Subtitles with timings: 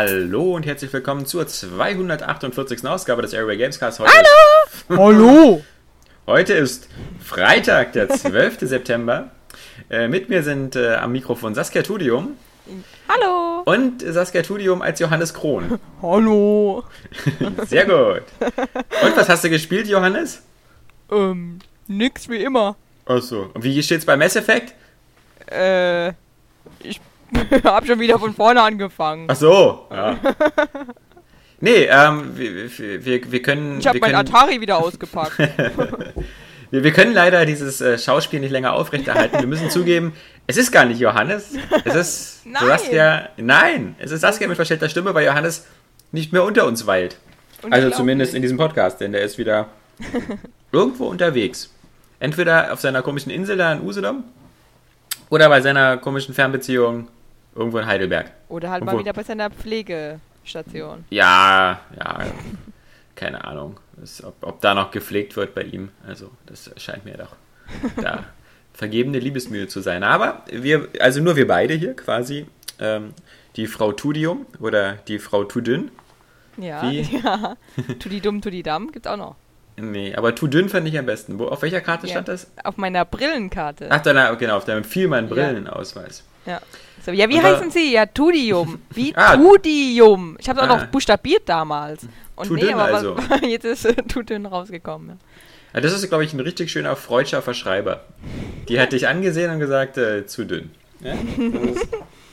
[0.00, 2.86] Hallo und herzlich willkommen zur 248.
[2.86, 3.98] Ausgabe des Airway Gamescast.
[3.98, 4.96] Heute Hallo!
[5.02, 5.64] Hallo!
[6.24, 6.88] Heute ist
[7.18, 8.58] Freitag, der 12.
[8.60, 9.32] September.
[9.90, 12.36] Äh, mit mir sind äh, am Mikrofon Saskia Tudium.
[13.08, 13.62] Hallo!
[13.64, 15.80] Und Saskia Tudium als Johannes Krohn.
[16.00, 16.84] Hallo!
[17.66, 18.22] Sehr gut.
[19.02, 20.42] Und was hast du gespielt, Johannes?
[21.10, 21.58] Ähm,
[21.88, 22.76] nix wie immer.
[23.04, 23.50] Achso.
[23.52, 24.74] Und wie steht's bei Mass Effect?
[25.50, 26.10] Äh,
[26.84, 27.00] ich
[27.64, 29.26] hab schon wieder von vorne angefangen.
[29.28, 30.18] Ach so, ja.
[31.60, 33.80] Nee, ähm, wir, wir, wir können.
[33.80, 35.38] Ich habe mein können, Atari wieder ausgepackt.
[36.70, 39.40] wir, wir können leider dieses äh, Schauspiel nicht länger aufrechterhalten.
[39.40, 40.12] Wir müssen zugeben,
[40.46, 41.54] es ist gar nicht Johannes.
[41.84, 42.64] Es ist Nein.
[42.64, 43.28] Saskia.
[43.36, 45.66] Nein, es ist Saskia mit verstellter Stimme, weil Johannes
[46.12, 47.16] nicht mehr unter uns weilt.
[47.70, 49.66] Also zumindest in diesem Podcast, denn der ist wieder
[50.70, 51.74] irgendwo unterwegs.
[52.20, 54.24] Entweder auf seiner komischen Insel da in Usedom
[55.28, 57.08] oder bei seiner komischen Fernbeziehung
[57.58, 58.30] irgendwo in Heidelberg.
[58.48, 61.04] Oder halt Obwohl- mal wieder bei seiner Pflegestation.
[61.10, 62.18] Ja, ja,
[63.14, 65.90] keine Ahnung, das, ob, ob da noch gepflegt wird bei ihm.
[66.06, 67.34] Also, das scheint mir doch
[68.02, 68.24] da
[68.72, 70.02] vergebene Liebesmühe zu sein.
[70.04, 72.46] Aber wir, also nur wir beide hier quasi,
[72.80, 73.12] ähm,
[73.56, 75.90] die Frau Tudium oder die Frau Tudün.
[76.56, 77.00] Ja, Wie?
[77.24, 77.56] ja.
[77.98, 79.34] Tudi dumm, tudi damm gibt's auch noch.
[79.76, 81.38] Nee, aber Tudün fand ich am besten.
[81.38, 82.12] Wo, auf welcher Karte Ja.
[82.14, 82.50] stand das?
[82.64, 83.88] Auf meiner Brillenkarte.
[83.90, 86.18] Ach, deiner, genau, auf deinem Vielmann-Brillenausweis.
[86.20, 86.24] Ja.
[87.04, 87.92] So, ja, wie Aber- heißen Sie?
[87.92, 88.80] Ja, Tudium.
[88.90, 89.36] Wie Ah.
[89.36, 90.36] Tudium.
[90.40, 90.76] Ich habe auch Ah.
[90.78, 92.06] noch buchstabiert damals.
[92.36, 93.16] Und nee, aber also.
[93.46, 95.08] jetzt ist äh, Tudün rausgekommen.
[95.10, 95.16] Ja.
[95.74, 98.04] Ja, das ist, glaube ich, ein richtig schöner freudscher Verschreiber.
[98.68, 100.70] Die hat dich angesehen und gesagt, äh, zu dünn.
[101.00, 101.14] Ja?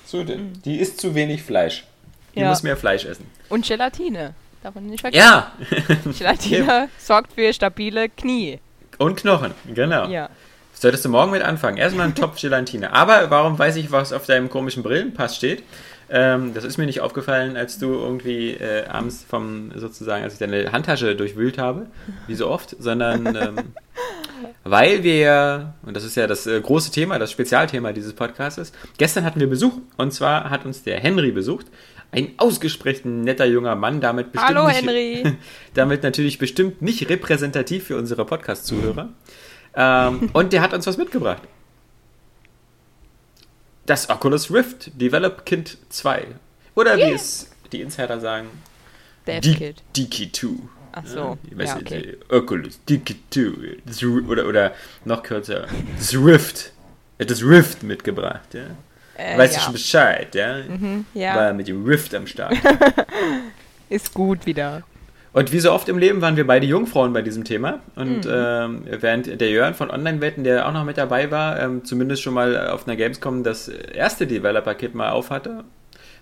[0.06, 0.54] Zu dünn.
[0.64, 1.86] Die isst zu wenig Fleisch.
[2.34, 2.50] Die Ja.
[2.50, 3.26] muss mehr Fleisch essen.
[3.50, 4.34] Und Gelatine.
[4.64, 5.26] Darf man nicht vergessen.
[5.28, 5.52] Ja!
[6.18, 8.60] Gelatine sorgt für stabile Knie.
[8.98, 10.08] und Knochen, genau.
[10.08, 10.30] Ja.
[10.78, 11.78] Solltest du morgen mit anfangen.
[11.78, 12.94] Erstmal ein Topf Gelatine.
[12.94, 15.64] Aber warum weiß ich, was auf deinem komischen Brillenpass steht?
[16.08, 20.40] Ähm, das ist mir nicht aufgefallen, als du irgendwie äh, abends vom, sozusagen, als ich
[20.40, 21.88] deine Handtasche durchwühlt habe,
[22.28, 23.56] wie so oft, sondern ähm,
[24.64, 28.72] weil wir ja, und das ist ja das äh, große Thema, das Spezialthema dieses Podcasts,
[28.98, 31.68] gestern hatten wir Besuch und zwar hat uns der Henry besucht.
[32.12, 35.38] Ein ausgesprochen netter junger Mann, damit bestimmt Hallo nicht, Henry.
[35.74, 39.10] damit natürlich bestimmt nicht repräsentativ für unsere Podcast-Zuhörer.
[39.76, 41.42] Ähm, und der hat uns was mitgebracht.
[43.86, 46.26] Das Oculus Rift Develop Kit 2.
[46.76, 47.16] Oder wie Yeah.
[47.16, 48.48] es die Insider sagen,
[49.28, 49.84] Dev Di- Kid.
[49.96, 50.48] Diki 2.
[50.92, 51.38] Ach so.
[51.58, 52.18] Ja, okay.
[52.30, 53.78] Oculus Diki 2.
[53.86, 56.72] Das Ri- Oder, oder noch kürzer, das Rift.
[57.18, 58.66] Er hat das Rift mitgebracht, ja.
[59.18, 59.60] Äh, weißt ja.
[59.60, 60.58] du schon Bescheid, ja?
[60.68, 62.56] Mhm, ja, War mit dem Rift am Start.
[63.90, 64.84] ist gut wieder.
[65.36, 67.80] Und wie so oft im Leben waren wir beide Jungfrauen bei diesem Thema.
[67.98, 68.32] Und Mhm.
[68.34, 72.34] ähm, während der Jörn von Online-Wetten, der auch noch mit dabei war, ähm, zumindest schon
[72.34, 75.66] mal auf einer Gamescom das erste Developer-Kit mal auf hatte,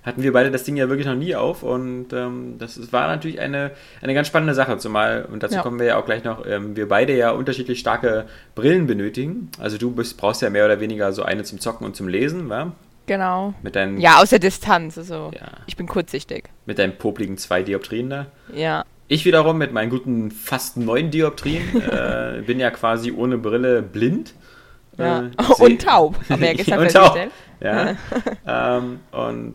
[0.02, 1.62] hatten wir beide das Ding ja wirklich noch nie auf.
[1.62, 3.70] Und ähm, das ist- war natürlich eine,
[4.02, 4.80] eine ganz spannende Sache.
[4.80, 5.62] Zumal, und dazu Ja.
[5.62, 8.26] kommen wir ja auch gleich noch, ähm, wir beide ja unterschiedlich starke
[8.56, 9.50] Brillen benötigen.
[9.60, 12.50] Also du bist, brauchst ja mehr oder weniger so eine zum Zocken und zum Lesen,
[12.50, 12.72] wa?
[13.06, 13.54] Genau.
[13.62, 14.98] Mit deinen, Ja, aus der Distanz.
[14.98, 15.42] Also, Ja.
[15.68, 16.46] ich bin kurzsichtig.
[16.66, 18.26] mit deinen popligen zwei Dioptrien da.
[18.56, 18.86] Ja.
[19.14, 24.34] Ich wiederum mit meinen guten fast neun Dioptrien äh, bin ja quasi ohne Brille blind.
[24.98, 25.26] ja.
[25.38, 26.16] Äh, Und taub.
[26.30, 27.16] Haben wir ja gestern Und taub.
[27.16, 27.32] festgestellt.
[28.48, 28.78] Ja.
[28.78, 29.54] ähm, und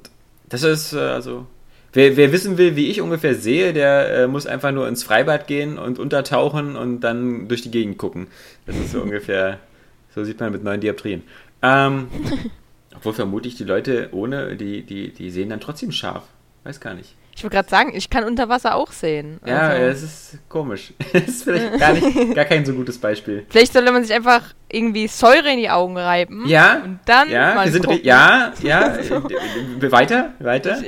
[0.49, 1.45] das ist äh, also.
[1.93, 5.49] Wer, wer wissen will, wie ich ungefähr sehe, der äh, muss einfach nur ins Freibad
[5.49, 8.29] gehen und untertauchen und dann durch die Gegend gucken.
[8.65, 9.59] Das ist so ungefähr,
[10.15, 11.25] so sieht man mit neun Dioptrien.
[11.63, 12.07] Ähm,
[12.95, 16.23] obwohl vermutlich die Leute ohne, die, die, die sehen dann trotzdem scharf.
[16.63, 17.17] Weiß gar nicht.
[17.39, 19.39] Ich wollte gerade sagen, ich kann unter Wasser auch sehen.
[19.47, 20.93] Ja, Also, es ist komisch.
[21.13, 23.47] Das ist vielleicht gar, nicht, gar kein so gutes Beispiel.
[23.49, 26.43] Vielleicht sollte man sich einfach irgendwie Säure in die Augen reiben.
[26.49, 28.01] Ja, Und dann ja, mal wir sind, gucken.
[28.03, 30.79] ja, ja, äh, weiter, weiter.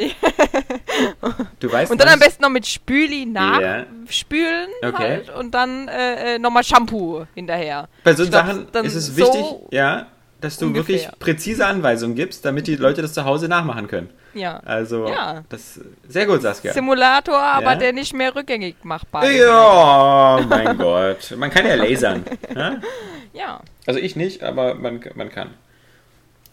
[1.61, 2.27] Du weißt Und dann am was?
[2.27, 3.85] besten noch mit Spüli Ja.
[4.05, 4.97] nachspülen Okay.
[4.99, 7.89] halt und dann äh, äh, nochmal Shampoo hinterher.
[8.03, 10.09] Bei so glaub, Sachen ist es so wichtig, ja,
[10.41, 10.97] dass du ungefähr.
[10.97, 14.11] wirklich präzise Anweisungen gibst, damit die Leute das zu Hause nachmachen können.
[14.35, 14.59] Ja.
[14.65, 15.43] Also, Ja.
[15.49, 16.73] das sehr gut, Saskia.
[16.73, 17.77] Simulator, aber Ja.
[17.77, 19.39] der nicht mehr rückgängig machbar ist.
[19.39, 21.35] Ja, mein Gott.
[21.37, 22.25] Man kann ja lasern.
[22.55, 22.77] Ja?
[23.33, 23.61] Ja.
[23.87, 25.51] Also ich nicht, aber man, man kann.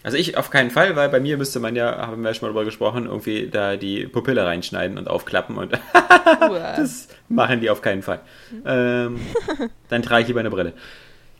[0.04, 2.46] Also ich auf keinen Fall, weil bei mir müsste man ja, haben wir ja schon
[2.48, 5.72] mal drüber gesprochen, irgendwie da die Pupille reinschneiden und aufklappen und
[6.76, 8.20] das machen die auf keinen Fall.
[8.64, 9.20] Ähm,
[9.88, 10.72] dann trage ich lieber eine Brille.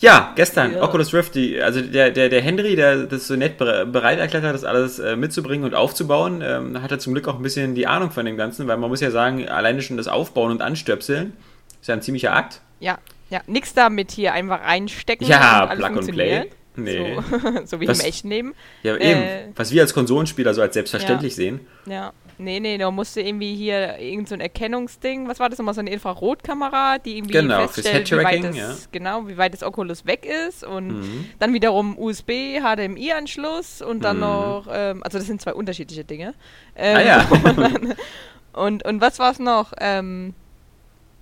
[0.01, 0.83] Ja, gestern, Ja.
[0.83, 4.45] Oculus Rift, die, also der, der, der Henry, der das so nett bere- bereit erklärt
[4.45, 7.75] hat, das alles äh, mitzubringen und aufzubauen, ähm, hat er zum Glück auch ein bisschen
[7.75, 10.63] die Ahnung von dem Ganzen, weil man muss ja sagen, alleine schon das Aufbauen und
[10.63, 11.33] Anstöpseln
[11.81, 12.61] ist ja ein ziemlicher Akt.
[12.81, 12.99] Ja.
[13.31, 13.41] Ja.
[13.47, 15.27] Nix damit hier einfach reinstecken.
[15.27, 16.51] Ja, und alles Plug and Play.
[16.77, 17.17] Nee.
[17.17, 18.55] So, so wie Was- im echten Leben.
[18.85, 19.11] Ja, Äh.
[19.45, 19.53] eben.
[19.57, 21.61] Was wir als Konsolenspieler so als selbstverständlich sehen.
[21.87, 22.13] Ja.
[22.41, 25.81] Nee, nee, da musste irgendwie hier irgend so ein Erkennungsding, was war das nochmal, so
[25.81, 28.77] eine Infrarotkamera, die irgendwie Genau, feststellt, wie weit das, ja.
[28.93, 31.25] genau, wie weit das Oculus weg ist und Mhm.
[31.41, 34.23] dann wiederum USB, HDMI-Anschluss und dann Mhm.
[34.23, 36.35] noch, ähm, also das sind zwei unterschiedliche Dinge.
[36.77, 37.29] Ähm, Ah ja.
[38.53, 39.73] Und, und was war es noch?
[39.79, 40.35] Ähm,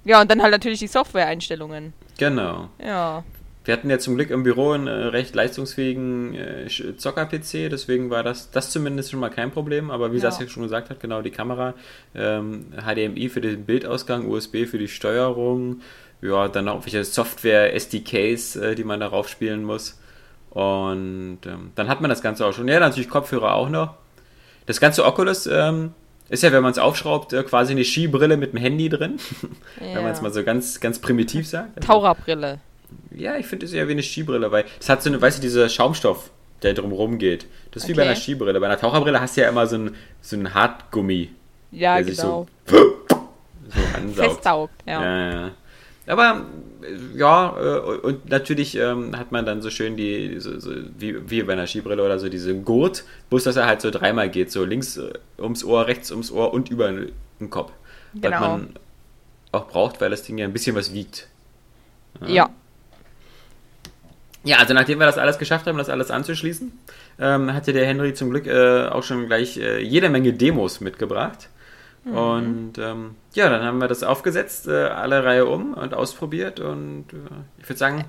[0.04, 1.92] ja, und dann halt natürlich die Software-Einstellungen.
[2.18, 2.68] genau.
[2.82, 3.24] Ja.
[3.66, 8.22] Wir hatten ja zum Glück im Büro einen äh, recht leistungsfähigen äh, Zocker-PC, deswegen war
[8.22, 9.90] das, das zumindest schon mal kein Problem.
[9.90, 10.30] Aber wie Ja.
[10.30, 11.74] Saskia schon gesagt hat, genau die Kamera,
[12.14, 15.80] ähm, HDMI für den Bildausgang, USB für die Steuerung,
[16.22, 19.98] ja, dann noch welche Software, SDKs, äh, die man darauf spielen muss.
[20.50, 22.68] Und ähm, dann hat man das Ganze auch schon.
[22.68, 23.94] Ja, natürlich Kopfhörer auch noch.
[24.66, 25.92] Das ganze Oculus ähm,
[26.28, 29.18] ist ja, wenn man es aufschraubt, äh, quasi eine Skibrille mit dem Handy drin.
[29.80, 31.82] wenn man es mal so ganz, ganz primitiv sagt.
[31.82, 32.60] Taucherbrille.
[33.14, 35.42] Ja, ich finde es eher wie eine Skibrille, weil es hat so eine, weißt du,
[35.42, 36.30] dieser Schaumstoff,
[36.62, 37.46] der drumherum geht.
[37.72, 38.10] Das ist wie bei Okay.
[38.10, 38.60] einer Skibrille.
[38.60, 41.30] Bei einer Taucherbrille hast du ja immer so ein, so ein Hartgummi,
[41.72, 42.46] Ja, der sich genau.
[42.66, 43.16] so, so
[43.96, 44.30] ansaugt.
[44.30, 45.02] Festsaugt, ja.
[45.02, 45.50] Ja, ja.
[46.08, 46.46] Aber
[47.16, 51.42] ja, äh, und natürlich ähm, hat man dann so schön die, so, so, wie, wie
[51.42, 54.64] bei einer Skibrille oder so, diese Gurt, bloß dass er halt so dreimal geht, so
[54.64, 57.72] links äh, ums Ohr, rechts ums Ohr und über den Kopf.
[58.12, 58.40] Was Genau.
[58.40, 58.68] man
[59.50, 61.26] auch braucht, weil das Ding ja ein bisschen was wiegt.
[62.20, 62.28] Ja.
[62.28, 62.50] Ja,
[64.54, 66.72] also nachdem wir das alles geschafft haben, das alles anzuschließen,
[67.20, 71.48] ähm, hatte der Henry zum Glück äh, auch schon gleich äh, jede Menge Demos mitgebracht.
[72.04, 72.14] Mhm.
[72.16, 76.60] Und ähm, ja, dann haben wir das aufgesetzt, äh, alle Reihe um und ausprobiert.
[76.60, 77.16] Und äh,
[77.60, 78.04] ich würde sagen,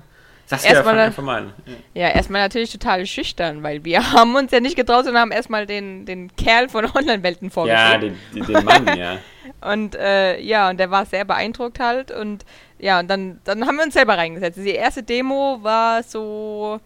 [0.46, 1.52] Saskia, Erstmal fang dann- einfach mal an.
[1.92, 2.06] Ja.
[2.06, 5.66] Ja, erstmal natürlich total schüchtern, weil wir haben uns ja nicht getraut, sondern haben erstmal
[5.66, 8.02] den, den Kerl von Online-Welten Ja, vorgestellt.
[8.32, 9.18] den, den, den Mann, ja.
[9.60, 12.10] Und äh, ja, und der war sehr beeindruckt halt.
[12.12, 12.44] Und
[12.78, 14.58] ja, und dann, dann haben wir uns selber reingesetzt.
[14.58, 16.80] Die erste Demo war so.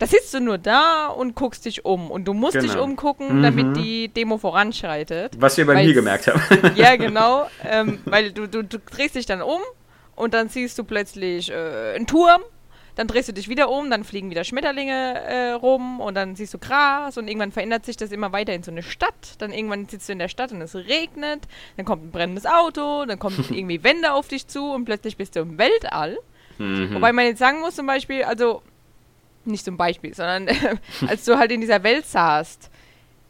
[0.00, 2.10] Da sitzt du nur da und guckst dich um.
[2.10, 2.82] Und du musst dich Genau.
[2.82, 3.42] umgucken, Mhm.
[3.42, 5.34] damit die Demo voranschreitet.
[5.38, 6.40] Was wir bei mir gemerkt haben.
[6.76, 7.46] Ja, genau.
[7.64, 9.60] ähm, weil du, du, du drehst dich dann um
[10.16, 12.42] und dann siehst du plötzlich äh, einen Turm.
[12.96, 16.54] Dann drehst du dich wieder um, dann fliegen wieder Schmetterlinge äh, rum und dann siehst
[16.54, 19.34] du Gras und irgendwann verändert sich das immer weiter in so eine Stadt.
[19.38, 21.42] Dann irgendwann sitzt du in der Stadt und es regnet,
[21.76, 25.36] dann kommt ein brennendes Auto, dann kommen irgendwie Wände auf dich zu und plötzlich bist
[25.36, 26.18] du im Weltall.
[26.58, 26.94] Mhm.
[26.94, 28.62] Wobei man jetzt sagen muss zum Beispiel, also
[29.44, 30.48] nicht zum Beispiel, sondern
[31.06, 32.70] als du halt in dieser Welt saßt,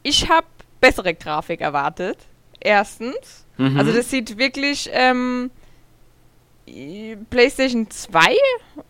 [0.02, 0.46] ich habe
[0.81, 2.19] bessere Grafik erwartet.
[2.61, 3.46] Erstens.
[3.56, 3.78] Mhm.
[3.78, 5.50] Also das sieht wirklich ähm,
[7.31, 8.37] PlayStation 2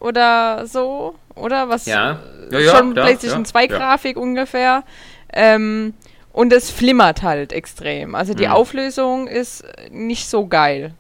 [0.01, 1.87] oder so, oder was?
[1.87, 2.21] Ja.
[2.51, 3.79] Ja, ja, schon klar, PlayStation ja, 2 ja.
[3.79, 4.85] Grafik ungefähr.
[5.33, 5.95] Ähm,
[6.33, 8.15] und es flimmert halt extrem.
[8.15, 8.53] Also die Mhm.
[8.53, 10.95] Auflösung ist nicht so geil.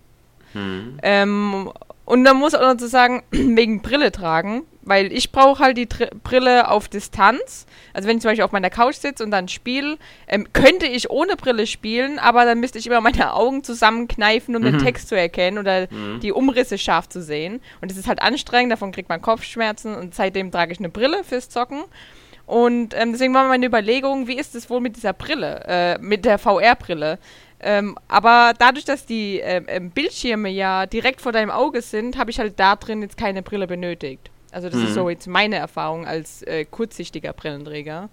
[0.54, 0.98] Mhm.
[1.02, 1.72] Ähm,
[2.04, 6.08] und dann muss auch dazu sagen, wegen Brille tragen, weil ich brauche halt die Tr
[6.22, 7.66] Brille auf Distanz.
[7.94, 9.96] Also wenn ich zum Beispiel auf meiner Couch sitze und dann spiele,
[10.28, 14.62] ähm, könnte ich ohne Brille spielen, aber dann müsste ich immer meine Augen zusammenkneifen, um
[14.62, 14.80] den Mhm.
[14.84, 16.20] Text zu erkennen oder Mhm.
[16.20, 17.60] die Umrisse scharf zu sehen.
[17.80, 21.24] Und das ist halt anstrengend, davon kriegt man Kopfschmerzen und seitdem trage ich eine Brille
[21.24, 21.84] fürs Zocken.
[22.46, 26.24] Und ähm, deswegen war meine Überlegung, wie ist es wohl mit dieser Brille, äh, mit
[26.26, 27.18] der VR-Brille?
[27.60, 32.30] Ähm, aber dadurch, dass die ähm, ähm, Bildschirme ja direkt vor deinem Auge sind, habe
[32.30, 34.30] ich halt da drin jetzt keine Brille benötigt.
[34.54, 34.86] Also das Mhm.
[34.86, 38.08] ist so jetzt meine Erfahrung als äh, kurzsichtiger Brillenträger.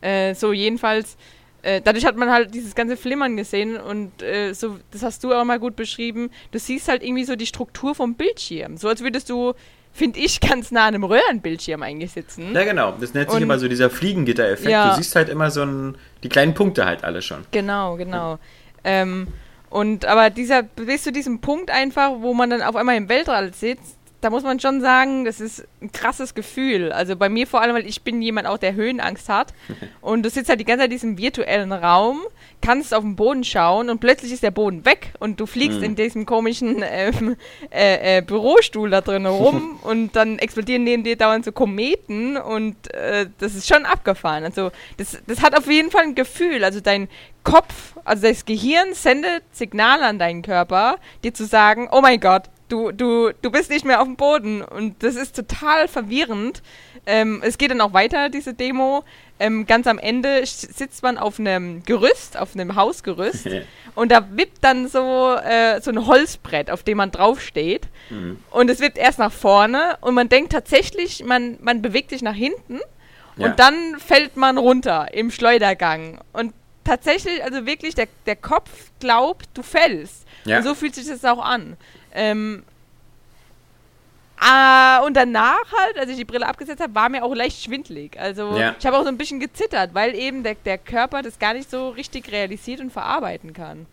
[0.00, 1.16] Äh, so jedenfalls,
[1.62, 5.32] äh, dadurch hat man halt dieses ganze Flimmern gesehen und äh, so, das hast du
[5.32, 6.30] auch mal gut beschrieben.
[6.52, 8.76] Du siehst halt irgendwie so die Struktur vom Bildschirm.
[8.76, 9.54] So als würdest du,
[9.92, 12.54] finde ich, ganz nah an einem Röhrenbildschirm eigentlich sitzen.
[12.54, 12.92] Ja, genau.
[13.00, 14.70] Das nennt sich Und- immer so dieser Fliegengitter-Effekt.
[14.70, 14.90] Ja.
[14.90, 17.44] Du siehst halt immer so ein, die kleinen Punkte halt alle schon.
[17.50, 18.38] Genau, genau.
[18.84, 19.26] Ähm,
[19.70, 23.52] und aber dieser, bis zu diesem Punkt einfach, wo man dann auf einmal im Weltall
[23.52, 26.90] sitzt, da muss man schon sagen, das ist ein krasses Gefühl.
[26.90, 29.54] Also bei mir vor allem, weil ich bin jemand auch, der Höhenangst hat.
[30.00, 32.18] Und du sitzt halt die ganze Zeit in diesem virtuellen Raum,
[32.60, 35.84] kannst auf den Boden schauen und plötzlich ist der Boden weg und du fliegst Mhm.
[35.84, 37.36] in diesem komischen ähm,
[37.70, 42.92] äh, äh, Bürostuhl da drin rum und dann explodieren neben dir dauernd so Kometen und
[42.94, 44.42] äh, das ist schon abgefahren.
[44.44, 46.64] Also das, das hat auf jeden Fall ein Gefühl.
[46.64, 47.08] Also dein
[47.44, 52.44] Kopf, also das Gehirn sendet Signale an deinen Körper, dir zu sagen, oh mein Gott,
[52.68, 54.62] du, du, du bist nicht mehr auf dem Boden.
[54.62, 56.62] Und das ist total verwirrend.
[57.06, 59.04] Ähm, es geht dann auch weiter, diese Demo.
[59.38, 63.48] Ähm, ganz am Ende sitzt man auf einem Gerüst, auf einem Hausgerüst.
[63.94, 67.86] und da wippt dann so, äh, so ein Holzbrett, auf dem man draufsteht.
[68.10, 68.40] Mhm.
[68.50, 72.34] Und es wippt erst nach vorne und man denkt tatsächlich, man, man bewegt sich nach
[72.34, 72.80] hinten
[73.36, 73.46] Ja.
[73.46, 76.18] und dann fällt man runter im Schleudergang.
[76.32, 78.70] Und tatsächlich, also wirklich, der, der Kopf
[79.00, 80.24] glaubt, du fällst.
[80.44, 80.58] Ja.
[80.58, 81.76] Und so fühlt sich das auch an.
[82.16, 82.62] Ähm,
[84.40, 88.18] ah, und danach halt, als ich die Brille abgesetzt habe, war mir auch leicht schwindlig.
[88.18, 88.74] Also Ja.
[88.78, 91.70] ich habe auch so ein bisschen gezittert, weil eben der, der Körper das gar nicht
[91.70, 93.86] so richtig realisiert und verarbeiten kann.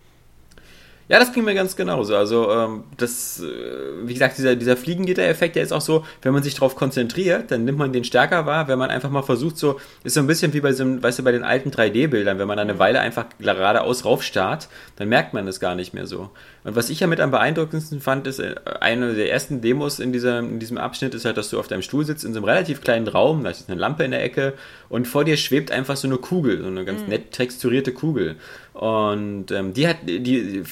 [1.09, 2.15] Ja, das ging mir ganz genauso.
[2.15, 6.43] Also, ähm, das, äh, wie gesagt, dieser, dieser Fliegengitter-Effekt, der ist auch so, wenn man
[6.43, 8.69] sich darauf konzentriert, dann nimmt man den stärker wahr.
[8.69, 11.19] Wenn man einfach mal versucht, so, ist so ein bisschen wie bei so, einem, weißt
[11.19, 15.45] du, bei den alten 3D-Bildern, wenn man eine Weile einfach geradeaus raufstarrt, dann merkt man
[15.45, 16.29] es gar nicht mehr so.
[16.63, 20.13] Und was ich ja mit am beeindruckendsten fand, ist, äh, eine der ersten Demos in,
[20.13, 22.45] dieser, in diesem Abschnitt ist halt, dass du auf deinem Stuhl sitzt in so einem
[22.45, 24.53] relativ kleinen Raum, da ist eine Lampe in der Ecke
[24.89, 28.35] und vor dir schwebt einfach so eine Kugel, so eine ganz nett texturierte Kugel.
[28.73, 30.63] Und ähm, die hat, die,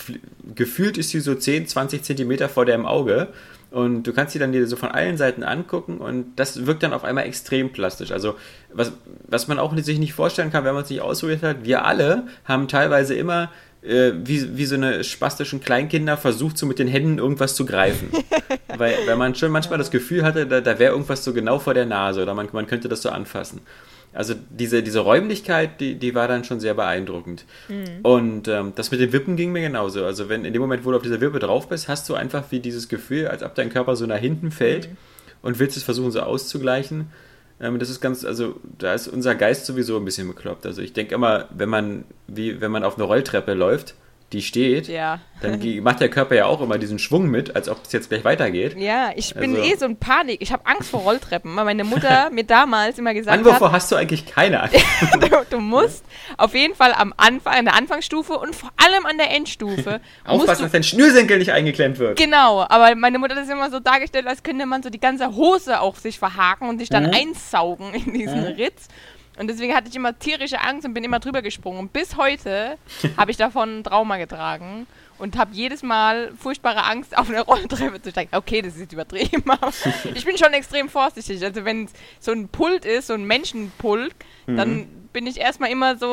[0.55, 3.27] gefühlt ist sie so 10, 20 Zentimeter vor deinem Auge.
[3.71, 6.91] Und du kannst sie dann dir so von allen Seiten angucken und das wirkt dann
[6.91, 8.11] auf einmal extrem plastisch.
[8.11, 8.35] Also,
[8.73, 8.91] was,
[9.29, 12.27] was man auch sich nicht vorstellen kann, wenn man es nicht ausprobiert hat, wir alle
[12.43, 13.49] haben teilweise immer
[13.83, 18.09] äh, wie, wie so eine spastischen Kleinkinder versucht, so mit den Händen irgendwas zu greifen.
[18.77, 21.73] weil, weil man schon manchmal das Gefühl hatte, da, da wäre irgendwas so genau vor
[21.73, 23.61] der Nase oder man, man könnte das so anfassen.
[24.13, 27.45] Also diese, diese Räumlichkeit, die, die war dann schon sehr beeindruckend.
[28.03, 30.03] Und ähm, das mit den Wippen ging mir genauso.
[30.03, 32.43] Also wenn in dem Moment, wo du auf dieser Wippe drauf bist, hast du einfach
[32.49, 34.89] wie dieses Gefühl, als ob dein Körper so nach hinten fällt
[35.41, 37.09] und willst es versuchen so auszugleichen.
[37.61, 40.65] Ähm, das ist ganz, also da ist unser Geist sowieso ein bisschen bekloppt.
[40.65, 43.95] Also ich denke immer, wenn man, wie wenn man auf eine Rolltreppe läuft,
[44.33, 45.19] die steht, Ja.
[45.41, 48.23] dann macht der Körper ja auch immer diesen Schwung mit, als ob es jetzt gleich
[48.23, 48.77] weitergeht.
[48.77, 50.41] Ja, ich bin Also- eh so in Panik.
[50.41, 53.71] Ich habe Angst vor Rolltreppen, weil meine Mutter mir damals immer gesagt An hat, wovor
[53.71, 54.75] hast du eigentlich keine Angst?
[55.19, 56.05] du, du musst
[56.37, 60.63] auf jeden Fall am Anfang, an der Anfangsstufe und vor allem an der Endstufe Aufpassen,
[60.63, 62.17] dass dein Schnürsenkel nicht eingeklemmt wird.
[62.17, 65.35] Genau, aber meine Mutter hat das immer so dargestellt, als könnte man so die ganze
[65.35, 67.13] Hose auf sich verhaken und sich dann Mhm.
[67.13, 68.87] einsaugen in diesen Ritz.
[69.37, 71.79] Und deswegen hatte ich immer tierische Angst und bin immer drüber gesprungen.
[71.79, 72.77] Und bis heute
[73.17, 78.09] habe ich davon Trauma getragen und habe jedes Mal furchtbare Angst, auf eine Rolltreppe zu
[78.11, 78.35] steigen.
[78.35, 79.71] Okay, das ist übertrieben, aber
[80.13, 81.43] ich bin schon extrem vorsichtig.
[81.43, 84.13] Also wenn es so ein Pult ist, so ein Menschenpult,
[84.47, 84.57] Mhm.
[84.57, 86.07] dann bin ich erstmal immer so,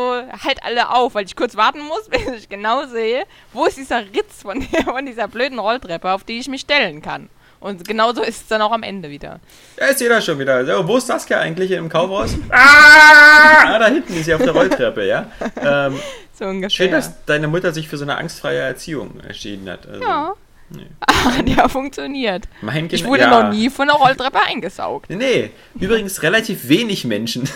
[0.44, 4.00] halt alle auf, weil ich kurz warten muss, bis ich genau sehe, wo ist dieser
[4.00, 7.30] Ritz von, der, von dieser blöden Rolltreppe, auf die ich mich stellen kann.
[7.60, 9.40] Und genauso ist es dann auch am Ende wieder.
[9.76, 10.64] Da ist jeder schon wieder.
[10.64, 12.36] So, wo ist Saskia eigentlich im Kaufhaus?
[12.50, 15.26] ah, da hinten ist sie auf der Rolltreppe, ja.
[15.60, 15.98] Ähm,
[16.38, 16.70] So ungefähr.
[16.70, 19.88] schön, dass deine Mutter sich für so eine angstfreie Erziehung entschieden hat.
[19.88, 20.34] Also, ja.
[20.70, 20.86] Nee.
[21.10, 22.44] Hat ja funktioniert.
[22.60, 23.42] Mein Ich wurde ja.
[23.42, 25.10] noch nie von einer Rolltreppe eingesaugt.
[25.10, 25.50] Nee, Nee,
[25.80, 27.48] übrigens relativ wenig Menschen.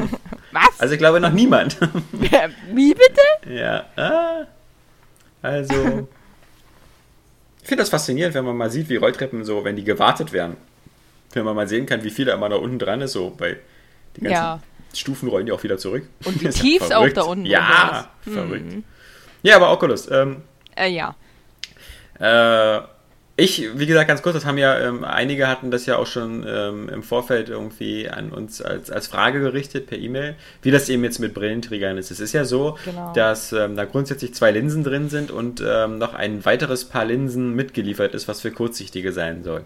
[0.52, 0.80] Was?
[0.80, 1.76] Also ich glaube noch niemand.
[2.72, 3.54] Wie bitte?
[3.54, 3.84] ja.
[3.96, 4.46] Ah.
[5.42, 6.08] Also.
[7.64, 10.58] Ich finde das faszinierend, wenn man mal sieht, wie Rolltreppen so, wenn die gewartet werden.
[11.32, 13.56] Wenn man mal sehen kann, wie viel da immer da unten dran ist, so bei
[14.16, 14.60] die ganzen Ja.
[14.92, 16.06] Stufen rollen die auch wieder zurück.
[16.26, 18.32] Und wie ja tief es auch da unten Ja, ist.
[18.34, 18.70] verrückt.
[18.70, 18.84] Hm.
[19.42, 20.10] Ja, aber Oculus.
[20.10, 20.42] Ähm,
[20.76, 21.16] Äh, ja.
[22.20, 22.82] äh,
[23.36, 26.46] ich, wie gesagt, ganz kurz, das haben ja, ähm, einige hatten das ja auch schon
[26.46, 31.02] ähm, im Vorfeld irgendwie an uns als, als Frage gerichtet per E-Mail, wie das eben
[31.02, 32.12] jetzt mit Brillenträgern ist.
[32.12, 33.12] Es ist ja so, Genau.
[33.12, 37.54] dass ähm, da grundsätzlich zwei Linsen drin sind und ähm, noch ein weiteres Paar Linsen
[37.54, 39.64] mitgeliefert ist, was für Kurzsichtige sein soll.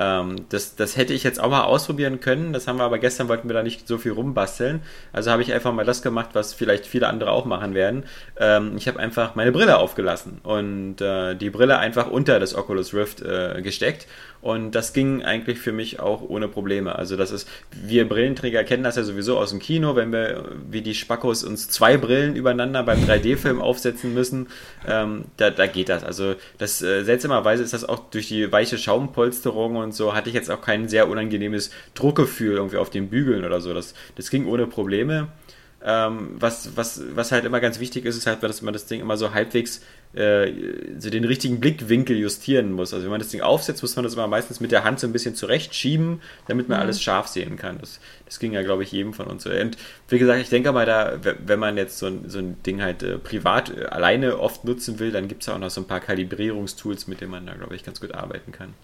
[0.00, 3.28] Ähm, das, das hätte ich jetzt auch mal ausprobieren können, das haben wir aber gestern,
[3.28, 4.80] wollten wir da nicht so viel rumbasteln.
[5.12, 8.04] Also habe ich einfach mal das gemacht, was vielleicht viele andere auch machen werden.
[8.38, 12.94] Ähm, ich habe einfach meine Brille aufgelassen und äh, die Brille einfach unter das Oculus
[12.94, 14.06] Rift äh, gesteckt.
[14.42, 16.96] Und das ging eigentlich für mich auch ohne Probleme.
[16.96, 20.80] Also das ist, wir Brillenträger kennen das ja sowieso aus dem Kino, wenn wir wie
[20.80, 24.48] die Spackos uns zwei Brillen übereinander beim 3D-Film aufsetzen müssen,
[24.88, 26.04] ähm, da, da geht das.
[26.04, 30.34] Also das äh, seltsamerweise ist das auch durch die weiche Schaumpolsterung und so, hatte ich
[30.34, 33.74] jetzt auch kein sehr unangenehmes Druckgefühl irgendwie auf den Bügeln oder so.
[33.74, 35.28] Das, das ging ohne Probleme.
[35.82, 39.00] Ähm, was, was, was halt immer ganz wichtig ist, ist halt, dass man das Ding
[39.00, 39.80] immer so halbwegs
[40.12, 40.52] äh,
[40.98, 42.92] so den richtigen Blickwinkel justieren muss.
[42.92, 45.06] Also wenn man das Ding aufsetzt, muss man das immer meistens mit der Hand so
[45.06, 47.78] ein bisschen zurechtschieben, damit man alles scharf sehen kann.
[47.78, 49.50] Das, das ging ja, glaube ich, jedem von uns so.
[49.50, 52.82] Und wie gesagt, ich denke mal, da, wenn man jetzt so ein, so ein Ding
[52.82, 55.80] halt äh, privat äh, alleine oft nutzen will, dann gibt es ja auch noch so
[55.80, 58.74] ein paar Kalibrierungstools, mit denen man da, glaube ich, ganz gut arbeiten kann.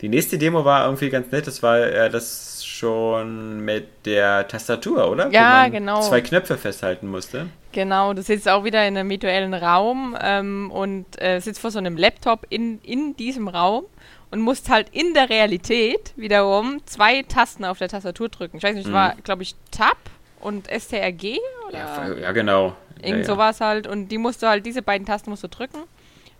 [0.00, 5.10] Die nächste Demo war irgendwie ganz nett, das war äh, das schon mit der Tastatur,
[5.10, 5.30] oder?
[5.30, 6.00] Ja, Wo man genau.
[6.00, 7.48] Zwei Knöpfe festhalten musste.
[7.72, 11.78] Genau, du sitzt auch wieder in einem virtuellen Raum ähm, und äh, sitzt vor so
[11.78, 13.84] einem Laptop in, in diesem Raum
[14.30, 18.58] und musst halt in der Realität wiederum zwei Tasten auf der Tastatur drücken.
[18.58, 19.98] Ich weiß nicht, es war, glaube ich, Tab
[20.40, 22.76] und STRG oder Ja, ja genau.
[22.96, 23.24] irgend ja, ja.
[23.24, 23.86] sowas halt.
[23.86, 25.78] Und die musst du halt, diese beiden Tasten musst du drücken.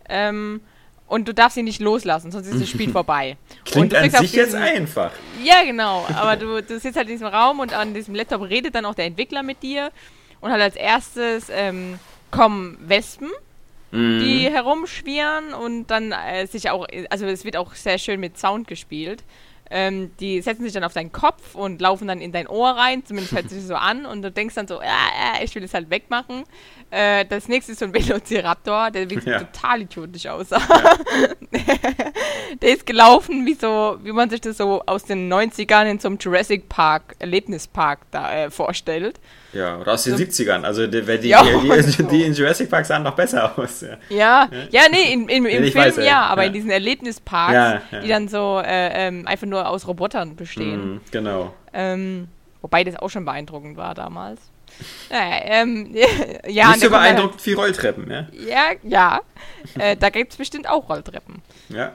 [0.08, 0.60] Ähm,
[1.08, 3.36] und du darfst sie nicht loslassen, sonst ist das Spiel vorbei.
[3.58, 5.10] und Klingt an sich jetzt diesen- einfach.
[5.42, 6.06] ja, genau.
[6.14, 8.94] Aber du, du sitzt halt in diesem Raum und an diesem Laptop redet dann auch
[8.94, 9.90] der Entwickler mit dir.
[10.40, 11.98] Und halt als erstes ähm,
[12.30, 13.30] kommen Wespen,
[13.90, 14.20] Mhm.
[14.20, 18.68] die herumschwirren und dann äh, sich auch, also es wird auch sehr schön mit Sound
[18.68, 19.24] gespielt.
[19.70, 23.04] ähm, die setzen sich dann auf deinen Kopf und laufen dann in dein Ohr rein,
[23.06, 25.88] zumindest hört sich so an und du denkst dann so, ja, ich will es halt
[25.90, 26.44] wegmachen.
[26.90, 29.40] Äh, das nächste ist so ein Velociraptor, der ja.
[29.40, 30.58] total idiotisch aussah.
[30.58, 30.94] Ja.
[32.62, 36.08] der ist gelaufen, wie so, wie man sich das so aus den 90ern in so
[36.08, 39.20] einem Jurassic Park, Erlebnispark da äh, vorstellt.
[39.52, 40.62] Ja, oder aus den so, 70ern.
[40.62, 43.82] Also die, die, die, die, die in Jurassic Park sahen noch besser aus.
[43.82, 48.08] Ja, ja, ja nee, in, in, im Film weiß, ja, aber in diesen Erlebnisparks, die
[48.08, 50.96] dann so äh, ähm, einfach nur aus Robotern bestehen.
[50.96, 51.54] Mm, genau.
[51.72, 52.28] Ähm,
[52.62, 54.40] wobei das auch schon beeindruckend war damals.
[55.10, 55.94] Naja, ähm,
[56.46, 58.26] ja, Nicht so beeindruckt wie Rolltreppen, ja?
[58.32, 59.20] Ja, ja.
[59.78, 61.42] äh, da gibt es bestimmt auch Rolltreppen.
[61.68, 61.92] Ja.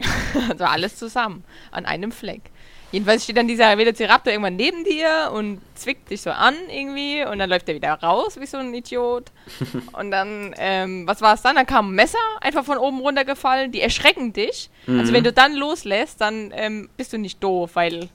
[0.50, 2.42] also alles zusammen, an einem Fleck.
[2.90, 7.38] Jedenfalls steht dann dieser Velociraptor irgendwann neben dir und zwickt dich so an irgendwie und
[7.38, 9.30] dann läuft er wieder raus wie so ein Idiot.
[9.92, 11.56] und dann, ähm, was war es dann?
[11.56, 14.70] Dann kam ein Messer einfach von oben runtergefallen, die erschrecken dich.
[14.86, 15.00] Also mhm.
[15.00, 18.08] Also wenn du dann loslässt, dann ähm, bist du nicht doof, weil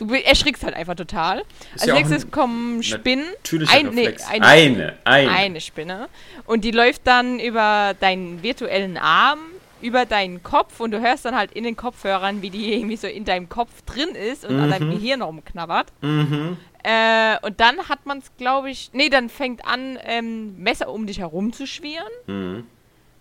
[0.00, 1.40] du erschrickst halt einfach total.
[1.74, 3.26] Ist Als ja nächstes kommen Spinnen.
[3.68, 5.30] Ein, nee, eine, eine, eine.
[5.30, 6.08] Eine Spinne.
[6.46, 9.38] Und die läuft dann über deinen virtuellen Arm
[9.82, 13.06] über deinen Kopf und du hörst dann halt in den Kopfhörern, wie die irgendwie so
[13.06, 14.62] in deinem Kopf drin ist und mhm.
[14.62, 14.92] an deinem mhm.
[14.92, 15.86] Gehirn rumknabbert.
[16.02, 16.56] Mhm.
[16.82, 21.06] Äh, und dann hat man es, glaube ich, nee, dann fängt an, ähm, Messer um
[21.06, 22.66] dich herum zu schwirren mhm.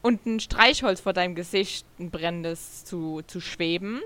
[0.01, 4.01] und ein Streichholz vor deinem Gesicht, ein brennendes, zu, zu schweben.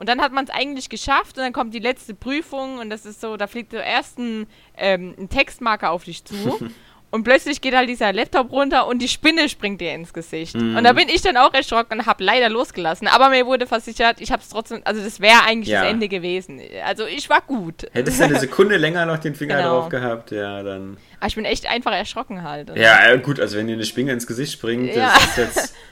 [0.00, 3.04] Und dann hat man es eigentlich geschafft und dann kommt die letzte Prüfung und das
[3.04, 4.46] ist so, da fliegt zuerst ein,
[4.78, 6.58] ähm, ein Textmarker auf dich zu
[7.12, 10.54] Und plötzlich geht halt dieser Laptop runter und die Spinne springt dir ins Gesicht.
[10.54, 10.76] Mhm.
[10.76, 13.08] Und da bin ich dann auch erschrocken und habe leider losgelassen.
[13.08, 15.82] Aber mir wurde versichert, ich habe es trotzdem, also das wäre eigentlich ja.
[15.82, 16.60] das Ende gewesen.
[16.86, 17.88] Also ich war gut.
[17.92, 19.80] Hättest du eine Sekunde länger noch den Finger genau.
[19.80, 20.98] drauf gehabt, ja, dann.
[21.18, 22.76] Aber ich bin echt einfach erschrocken halt.
[22.76, 25.12] Ja, gut, also wenn dir eine Spinne ins Gesicht springt, ja.
[25.12, 25.74] das ist jetzt.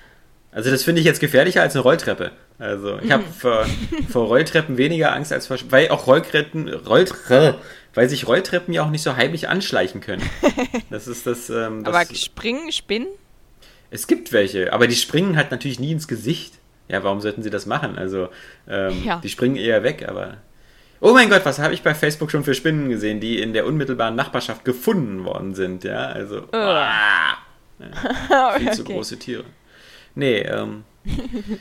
[0.51, 2.33] Also das finde ich jetzt gefährlicher als eine Rolltreppe.
[2.59, 3.67] Also ich habe vor,
[4.09, 7.59] vor Rolltreppen weniger Angst als vor, weil auch Rolltreppen, Rolltre,
[7.95, 10.23] weil sich Rolltreppen ja auch nicht so heimlich anschleichen können.
[10.91, 11.51] Das ist das.
[11.51, 13.09] Ähm, das aber springen, spinnen?
[13.91, 16.55] Es gibt welche, aber die springen halt natürlich nie ins Gesicht.
[16.89, 17.99] Ja, warum sollten sie das machen?
[17.99, 18.29] Also,
[18.67, 19.21] ähm, ja.
[19.23, 20.39] die springen eher weg, aber.
[21.01, 23.67] Oh mein Gott, was habe ich bei Facebook schon für Spinnen gesehen, die in der
[23.67, 26.07] unmittelbaren Nachbarschaft gefunden worden sind, ja?
[26.07, 26.45] Also.
[26.53, 26.57] Oh.
[26.57, 27.37] Ah,
[27.79, 28.77] ja, viel okay.
[28.77, 29.45] zu große Tiere.
[30.19, 30.83] Nee, ähm.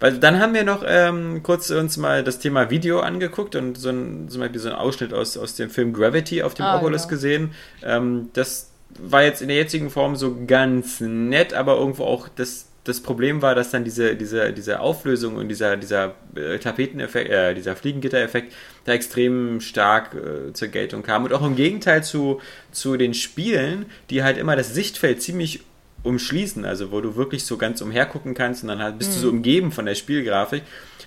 [0.00, 3.88] Weil dann haben wir noch ähm, kurz uns mal das Thema Video angeguckt und so
[3.88, 7.04] ein, zum Beispiel so einen Ausschnitt aus, aus dem Film Gravity auf dem ah, Oculus
[7.04, 7.08] ja.
[7.08, 7.52] gesehen.
[7.82, 12.66] Ähm, das war jetzt in der jetzigen Form so ganz nett, aber irgendwo auch das,
[12.84, 17.54] das Problem war, dass dann diese, diese, diese Auflösung und dieser, dieser äh, Tapeteneffekt, äh,
[17.54, 18.52] dieser Fliegengitter-Effekt
[18.84, 21.24] da extrem stark äh, zur Geltung kam.
[21.24, 25.60] Und auch im Gegenteil zu, zu den Spielen, die halt immer das Sichtfeld ziemlich
[26.06, 29.14] umschließen, also wo du wirklich so ganz umhergucken kannst und dann halt bist mhm.
[29.14, 29.38] du so mhm.
[29.38, 30.62] umgeben von der Spielgrafik.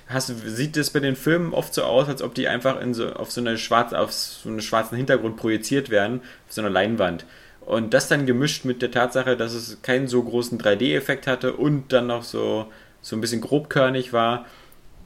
[0.07, 3.13] Hast, sieht es bei den Filmen oft so aus, als ob die einfach in so,
[3.13, 7.25] auf, so eine schwarz, auf so einen schwarzen Hintergrund projiziert werden, auf so einer Leinwand.
[7.62, 11.93] Und das dann gemischt mit der Tatsache, dass es keinen so großen 3D-Effekt hatte und
[11.93, 12.67] dann noch so,
[13.01, 14.45] so ein bisschen grobkörnig war.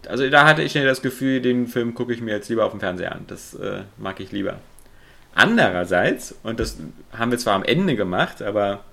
[0.08, 2.72] Also da hatte ich schnell das Gefühl, den Film gucke ich mir jetzt lieber auf
[2.72, 3.26] dem Fernseher an.
[3.28, 4.60] Das äh, mag ich lieber.
[5.36, 6.78] Andererseits, und das
[7.12, 8.84] haben wir zwar am Ende gemacht, aber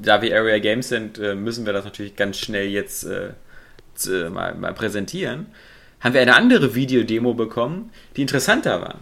[0.00, 4.54] da wir Area Games sind, äh, müssen wir das natürlich ganz schnell jetzt äh, mal,
[4.54, 5.46] mal präsentieren.
[6.00, 8.98] Haben wir eine andere Videodemo bekommen, die interessanter war.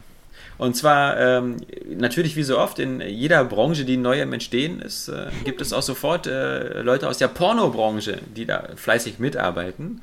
[0.59, 1.57] Und zwar ähm,
[1.88, 5.72] natürlich wie so oft in jeder Branche, die neu am Entstehen ist, äh, gibt es
[5.72, 10.03] auch sofort äh, Leute aus der Pornobranche, die da fleißig mitarbeiten.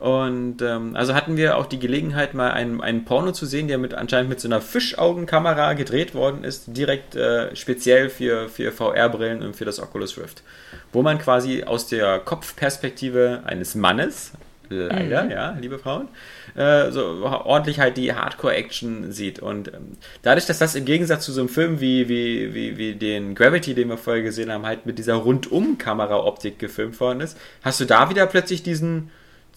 [0.00, 3.76] Und ähm, also hatten wir auch die Gelegenheit, mal einen, einen Porno zu sehen, der
[3.76, 9.42] mit anscheinend mit so einer Fischaugenkamera gedreht worden ist, direkt äh, speziell für, für VR-Brillen
[9.42, 10.42] und für das Oculus Rift.
[10.90, 14.32] Wo man quasi aus der Kopfperspektive eines Mannes,
[14.70, 15.30] leider, mhm.
[15.32, 16.08] ja, liebe Frauen,
[16.54, 19.40] äh, so ordentlich halt die Hardcore-Action sieht.
[19.40, 22.94] Und ähm, dadurch, dass das im Gegensatz zu so einem Film wie, wie, wie, wie
[22.94, 27.80] den Gravity, den wir vorher gesehen haben, halt mit dieser Rundum-Kamera-Optik gefilmt worden ist, hast
[27.80, 29.10] du da wieder plötzlich diesen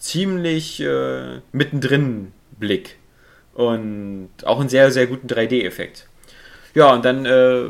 [0.04, 2.98] ziemlich äh, mittendrin Blick.
[3.54, 6.08] Und auch einen sehr, sehr guten 3D-Effekt.
[6.74, 7.66] Ja, und dann, äh,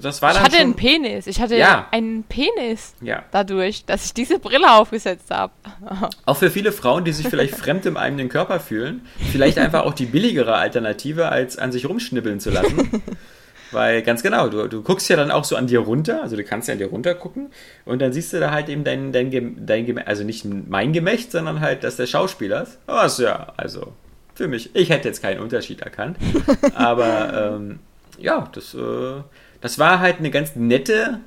[0.00, 0.38] das war dann.
[0.38, 1.26] Ich hatte schon, einen Penis.
[1.26, 1.88] Ich hatte ja.
[1.90, 3.24] einen Penis ja.
[3.32, 5.52] dadurch, dass ich diese Brille aufgesetzt habe.
[6.24, 9.94] auch für viele Frauen, die sich vielleicht fremd im eigenen Körper fühlen, vielleicht einfach auch
[9.94, 13.02] die billigere Alternative, als an sich rumschnibbeln zu lassen.
[13.72, 16.44] Weil ganz genau, du, du guckst ja dann auch so an dir runter, also du
[16.44, 17.50] kannst ja an dir runter gucken
[17.84, 21.32] und dann siehst du da halt eben dein, dein, dein Gemächt, also nicht mein Gemächt,
[21.32, 22.78] sondern halt das des Schauspielers.
[22.86, 23.92] Was ja, also
[24.34, 26.18] für mich, ich hätte jetzt keinen Unterschied erkannt.
[26.74, 27.80] Aber ähm,
[28.18, 29.22] ja, das, äh,
[29.60, 31.20] das war halt eine ganz nette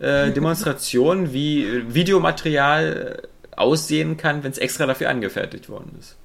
[0.00, 3.22] äh, Demonstration, wie Videomaterial
[3.54, 6.16] aussehen kann, wenn es extra dafür angefertigt worden ist.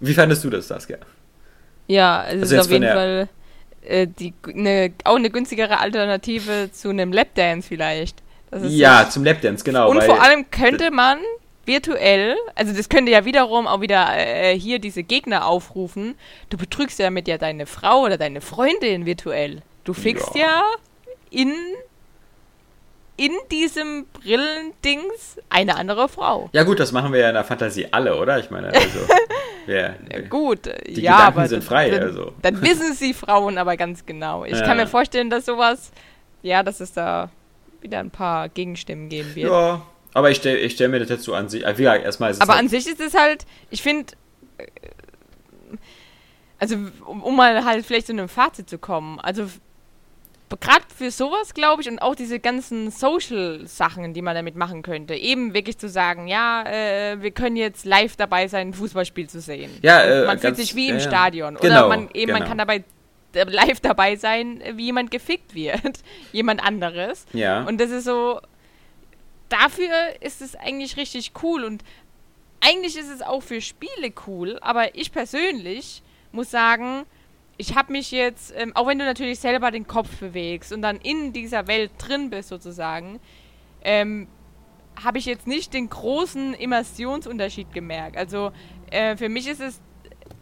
[0.00, 0.98] Wie fandest du das, Saskia?
[1.86, 3.28] Ja, es also ist auf jeden Fall
[3.88, 8.22] äh, die, ne, auch eine günstigere Alternative zu einem Lapdance vielleicht.
[8.52, 9.12] ja, so.
[9.12, 9.90] zum Lapdance, genau.
[9.90, 11.18] Und vor allem könnte man
[11.64, 16.14] virtuell, also das könnte ja wiederum auch wieder äh, hier diese Gegner aufrufen.
[16.50, 19.62] Du betrügst ja damit ja deine Frau oder deine Freundin virtuell.
[19.84, 20.64] Du fickst ja, ja
[21.30, 21.52] in
[23.16, 26.48] in diesem Brillendings eine andere Frau.
[26.52, 28.38] Ja gut, das machen wir ja in der Fantasie alle, oder?
[28.38, 29.00] Ich meine, also
[29.68, 29.94] ja,
[30.28, 31.90] gut, die ja, Gedanken aber sind frei.
[31.90, 32.32] Dann, also.
[32.42, 34.44] dann wissen sie Frauen aber ganz genau.
[34.44, 34.62] Ich ja.
[34.62, 35.92] kann mir vorstellen, dass sowas,
[36.42, 37.30] ja, dass es da
[37.80, 39.50] wieder ein paar Gegenstimmen geben wird.
[39.50, 39.82] Ja,
[40.14, 41.64] aber ich stelle ich stell mir das dazu an sich.
[41.64, 44.14] Gesagt, erstmal Aber halt an sich ist es halt, ich finde,
[44.56, 44.66] äh,
[46.58, 46.76] also
[47.06, 49.46] um, um, mal halt vielleicht zu einem Fazit zu kommen, also
[50.56, 55.14] gerade für sowas, glaube ich, und auch diese ganzen Social-Sachen, die man damit machen könnte,
[55.14, 59.40] eben wirklich zu sagen, ja, äh, wir können jetzt live dabei sein, ein Fußballspiel zu
[59.40, 59.70] sehen.
[59.82, 61.56] Ja, äh, man fühlt sich wie im äh, Stadion.
[61.60, 62.38] Genau, Oder man, eben, genau.
[62.38, 62.84] man kann dabei
[63.34, 66.00] äh, live dabei sein, wie jemand gefickt wird.
[66.32, 67.26] jemand anderes.
[67.32, 67.64] Ja.
[67.64, 68.40] Und das ist so,
[69.48, 71.82] dafür ist es eigentlich richtig cool und
[72.60, 77.04] eigentlich ist es auch für Spiele cool, aber ich persönlich muss sagen,
[77.58, 80.96] ich habe mich jetzt, ähm, auch wenn du natürlich selber den Kopf bewegst und dann
[80.96, 83.18] in dieser Welt drin bist sozusagen,
[83.82, 84.28] ähm,
[85.02, 88.16] habe ich jetzt nicht den großen Immersionsunterschied gemerkt.
[88.16, 88.52] Also
[88.90, 89.80] äh, für mich ist es,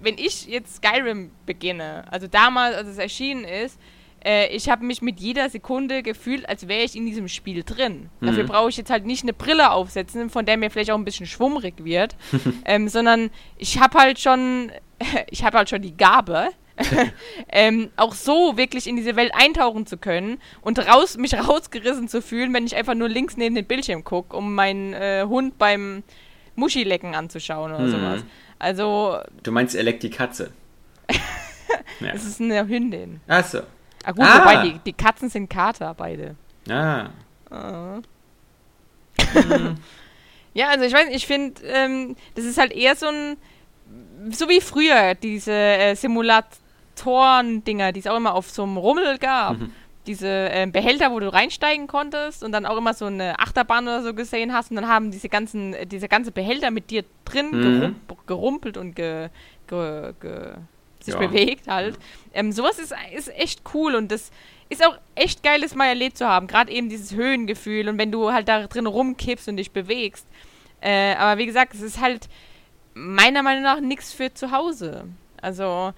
[0.00, 3.78] wenn ich jetzt Skyrim beginne, also damals, als es erschienen ist,
[4.24, 8.10] äh, ich habe mich mit jeder Sekunde gefühlt, als wäre ich in diesem Spiel drin.
[8.20, 8.26] Mhm.
[8.26, 11.04] Dafür brauche ich jetzt halt nicht eine Brille aufsetzen, von der mir vielleicht auch ein
[11.04, 12.16] bisschen schwummrig wird,
[12.66, 14.70] ähm, sondern ich habe halt schon,
[15.30, 16.50] ich habe halt schon die Gabe,
[17.48, 22.20] ähm, auch so wirklich in diese Welt eintauchen zu können und raus, mich rausgerissen zu
[22.20, 26.02] fühlen, wenn ich einfach nur links neben den Bildschirm gucke, um meinen äh, Hund beim
[26.54, 27.90] Muschilecken anzuschauen oder mhm.
[27.90, 28.24] sowas.
[28.58, 29.18] Also.
[29.42, 30.50] Du meinst, er leckt die Katze.
[32.00, 32.12] ja.
[32.14, 33.20] Es ist eine Hündin.
[33.28, 33.60] Ach so.
[34.04, 34.40] Ah, gut, ah.
[34.40, 36.36] wobei die, die Katzen sind Kater, beide.
[36.68, 37.10] Ah.
[37.50, 38.00] ah.
[39.34, 39.76] mhm.
[40.54, 43.36] ja, also ich weiß, ich finde, ähm, das ist halt eher so ein,
[44.30, 46.46] so wie früher diese äh, Simulat
[46.96, 49.58] Toren-Dinger, die es auch immer auf so einem Rummel gab.
[49.58, 49.72] Mhm.
[50.06, 54.02] Diese äh, Behälter, wo du reinsteigen konntest und dann auch immer so eine Achterbahn oder
[54.02, 57.50] so gesehen hast und dann haben diese ganzen, äh, diese ganze Behälter mit dir drin
[57.50, 57.80] mhm.
[57.80, 59.30] gerump gerumpelt und ge,
[59.66, 60.52] ge, ge
[61.00, 61.20] sich ja.
[61.20, 61.98] bewegt halt.
[62.34, 64.30] Ähm, sowas ist, ist echt cool und das
[64.68, 66.46] ist auch echt geil, das mal erlebt zu haben.
[66.46, 70.26] Gerade eben dieses Höhengefühl und wenn du halt da drin rumkippst und dich bewegst.
[70.80, 72.28] Äh, aber wie gesagt, es ist halt
[72.94, 75.04] meiner Meinung nach nichts für zu Hause.
[75.40, 75.92] Also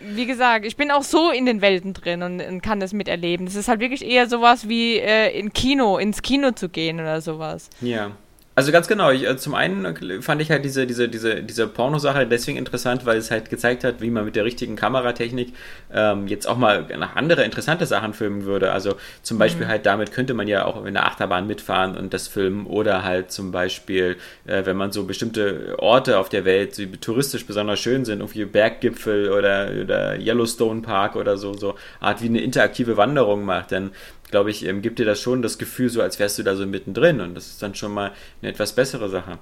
[0.00, 3.46] wie gesagt, ich bin auch so in den Welten drin und, und kann das miterleben.
[3.46, 7.20] Das ist halt wirklich eher sowas wie äh, in Kino, ins Kino zu gehen oder
[7.20, 7.70] sowas.
[7.80, 8.12] Ja.
[8.58, 9.12] Also ganz genau.
[9.12, 13.16] Ich, also zum einen fand ich halt diese, diese, diese, diese Pornosache deswegen interessant, weil
[13.16, 15.52] es halt gezeigt hat, wie man mit der richtigen Kameratechnik
[15.94, 18.72] ähm, jetzt auch mal nach andere interessante Sachen filmen würde.
[18.72, 19.70] Also zum Beispiel mhm.
[19.70, 23.30] halt damit könnte man ja auch in der Achterbahn mitfahren und das filmen oder halt
[23.30, 28.04] zum Beispiel, äh, wenn man so bestimmte Orte auf der Welt, die touristisch besonders schön
[28.04, 33.44] sind, irgendwie Berggipfel oder, oder Yellowstone Park oder so, so Art wie eine interaktive Wanderung
[33.44, 33.92] macht, dann
[34.30, 36.66] glaube ich, ähm, gibt dir das schon das Gefühl, so als wärst du da so
[36.66, 38.12] mittendrin und das ist dann schon mal
[38.42, 39.38] eine etwas bessere Sache.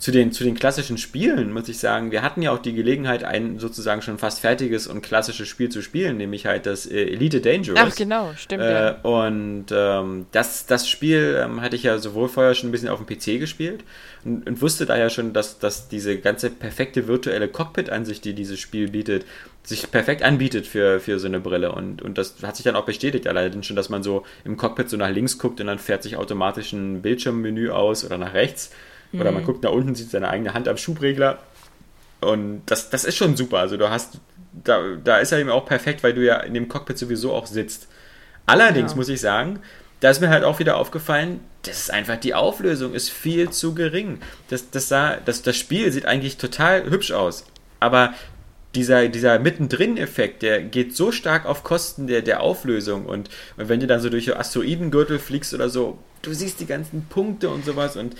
[0.00, 3.22] Zu den, zu den klassischen Spielen muss ich sagen, wir hatten ja auch die Gelegenheit,
[3.22, 7.42] ein sozusagen schon fast fertiges und klassisches Spiel zu spielen, nämlich halt das äh, Elite
[7.42, 7.78] Dangerous.
[7.78, 8.62] Ach genau, stimmt.
[8.62, 8.90] Äh, ja.
[9.02, 13.04] Und ähm, das, das Spiel ähm, hatte ich ja sowohl vorher schon ein bisschen auf
[13.04, 13.84] dem PC gespielt
[14.24, 18.88] und, und wusste daher schon, dass, dass diese ganze perfekte virtuelle Cockpit-Ansicht, die dieses Spiel
[18.88, 19.26] bietet,
[19.64, 21.72] sich perfekt anbietet für, für so eine Brille.
[21.72, 24.88] Und, und das hat sich dann auch bestätigt, allein schon, dass man so im Cockpit
[24.88, 28.70] so nach links guckt und dann fährt sich automatisch ein Bildschirmmenü aus oder nach rechts.
[29.12, 29.20] Mhm.
[29.20, 29.46] Oder man mhm.
[29.46, 31.38] guckt nach unten, sieht seine eigene Hand am Schubregler.
[32.20, 33.58] Und das, das ist schon super.
[33.58, 34.18] Also du hast,
[34.52, 37.46] da, da ist er eben auch perfekt, weil du ja in dem Cockpit sowieso auch
[37.46, 37.88] sitzt.
[38.46, 38.96] Allerdings ja.
[38.96, 39.60] muss ich sagen,
[40.00, 43.74] da ist mir halt auch wieder aufgefallen, das ist einfach, die Auflösung ist viel zu
[43.74, 44.20] gering.
[44.48, 47.44] Das, das, sah, das, das Spiel sieht eigentlich total hübsch aus.
[47.80, 48.14] Aber
[48.74, 53.80] dieser, dieser Mittendrin-Effekt, der geht so stark auf Kosten der, der Auflösung und, und wenn
[53.80, 57.96] du dann so durch Asteroidengürtel fliegst oder so, du siehst die ganzen Punkte und sowas
[57.96, 58.14] und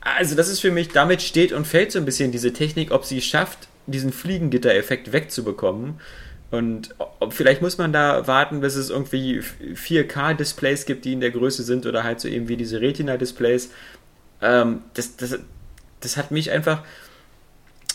[0.00, 3.04] also das ist für mich, damit steht und fällt so ein bisschen diese Technik, ob
[3.04, 6.00] sie schafft, diesen Fliegengitter-Effekt wegzubekommen.
[6.50, 6.94] Und
[7.30, 11.86] vielleicht muss man da warten, bis es irgendwie 4K-Displays gibt, die in der Größe sind
[11.86, 13.70] oder halt so eben wie diese Retina-Displays.
[14.42, 15.38] Ähm, das, das,
[16.00, 16.82] das hat mich einfach,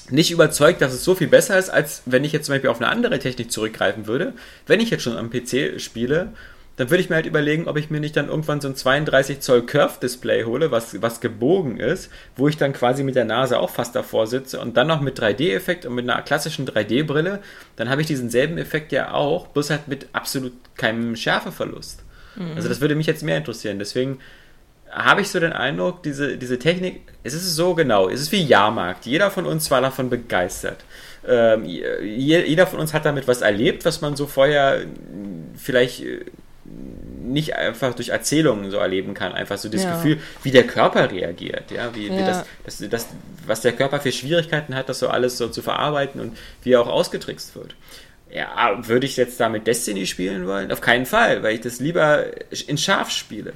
[0.09, 2.79] nicht überzeugt, dass es so viel besser ist, als wenn ich jetzt zum Beispiel auf
[2.79, 4.33] eine andere Technik zurückgreifen würde.
[4.67, 6.29] Wenn ich jetzt schon am PC spiele,
[6.77, 9.39] dann würde ich mir halt überlegen, ob ich mir nicht dann irgendwann so ein 32
[9.39, 13.69] Zoll Curve-Display hole, was, was gebogen ist, wo ich dann quasi mit der Nase auch
[13.69, 17.39] fast davor sitze und dann noch mit 3D-Effekt und mit einer klassischen 3D-Brille,
[17.77, 22.03] dann habe ich diesen selben Effekt ja auch, bloß halt mit absolut keinem Schärfeverlust.
[22.35, 22.53] Mhm.
[22.55, 23.79] Also das würde mich jetzt mehr interessieren.
[23.79, 24.19] Deswegen
[24.91, 28.43] habe ich so den Eindruck, diese, diese Technik, es ist so genau, es ist wie
[28.43, 29.05] Jahrmarkt.
[29.05, 30.83] Jeder von uns war davon begeistert.
[31.27, 34.81] Ähm, jeder von uns hat damit was erlebt, was man so vorher
[35.55, 36.25] vielleicht äh,
[37.23, 39.33] nicht einfach durch Erzählungen so erleben kann.
[39.33, 39.95] Einfach so das ja.
[39.95, 42.13] Gefühl, wie der Körper reagiert, ja, wie, ja.
[42.13, 43.07] wie das, das, das,
[43.45, 46.81] was der Körper für Schwierigkeiten hat, das so alles so zu verarbeiten und wie er
[46.81, 47.75] auch ausgetrickst wird.
[48.31, 50.71] Ja, würde ich jetzt damit Destiny spielen wollen?
[50.71, 52.25] Auf keinen Fall, weil ich das lieber
[52.67, 53.53] in scharf spiele.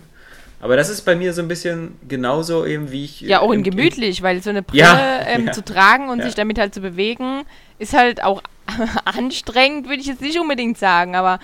[0.62, 3.22] Aber das ist bei mir so ein bisschen genauso eben, wie ich.
[3.22, 6.36] Ja, auch in gemütlich, weil so eine Brille ja, ähm, ja, zu tragen und sich
[6.36, 7.44] damit halt zu bewegen,
[7.78, 8.42] ist halt auch
[9.06, 11.40] anstrengend, würde ich jetzt nicht unbedingt sagen, aber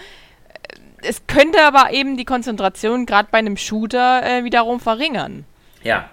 [1.08, 5.46] es könnte aber eben die Konzentration gerade bei einem Shooter äh, wiederum verringern.
[5.84, 6.10] Ja.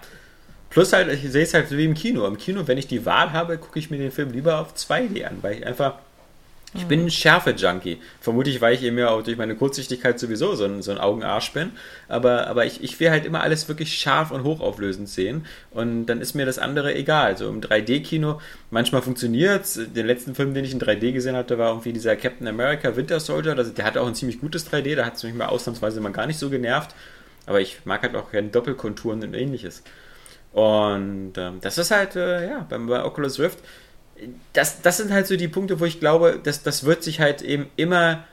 [0.69, 2.25] Plus halt, ich sehe es halt wie im Kino.
[2.25, 5.25] Im Kino, wenn ich die Wahl habe, gucke ich mir den Film lieber auf 2D
[5.25, 5.95] an, weil ich einfach
[6.75, 7.99] ich bin ein Schärfe-Junkie.
[8.19, 11.51] Vermutlich, weil ich eben ja auch durch meine Kurzsichtigkeit sowieso so ein, so ein Augenarsch
[11.53, 11.71] bin.
[12.07, 15.45] Aber, aber ich, ich will halt immer alles wirklich scharf und hochauflösend sehen.
[15.71, 17.37] Und dann ist mir das andere egal.
[17.37, 19.79] So im 3D-Kino, manchmal funktioniert es.
[19.93, 23.19] Den letzten Film, den ich in 3D gesehen hatte, war irgendwie dieser Captain America Winter
[23.19, 23.53] Soldier.
[23.53, 24.95] Das, der hatte auch ein ziemlich gutes 3D.
[24.95, 26.95] Da hat es mich mal ausnahmsweise mal gar nicht so genervt.
[27.45, 29.83] Aber ich mag halt auch gerne Doppelkonturen und ähnliches.
[30.53, 33.59] Und ähm, das ist halt, äh, ja, bei, bei Oculus Rift
[34.53, 37.41] das, das sind halt so die Punkte, wo ich glaube, dass das wird sich halt
[37.41, 38.25] eben immer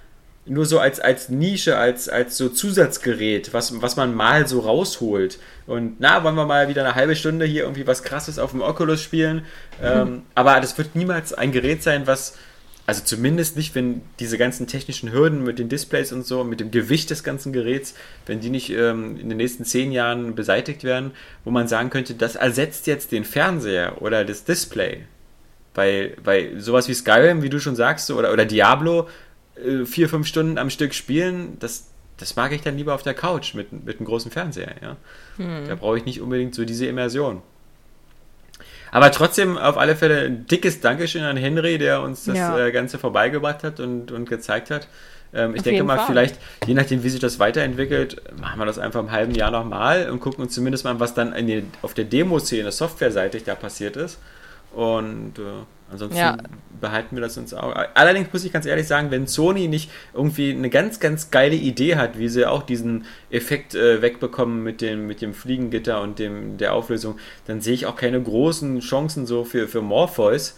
[0.46, 5.38] nur so als, als Nische, als, als so Zusatzgerät, was, was man mal so rausholt.
[5.66, 8.62] Und na, wollen wir mal wieder eine halbe Stunde hier irgendwie was krasses auf dem
[8.62, 9.38] Oculus spielen.
[9.80, 9.84] Mhm.
[9.84, 12.36] Ähm, aber das wird niemals ein Gerät sein, was,
[12.86, 16.70] also zumindest nicht, wenn diese ganzen technischen Hürden mit den Displays und so, mit dem
[16.70, 17.94] Gewicht des ganzen Geräts,
[18.26, 21.12] wenn die nicht ähm, in den nächsten zehn Jahren beseitigt werden,
[21.44, 25.04] wo man sagen könnte, das ersetzt jetzt den Fernseher oder das Display.
[25.74, 29.08] Weil, weil sowas wie Skyrim, wie du schon sagst, oder, oder Diablo,
[29.56, 33.14] äh, vier, fünf Stunden am Stück spielen, das, das mag ich dann lieber auf der
[33.14, 34.74] Couch mit, mit einem großen Fernseher.
[34.82, 34.96] Ja?
[35.36, 35.68] Hm.
[35.68, 37.42] Da brauche ich nicht unbedingt so diese Immersion.
[38.92, 42.58] Aber trotzdem auf alle Fälle ein dickes Dankeschön an Henry, der uns das ja.
[42.58, 44.88] äh, Ganze vorbeigebracht hat und, und gezeigt hat.
[45.32, 46.06] Ähm, ich auf denke mal, Fall.
[46.06, 50.10] vielleicht, je nachdem, wie sich das weiterentwickelt, machen wir das einfach im halben Jahr nochmal
[50.10, 54.18] und gucken uns zumindest mal, was dann die, auf der Demo-Szene, softwareseitig da passiert ist.
[54.72, 55.42] Und äh,
[55.90, 56.36] ansonsten ja.
[56.80, 57.74] behalten wir das uns auch.
[57.94, 61.96] Allerdings muss ich ganz ehrlich sagen, wenn Sony nicht irgendwie eine ganz, ganz geile Idee
[61.96, 66.58] hat, wie sie auch diesen Effekt äh, wegbekommen mit dem, mit dem Fliegengitter und dem,
[66.58, 70.56] der Auflösung, dann sehe ich auch keine großen Chancen so für, für Morpheus.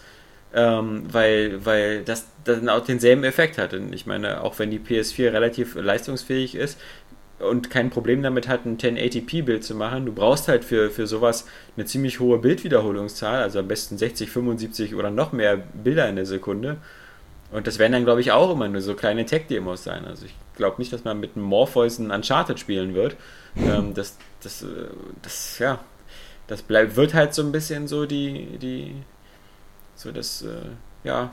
[0.54, 3.72] Ähm, weil, weil das dann auch denselben Effekt hat.
[3.72, 6.78] Und ich meine, auch wenn die PS4 relativ leistungsfähig ist,
[7.42, 10.06] und kein Problem damit hat, ein 1080p-Bild zu machen.
[10.06, 14.94] Du brauchst halt für, für sowas eine ziemlich hohe Bildwiederholungszahl, also am besten 60, 75
[14.94, 16.76] oder noch mehr Bilder in der Sekunde.
[17.50, 20.06] Und das werden dann, glaube ich, auch immer nur so kleine Tech-Demos sein.
[20.06, 23.16] Also ich glaube nicht, dass man mit einem Morpheus ein Uncharted spielen wird.
[23.56, 24.66] Ähm, das, das, äh,
[25.20, 25.80] das, ja,
[26.46, 28.94] das bleibt, wird halt so ein bisschen so die, die,
[29.96, 30.70] so das, äh,
[31.04, 31.32] ja,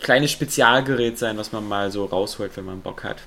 [0.00, 3.18] kleine Spezialgerät sein, was man mal so rausholt, wenn man Bock hat.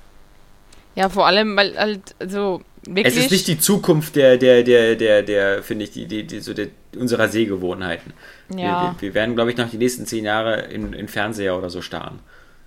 [0.95, 3.15] Ja, vor allem, weil halt so wirklich.
[3.15, 6.39] Es ist nicht die Zukunft der, der, der, der, der, finde ich, die, die, die,
[6.39, 8.13] so der, unserer Sehgewohnheiten.
[8.55, 8.95] Ja.
[8.99, 11.81] Wir, wir werden, glaube ich, noch die nächsten zehn Jahre in, in Fernseher oder so
[11.81, 12.19] starren.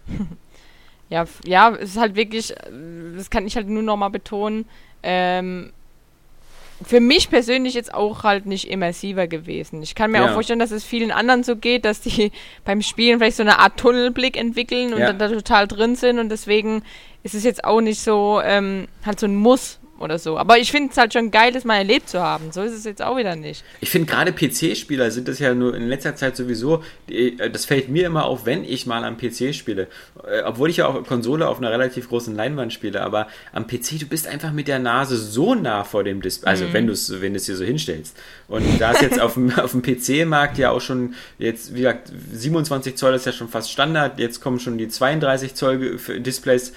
[1.08, 2.54] ja, ja, es ist halt wirklich,
[3.16, 4.66] das kann ich halt nur nochmal betonen,
[5.02, 5.72] ähm,
[6.84, 9.82] für mich persönlich jetzt auch halt nicht immersiver gewesen.
[9.82, 10.26] Ich kann mir ja.
[10.26, 12.32] auch vorstellen, dass es vielen anderen so geht, dass die
[12.64, 15.12] beim Spielen vielleicht so eine Art Tunnelblick entwickeln und ja.
[15.12, 16.82] dann da total drin sind und deswegen
[17.22, 20.36] ist es jetzt auch nicht so, ähm, halt so ein Muss oder so.
[20.38, 22.52] Aber ich finde es halt schon geil, das mal erlebt zu haben.
[22.52, 23.64] So ist es jetzt auch wieder nicht.
[23.80, 27.88] Ich finde gerade PC-Spieler sind das ja nur in letzter Zeit sowieso, äh, das fällt
[27.88, 29.88] mir immer auf, wenn ich mal am PC spiele.
[30.26, 34.00] Äh, obwohl ich ja auch Konsole auf einer relativ großen Leinwand spiele, aber am PC,
[34.00, 36.72] du bist einfach mit der Nase so nah vor dem Display, also mhm.
[36.72, 38.16] wenn du es wenn hier so hinstellst.
[38.48, 42.12] Und da ist jetzt auf dem, auf dem PC-Markt ja auch schon jetzt, wie gesagt,
[42.32, 46.72] 27 Zoll ist ja schon fast Standard, jetzt kommen schon die 32 Zoll Displays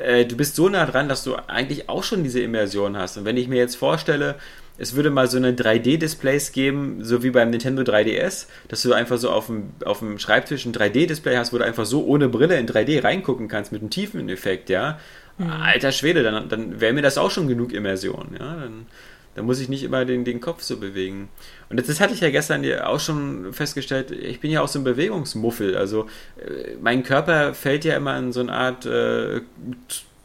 [0.00, 3.16] äh, du bist so nah dran, dass du eigentlich auch schon diese Immersion hast.
[3.16, 4.36] Und wenn ich mir jetzt vorstelle,
[4.78, 9.18] es würde mal so eine 3D-Displays geben, so wie beim Nintendo 3DS, dass du einfach
[9.18, 12.58] so auf dem, auf dem Schreibtisch ein 3D-Display hast, wo du einfach so ohne Brille
[12.58, 14.98] in 3D reingucken kannst mit einem tiefen Effekt, ja.
[15.36, 15.50] Mhm.
[15.50, 18.56] Alter Schwede, dann, dann wäre mir das auch schon genug Immersion, ja.
[18.56, 18.86] Dann,
[19.34, 21.28] da muss ich nicht immer den, den Kopf so bewegen.
[21.68, 24.10] Und das, das hatte ich ja gestern auch schon festgestellt.
[24.10, 25.76] Ich bin ja auch so ein Bewegungsmuffel.
[25.76, 26.06] Also
[26.38, 29.40] äh, mein Körper fällt ja immer in so eine Art äh,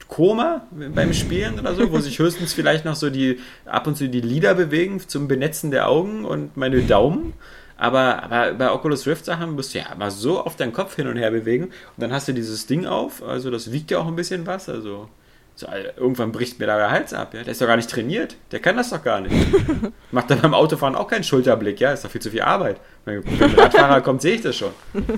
[0.07, 4.07] Koma beim Spielen oder so, wo sich höchstens vielleicht noch so die ab und zu
[4.07, 7.33] die Lider bewegen zum Benetzen der Augen und meine Daumen.
[7.77, 11.07] Aber, aber bei Oculus Rift Sachen musst du ja mal so auf deinen Kopf hin
[11.07, 14.07] und her bewegen und dann hast du dieses Ding auf, also das wiegt ja auch
[14.07, 15.09] ein bisschen was, also
[15.57, 17.41] so, irgendwann bricht mir da der Hals ab, ja.
[17.43, 18.35] Der ist doch gar nicht trainiert.
[18.51, 19.33] Der kann das doch gar nicht.
[20.11, 21.93] Macht dann beim Autofahren auch keinen Schulterblick, ja.
[21.93, 22.81] Ist doch viel zu viel Arbeit.
[23.05, 24.71] Wenn, ein Radfahrer kommt, sehe ich das schon.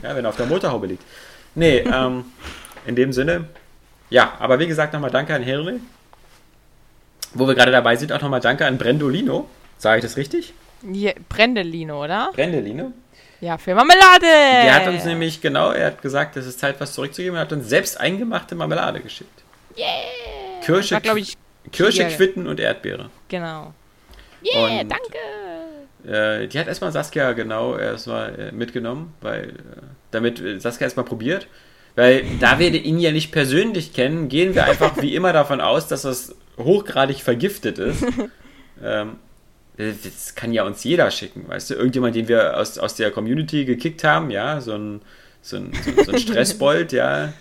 [0.03, 1.03] Ja, wenn er auf der Motorhaube liegt.
[1.55, 2.25] Nee, ähm,
[2.85, 3.45] in dem Sinne,
[4.11, 5.79] ja, aber wie gesagt, nochmal danke an Henry.
[7.33, 9.49] Wo wir gerade dabei sind, auch nochmal danke an Brendolino.
[9.79, 10.53] Sage ich das richtig?
[10.83, 12.29] Ja, Brendelino, oder?
[12.33, 12.93] Brendelino.
[13.41, 14.25] Ja, für Marmelade!
[14.25, 17.37] Der hat uns nämlich, genau, er hat gesagt, es ist Zeit, was zurückzugeben.
[17.37, 19.43] Er hat uns selbst eingemachte Marmelade geschickt.
[19.77, 19.85] Yeah!
[20.63, 21.37] Kirsche, War, glaub ich,
[21.71, 22.07] Kirsche.
[22.07, 23.09] Quitten und Erdbeere.
[23.27, 23.73] Genau.
[24.43, 25.17] Yeah, Und- danke!
[26.05, 29.53] Äh, die hat erstmal Saskia genau erstmal äh, mitgenommen, weil äh,
[30.11, 31.47] damit äh, Saskia erstmal probiert.
[31.95, 35.87] Weil da wir ihn ja nicht persönlich kennen, gehen wir einfach wie immer davon aus,
[35.87, 38.05] dass das hochgradig vergiftet ist.
[38.83, 39.17] ähm,
[39.77, 41.73] äh, das kann ja uns jeder schicken, weißt du?
[41.73, 45.01] Irgendjemand, den wir aus, aus der Community gekickt haben, ja, so ein,
[45.41, 45.71] so ein,
[46.05, 47.33] so ein Stressbold, ja,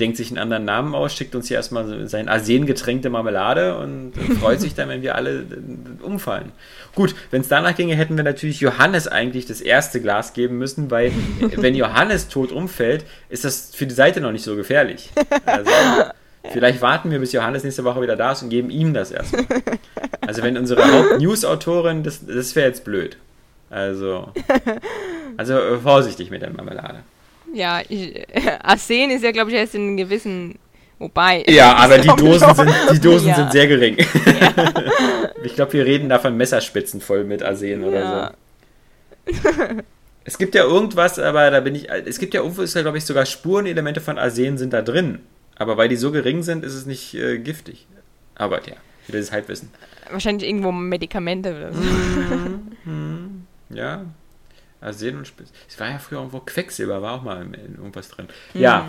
[0.00, 4.60] denkt sich einen anderen Namen aus, schickt uns hier erstmal sein arsengetränkte Marmelade und freut
[4.60, 6.52] sich dann, wenn wir alle äh, umfallen.
[6.94, 10.90] Gut, wenn es danach ginge, hätten wir natürlich Johannes eigentlich das erste Glas geben müssen,
[10.90, 11.12] weil äh,
[11.56, 15.10] wenn Johannes tot umfällt, ist das für die Seite noch nicht so gefährlich.
[15.46, 15.70] Also,
[16.52, 19.46] vielleicht warten wir, bis Johannes nächste Woche wieder da ist und geben ihm das erstmal.
[20.26, 23.16] Also wenn unsere Haupt-News-Autorin, das, das wäre jetzt blöd.
[23.70, 24.32] Also,
[25.36, 27.00] also äh, vorsichtig mit der Marmelade.
[27.54, 28.24] Ja, ich,
[28.62, 30.58] Arsen ist ja, glaube ich, erst in einem gewissen.
[30.98, 31.44] Wobei.
[31.48, 33.34] Ja, aber die Dosen sind, die Dosen Ja.
[33.36, 33.96] sind sehr gering.
[35.44, 38.32] ich glaube, wir reden da von Messerspitzen voll mit Arsen oder Ja.
[39.26, 39.32] so.
[40.24, 41.88] Es gibt ja irgendwas, aber da bin ich.
[41.90, 45.20] Es gibt ja irgendwo, ist ja, glaube ich, sogar Spurenelemente von Arsen sind da drin.
[45.56, 47.86] Aber weil die so gering sind, ist es nicht äh, giftig.
[48.34, 48.74] Aber ja,
[49.06, 49.70] wieder das Halbwissen.
[50.10, 51.80] Wahrscheinlich irgendwo Medikamente oder so.
[53.70, 54.04] Ja.
[54.80, 55.50] Arsen und Spitz.
[55.68, 58.28] Es war ja früher irgendwo Quecksilber, war auch mal in in irgendwas drin.
[58.54, 58.86] Ja.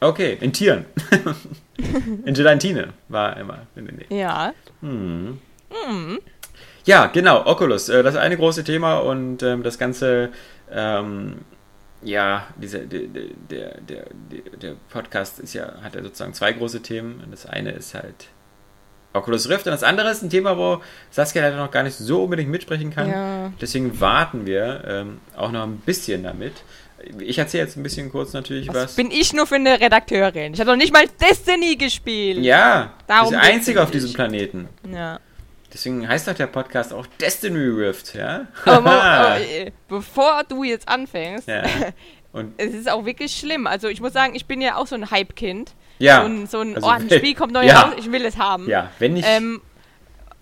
[0.00, 0.84] Okay, in Tieren.
[2.24, 3.66] in Gelatine war immer.
[4.10, 4.52] Ja.
[6.84, 10.30] Ja, genau, Oculus, äh, das eine große Thema und ähm, das ganze,
[10.70, 11.40] ähm,
[12.00, 13.00] ja, dieser, der,
[13.50, 14.06] der, der,
[14.62, 17.22] der, Podcast ist ja, hat ja sozusagen zwei große Themen.
[17.30, 18.28] Das eine ist halt
[19.12, 22.22] Oculus Rift und das andere ist ein Thema, wo Saskia leider noch gar nicht so
[22.24, 23.10] unbedingt mitsprechen kann.
[23.10, 23.52] Ja.
[23.60, 26.52] Deswegen warten wir ähm, auch noch ein bisschen damit.
[27.20, 28.96] Ich erzähle jetzt ein bisschen kurz natürlich Was was.
[28.96, 30.52] bin ich nur für eine Redakteurin?
[30.52, 32.38] Ich habe noch nicht mal Destiny gespielt.
[32.44, 34.68] ja, Darum das einzige auf diesem Planeten.
[34.92, 35.20] Ja.
[35.72, 38.46] Deswegen heißt doch der Podcast auch Destiny Rift, ja?
[38.64, 41.62] Aber äh, bevor du jetzt anfängst, ja.
[42.32, 43.66] Und es ist auch wirklich schlimm.
[43.66, 45.72] Also ich muss sagen, ich bin ja auch so ein Hype-Kind.
[45.98, 47.82] ja, So ein, so ein also oh, ein Spiel kommt neu ja.
[47.82, 48.68] raus, ich will es haben.
[48.68, 49.60] ja, wenn nicht Ähm,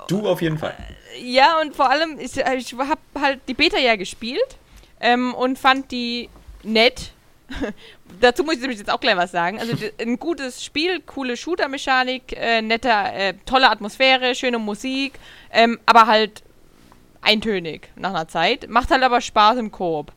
[0.09, 0.75] du auf jeden Fall.
[1.23, 4.59] ja, und vor allem, ich, ich habe halt die Beta ja gespielt
[5.01, 6.29] ähm, und fand die
[6.63, 7.13] nett.
[8.21, 9.61] Dazu muss ich nämlich jetzt auch gleich was sagen.
[9.61, 15.15] Also ein gutes Spiel, coole Shooter-Mechanik, äh, netter, äh, tolle Atmosphäre, schöne Musik,
[15.53, 16.43] ähm, aber halt
[17.21, 18.69] eintönig nach einer Zeit.
[18.69, 20.13] Macht halt aber Spaß im Koop.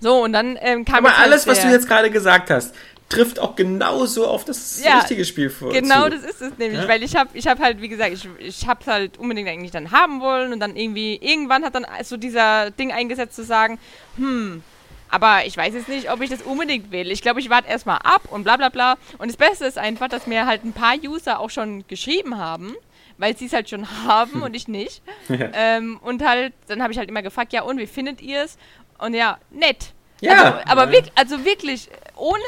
[0.00, 2.74] So, und dann ähm, kam Aber halt alles, was du jetzt gerade gesagt hast,
[3.08, 5.72] trifft auch genauso auf das Ja, richtige Spiel vor.
[5.72, 6.10] Genau, zu.
[6.10, 6.88] das ist es nämlich, Ja?
[6.88, 9.92] weil ich habe, ich habe halt, wie gesagt, ich, ich habe halt unbedingt eigentlich dann
[9.92, 13.78] haben wollen und dann irgendwie, irgendwann hat dann so dieser Ding eingesetzt zu sagen,
[14.16, 14.62] hm,
[15.08, 17.12] aber ich weiß jetzt nicht, ob ich das unbedingt will.
[17.12, 18.96] Ich glaube, ich warte erstmal ab und bla bla bla.
[19.18, 22.74] Und das Beste ist einfach, dass mir halt ein paar User auch schon geschrieben haben,
[23.16, 25.02] weil sie es halt schon haben und ich nicht.
[25.28, 28.58] ähm, und halt, dann habe ich halt immer gefragt, ja und, wie findet ihr es?
[28.98, 29.92] Und ja, nett.
[30.20, 30.32] Ja.
[30.42, 30.90] Also, aber Ja.
[31.00, 32.42] wirk- also wirklich, ohne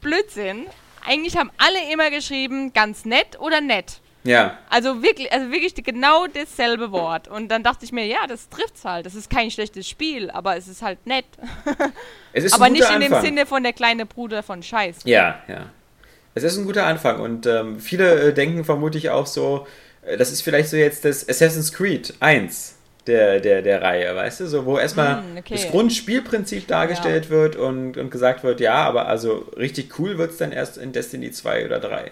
[0.00, 0.66] Blödsinn,
[1.06, 4.00] eigentlich haben alle immer geschrieben, ganz nett oder nett.
[4.24, 7.28] Ja, Also wirklich, also wirklich genau dasselbe Wort.
[7.28, 9.06] Und dann dachte ich mir, ja, das trifft's halt.
[9.06, 11.26] Das ist kein schlechtes Spiel, aber es ist halt nett.
[12.32, 13.14] es ist aber nicht in dem.
[13.20, 14.96] Sinne von der kleine Bruder von Scheiß.
[15.04, 15.66] Ja, ja.
[16.34, 19.66] Es ist ein guter Anfang und ähm, viele äh, denken vermutlich auch so,
[20.02, 22.75] äh, das ist vielleicht so jetzt das Assassin's Creed 1
[23.06, 24.46] der, der, der Reihe, weißt du?
[24.46, 25.54] So, wo erstmal Hm, okay.
[25.54, 30.38] das Grundspielprinzip dargestellt wird und, und gesagt wird, ja, aber also richtig cool wird es
[30.38, 32.10] dann erst in Destiny 2 oder 3.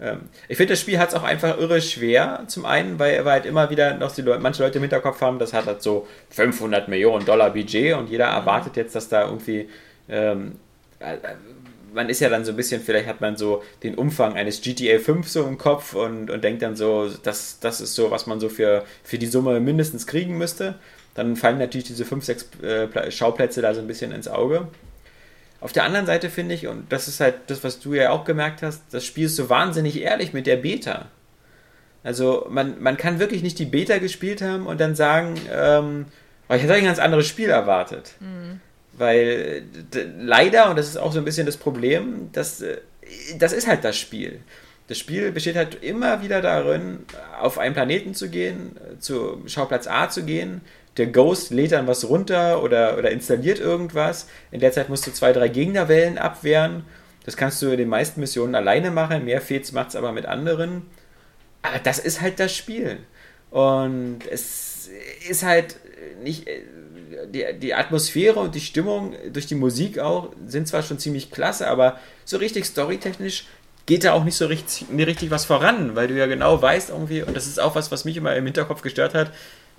[0.00, 2.44] Ähm, ich finde, das Spiel hat es auch einfach irre schwer.
[2.46, 5.38] Zum einen, weil wir halt immer wieder noch die Leute, manche Leute im Hinterkopf haben,
[5.38, 9.68] das hat halt so 500 Millionen Dollar Budget und jeder erwartet jetzt, dass da irgendwie.
[10.08, 10.56] Ähm,
[11.00, 11.16] äh,
[11.94, 14.98] man ist ja dann so ein bisschen, vielleicht hat man so den Umfang eines GTA
[14.98, 18.40] 5 so im Kopf und, und denkt dann so, das, das ist so, was man
[18.40, 20.74] so für, für die Summe mindestens kriegen müsste.
[21.14, 24.68] Dann fallen natürlich diese 5, 6 äh, Schauplätze da so ein bisschen ins Auge.
[25.60, 28.24] Auf der anderen Seite finde ich, und das ist halt das, was du ja auch
[28.24, 31.06] gemerkt hast, das Spiel ist so wahnsinnig ehrlich mit der Beta.
[32.02, 36.06] Also man, man kann wirklich nicht die Beta gespielt haben und dann sagen, ähm,
[36.48, 38.12] oh, ich hätte ein ganz anderes Spiel erwartet.
[38.20, 38.60] Mhm.
[38.96, 39.64] Weil
[40.18, 42.78] leider, und das ist auch so ein bisschen das Problem, dass, äh,
[43.38, 44.40] das ist halt das Spiel.
[44.86, 47.06] Das Spiel besteht halt immer wieder darin,
[47.40, 50.60] auf einen Planeten zu gehen, zu Schauplatz A zu gehen.
[50.98, 54.28] Der Ghost lädt dann was runter oder, oder installiert irgendwas.
[54.52, 56.84] In der Zeit musst du zwei, drei Gegnerwellen abwehren.
[57.24, 59.24] Das kannst du in den meisten Missionen alleine machen.
[59.24, 59.42] Mehr
[59.72, 60.82] macht es aber mit anderen.
[61.62, 62.98] Aber das ist halt das Spiel.
[63.50, 64.90] Und es
[65.28, 65.76] ist halt
[66.22, 66.46] nicht.
[67.28, 71.68] Die, die Atmosphäre und die Stimmung durch die Musik auch sind zwar schon ziemlich klasse,
[71.68, 73.46] aber so richtig storytechnisch
[73.86, 76.90] geht da auch nicht so richtig, nicht richtig was voran, weil du ja genau weißt
[76.90, 79.30] irgendwie, und das ist auch was, was mich immer im Hinterkopf gestört hat,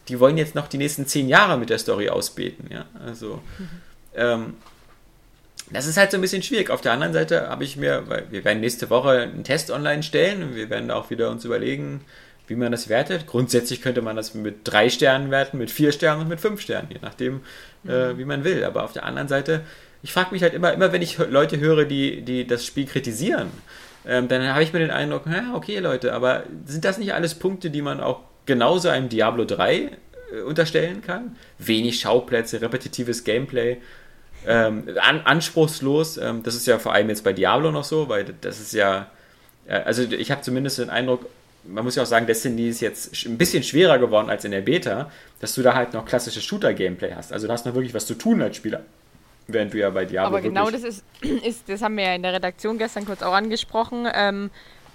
[0.08, 3.70] die wollen jetzt noch die nächsten zehn Jahre mit der Story ausbeten, ja, also mhm.
[4.16, 4.54] ähm,
[5.72, 6.70] das ist halt so ein bisschen schwierig.
[6.70, 10.04] Auf der anderen Seite habe ich mir, weil wir werden nächste Woche einen Test online
[10.04, 12.02] stellen und wir werden auch wieder uns überlegen,
[12.48, 13.28] wie man das wertet.
[13.28, 16.90] Grundsätzlich könnte man das mit drei Sternen werten, mit vier Sternen und mit fünf Sternen,
[16.92, 17.42] je nachdem,
[17.86, 17.92] äh, mhm.
[17.92, 18.64] äh, wie man will.
[18.64, 19.62] Aber auf der anderen Seite,
[20.04, 23.50] ich frage mich halt immer, immer wenn ich Leute höre, die, die das Spiel kritisieren,
[24.08, 27.36] ähm, dann habe ich mir den Eindruck, ja, okay Leute, aber sind das nicht alles
[27.36, 31.36] Punkte, die man auch genauso einem Diablo 3 äh, unterstellen kann?
[31.58, 33.78] Wenig Schauplätze, repetitives Gameplay,
[34.48, 36.18] ähm, an, anspruchslos.
[36.18, 39.08] Ähm, das ist ja vor allem jetzt bei Diablo noch so, weil das ist ja,
[39.68, 41.26] äh, also ich habe zumindest den Eindruck,
[41.68, 44.62] man muss ja auch sagen, Destiny ist jetzt ein bisschen schwerer geworden als in der
[44.62, 45.10] Beta,
[45.40, 47.34] dass du da halt noch klassisches Shooter-Gameplay hast.
[47.34, 48.84] Also du hast noch wirklich was zu tun als Spieler.
[49.48, 50.28] Während du ja bei Diablo.
[50.28, 53.34] Aber genau das ist, ist, das haben wir ja in der Redaktion gestern kurz auch
[53.34, 54.50] angesprochen, ähm,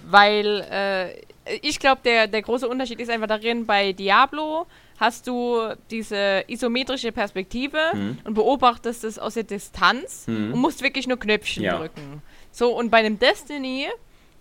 [0.09, 4.67] weil äh, ich glaube, der, der große Unterschied ist einfach darin, bei Diablo
[4.97, 5.57] hast du
[5.89, 8.19] diese isometrische Perspektive mhm.
[8.23, 10.53] und beobachtest es aus der Distanz mhm.
[10.53, 11.77] und musst wirklich nur Knöpfchen ja.
[11.77, 12.21] drücken.
[12.51, 13.87] So, und bei einem Destiny,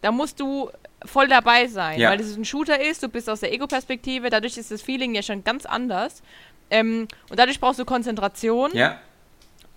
[0.03, 0.70] da musst du
[1.05, 2.11] voll dabei sein, ja.
[2.11, 5.22] weil es ein Shooter ist, du bist aus der Ego-Perspektive, dadurch ist das Feeling ja
[5.22, 6.22] schon ganz anders.
[6.70, 8.70] Ähm, und dadurch brauchst du Konzentration.
[8.74, 8.98] Ja.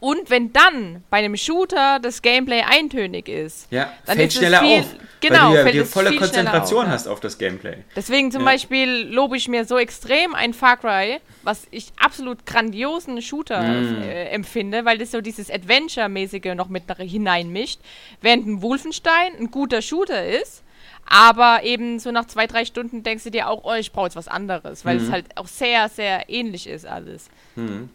[0.03, 4.79] Und wenn dann bei einem Shooter das Gameplay eintönig ist, ja, dann fällt schneller viel,
[4.81, 4.85] auf.
[5.21, 7.77] Genau, weil du ja, volle Konzentration auf, hast auf das Gameplay.
[7.95, 8.47] Deswegen zum ja.
[8.47, 14.01] Beispiel lobe ich mir so extrem ein Far Cry, was ich absolut grandiosen Shooter mm.
[14.01, 17.79] äh, empfinde, weil das so dieses Adventure-mäßige noch mit hineinmischt,
[18.19, 20.62] während ein Wolfenstein ein guter Shooter ist.
[21.05, 24.15] Aber eben so nach zwei, drei Stunden denkst du dir auch, oh, ich brauche jetzt
[24.15, 25.03] was anderes, weil mm.
[25.03, 27.29] es halt auch sehr, sehr ähnlich ist alles.
[27.55, 27.85] Mm.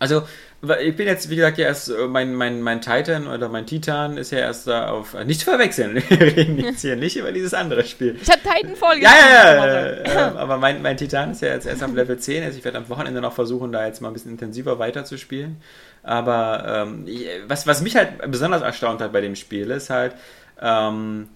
[0.00, 0.22] Also,
[0.80, 4.16] ich bin jetzt, wie gesagt, ja erst, äh, mein, mein, mein Titan oder mein Titan
[4.16, 7.32] ist ja erst da auf, äh, nicht zu verwechseln, wir reden jetzt hier nicht über
[7.32, 8.16] dieses andere Spiel.
[8.20, 11.82] Ich habe Titan voll Ja, ja, ja, aber mein, mein Titan ist ja jetzt erst
[11.82, 14.32] auf Level 10, also ich werde am Wochenende noch versuchen, da jetzt mal ein bisschen
[14.32, 15.56] intensiver weiterzuspielen.
[16.02, 17.06] Aber ähm,
[17.46, 20.14] was, was mich halt besonders erstaunt hat bei dem Spiel ist halt,
[20.60, 21.28] ähm,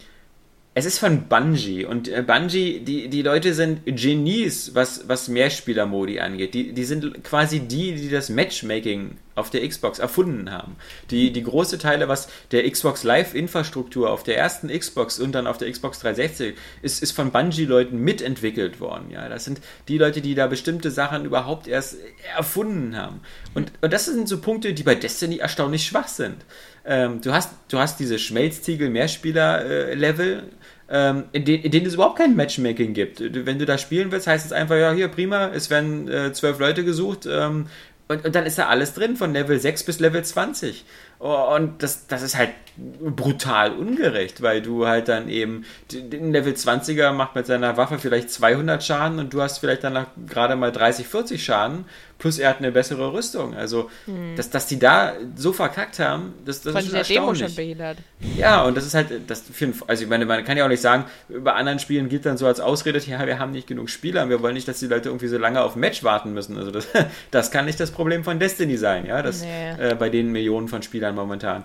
[0.75, 6.19] es ist von Bungie und äh, Bungie, die, die Leute sind Genies, was, was Mehrspieler-Modi
[6.21, 6.55] angeht.
[6.55, 10.77] Die, die sind quasi die, die das Matchmaking auf der Xbox erfunden haben.
[11.11, 15.59] Die, die große Teile, was der Xbox Live-Infrastruktur auf der ersten Xbox und dann auf
[15.59, 19.11] der Xbox 360 ist, ist von Bungie-Leuten mitentwickelt worden.
[19.11, 21.97] Ja, das sind die Leute, die da bestimmte Sachen überhaupt erst
[22.35, 23.21] erfunden haben.
[23.53, 26.37] Und, und das sind so Punkte, die bei Destiny erstaunlich schwach sind.
[26.85, 30.39] Ähm, du, hast, du hast diese Schmelztiegel-Mehrspieler-Level.
[30.39, 30.43] Äh,
[30.89, 33.21] ähm, in, de in, denen es überhaupt kein Matchmaking gibt.
[33.21, 36.59] Wenn du da spielen willst, heißt es einfach, ja, hier prima, es werden äh, zwölf
[36.59, 37.69] Leute gesucht ähm,
[38.09, 40.85] und, und, dann ist da alles drin, von Level 6 bis Level 20.
[41.19, 47.13] Und das, das ist halt brutal ungerecht, weil du halt dann eben, den Level 20er
[47.13, 51.07] macht mit seiner Waffe vielleicht 200 Schaden und du hast vielleicht dann gerade mal 30,
[51.07, 51.85] 40 Schaden
[52.23, 53.57] Plus er hat eine bessere Rüstung.
[53.57, 54.37] Also, hm.
[54.37, 57.09] dass, dass die da so verkackt haben, das, das ist schon erstaunlich.
[57.09, 57.99] Demo schon behindert.
[58.37, 60.81] Ja, und das ist halt, das für, also ich meine, man kann ja auch nicht
[60.81, 64.29] sagen, bei anderen Spielen gilt dann so als Ausrede, ja, wir haben nicht genug Spieler,
[64.29, 66.57] wir wollen nicht, dass die Leute irgendwie so lange auf ein Match warten müssen.
[66.57, 66.87] Also das,
[67.33, 69.73] das kann nicht das Problem von Destiny sein, ja, das, nee.
[69.73, 71.65] äh, bei den Millionen von Spielern momentan.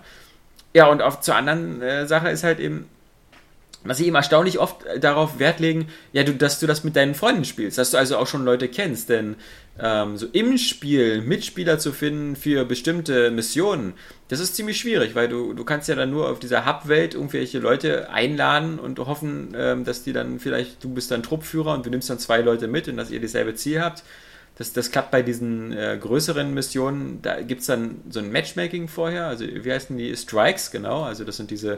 [0.73, 2.89] Ja, und auf, zur anderen äh, Sache ist halt eben,
[3.83, 6.95] was sie eben erstaunlich oft äh, darauf Wert legen, ja, du, dass du das mit
[6.95, 9.35] deinen Freunden spielst, dass du also auch schon Leute kennst, denn
[9.79, 13.93] ähm, so im Spiel Mitspieler zu finden für bestimmte Missionen,
[14.27, 17.59] das ist ziemlich schwierig, weil du, du kannst ja dann nur auf dieser Hub-Welt irgendwelche
[17.59, 21.89] Leute einladen und hoffen, ähm, dass die dann vielleicht, du bist dann Truppführer und du
[21.89, 24.03] nimmst dann zwei Leute mit und dass ihr dasselbe Ziel habt.
[24.57, 28.87] Das, das klappt bei diesen äh, größeren Missionen, da gibt es dann so ein Matchmaking
[28.87, 30.15] vorher, also wie heißen die?
[30.15, 31.77] Strikes, genau, also das sind diese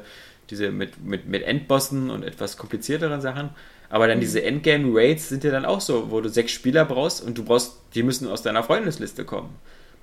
[0.49, 3.49] diese mit, mit, mit Endbossen und etwas komplizierteren Sachen.
[3.89, 4.21] Aber dann mhm.
[4.21, 7.73] diese Endgame-Raids sind ja dann auch so, wo du sechs Spieler brauchst und du brauchst,
[7.95, 9.55] die müssen aus deiner Freundesliste kommen.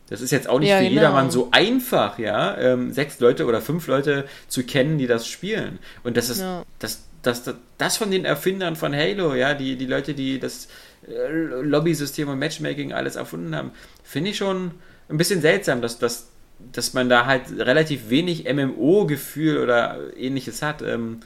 [0.09, 0.95] Das ist jetzt auch nicht Ja, für genau.
[0.95, 5.79] jedermann so einfach, ja, ähm, sechs Leute oder fünf Leute zu kennen, die das spielen.
[6.05, 6.65] Und das ist, Ja.
[6.79, 10.69] das, das, das, das von den Erfindern von Halo, ja, die, die Leute, die das
[11.09, 13.73] äh, Lobby-System und Matchmaking alles erfunden haben,
[14.05, 14.73] finde ich schon
[15.09, 16.29] ein bisschen seltsam, dass, dass,
[16.59, 20.83] dass man da halt relativ wenig MMO-Gefühl oder ähnliches hat.
[20.83, 21.21] Ähm,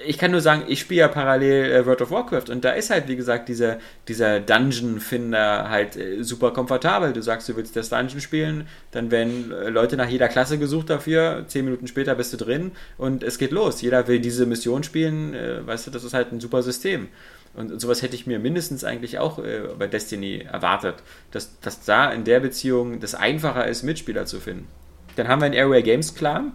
[0.00, 2.90] ich kann nur sagen, ich spiele ja parallel äh, World of Warcraft und da ist
[2.90, 7.12] halt, wie gesagt, dieser, dieser Dungeon-Finder halt äh, super komfortabel.
[7.12, 10.90] Du sagst, du willst das Dungeon spielen, dann werden äh, Leute nach jeder Klasse gesucht
[10.90, 13.82] dafür, zehn Minuten später bist du drin und es geht los.
[13.82, 15.34] Jeder will diese Mission spielen,
[15.66, 17.08] weißt du, das ist halt ein super System.
[17.54, 20.96] Und sowas hätte ich mir mindestens eigentlich auch äh, bei Destiny erwartet,
[21.30, 24.68] dass, dass da in der Beziehung das einfacher ist, Mitspieler zu finden.
[25.16, 26.52] Dann haben wir einen Airway Games Clan.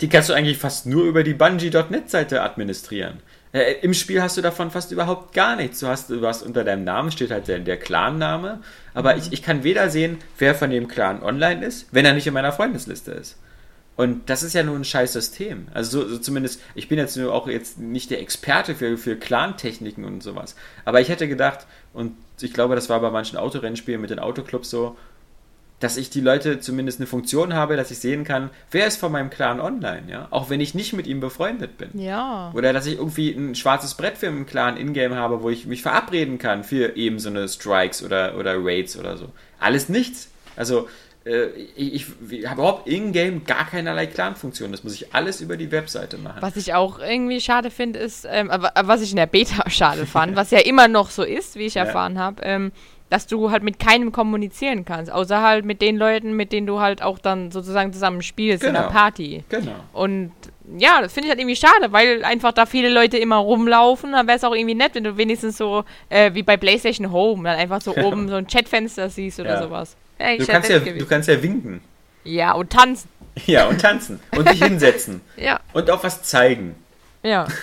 [0.00, 3.20] Die kannst du eigentlich fast nur über die Bungie.net-Seite administrieren.
[3.52, 5.80] Äh, Im Spiel hast du davon fast überhaupt gar nichts.
[5.80, 8.60] Du hast, hast unter deinem Namen steht halt der, der Clan-Name,
[8.94, 12.26] aber ich, ich kann weder sehen, wer von dem Clan online ist, wenn er nicht
[12.26, 13.38] in meiner Freundesliste ist.
[13.96, 15.68] Und das ist ja nur ein scheiß System.
[15.74, 19.16] Also so, so zumindest, ich bin jetzt nur auch jetzt nicht der Experte für, für
[19.16, 20.56] Clan-Techniken und sowas.
[20.84, 24.70] Aber ich hätte gedacht, und ich glaube, das war bei manchen Autorennspielen mit den Autoclubs
[24.70, 24.96] so,
[25.82, 29.10] dass ich die Leute zumindest eine Funktion habe, dass ich sehen kann, wer ist von
[29.10, 30.28] meinem Clan online, ja?
[30.30, 31.90] Auch wenn ich nicht mit ihm befreundet bin.
[31.94, 32.52] Ja.
[32.54, 35.82] Oder dass ich irgendwie ein schwarzes Brett für einen Clan Ingame habe, wo ich mich
[35.82, 39.30] verabreden kann für eben so eine Strikes oder, oder Raids oder so.
[39.58, 40.30] Alles nichts.
[40.54, 40.88] Also,
[41.24, 44.72] ich, ich habe überhaupt Ingame gar keinerlei Clan-Funktion.
[44.72, 46.38] Das muss ich alles über die Webseite machen.
[46.40, 49.62] Was ich auch irgendwie schade finde, ist, ähm, aber, aber was ich in der Beta
[49.70, 51.84] schade fand, was ja immer noch so ist, wie ich Ja.
[51.84, 52.72] erfahren habe, ähm,
[53.08, 56.80] dass du halt mit keinem kommunizieren kannst, außer halt mit den Leuten, mit denen du
[56.80, 58.92] halt auch dann sozusagen zusammen spielst in der Genau.
[58.94, 59.44] Party.
[59.50, 59.72] Genau.
[59.92, 60.32] Und
[60.78, 64.12] ja, das finde ich halt irgendwie schade, weil einfach da viele Leute immer rumlaufen.
[64.12, 67.44] Dann wäre es auch irgendwie nett, wenn du wenigstens so äh, wie bei PlayStation Home
[67.48, 69.62] dann einfach so oben so ein Chatfenster siehst oder Ja.
[69.62, 69.94] sowas.
[70.22, 71.80] Ja, Du kannst, ja, du kannst ja winken.
[72.24, 73.08] ja, und tanzen.
[73.46, 74.20] Ja, und tanzen.
[74.36, 75.20] Und dich hinsetzen.
[75.36, 76.74] Ja, Und auch was zeigen.
[77.22, 77.46] ja.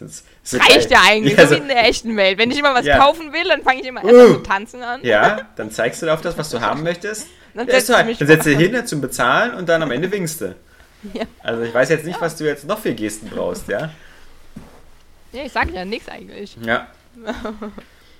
[0.00, 2.38] Das das Reicht ja eigentlich, Ja, so wie in der echten Welt.
[2.38, 2.98] Wenn ich immer was Ja.
[2.98, 4.34] kaufen will, dann fange ich immer erstmal Uh.
[4.34, 5.00] zu tanzen an.
[5.02, 7.26] Ja, dann zeigst du auf das, was du haben möchtest.
[7.54, 8.04] Dann Ja, setzt du toll.
[8.04, 10.54] mich dann setzt du hin zum Bezahlen und dann am Ende winkst du.
[11.14, 11.24] Ja.
[11.42, 13.90] Also ich weiß jetzt nicht, was du jetzt noch für Gesten brauchst, ja?
[15.32, 16.56] Ja, ich sag ja nichts eigentlich.
[16.64, 16.86] Ja.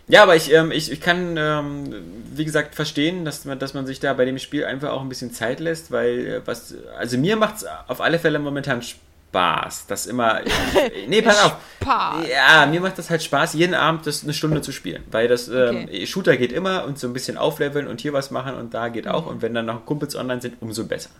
[0.08, 1.94] Ja, aber ich, ähm, ich, ich kann, ähm,
[2.34, 5.08] wie gesagt, verstehen, dass man, dass man sich da bei dem Spiel einfach auch ein
[5.08, 9.86] bisschen Zeit lässt, weil äh, was, also mir macht es auf alle Fälle momentan Spaß,
[9.86, 10.40] das immer,
[11.08, 12.26] nee, pass auf, Spaß.
[12.26, 15.48] ja, mir macht das halt Spaß, jeden Abend das eine Stunde zu spielen, weil das
[15.48, 16.06] ähm, Okay.
[16.06, 19.06] Shooter geht immer und so ein bisschen aufleveln und hier was machen und da geht
[19.08, 19.30] auch Mhm.
[19.32, 21.10] und wenn dann noch Kumpels online sind, umso besser.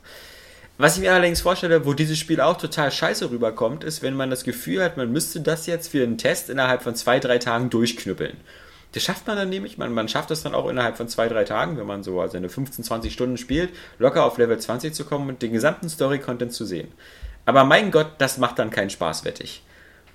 [0.78, 4.30] Was ich mir allerdings vorstelle, wo dieses Spiel auch total scheiße rüberkommt, ist, wenn man
[4.30, 7.68] das Gefühl hat, man müsste das jetzt für einen Test innerhalb von zwei, drei Tagen
[7.68, 8.36] durchknüppeln.
[8.93, 11.45] Das schafft man dann nämlich, man, man schafft das dann auch innerhalb von zwei, drei
[11.45, 15.28] Tagen, wenn man so seine 15, 20 Stunden spielt, locker auf Level 20 zu kommen
[15.28, 16.89] und den gesamten Story-Content zu sehen.
[17.45, 19.62] Aber mein Gott, das macht dann keinen Spaß, wette ich.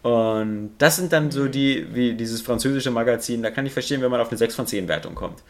[0.01, 4.11] Und das sind dann so die, wie dieses französische Magazin, da kann ich verstehen, wenn
[4.11, 5.41] man auf eine 6 von 10 Wertung kommt.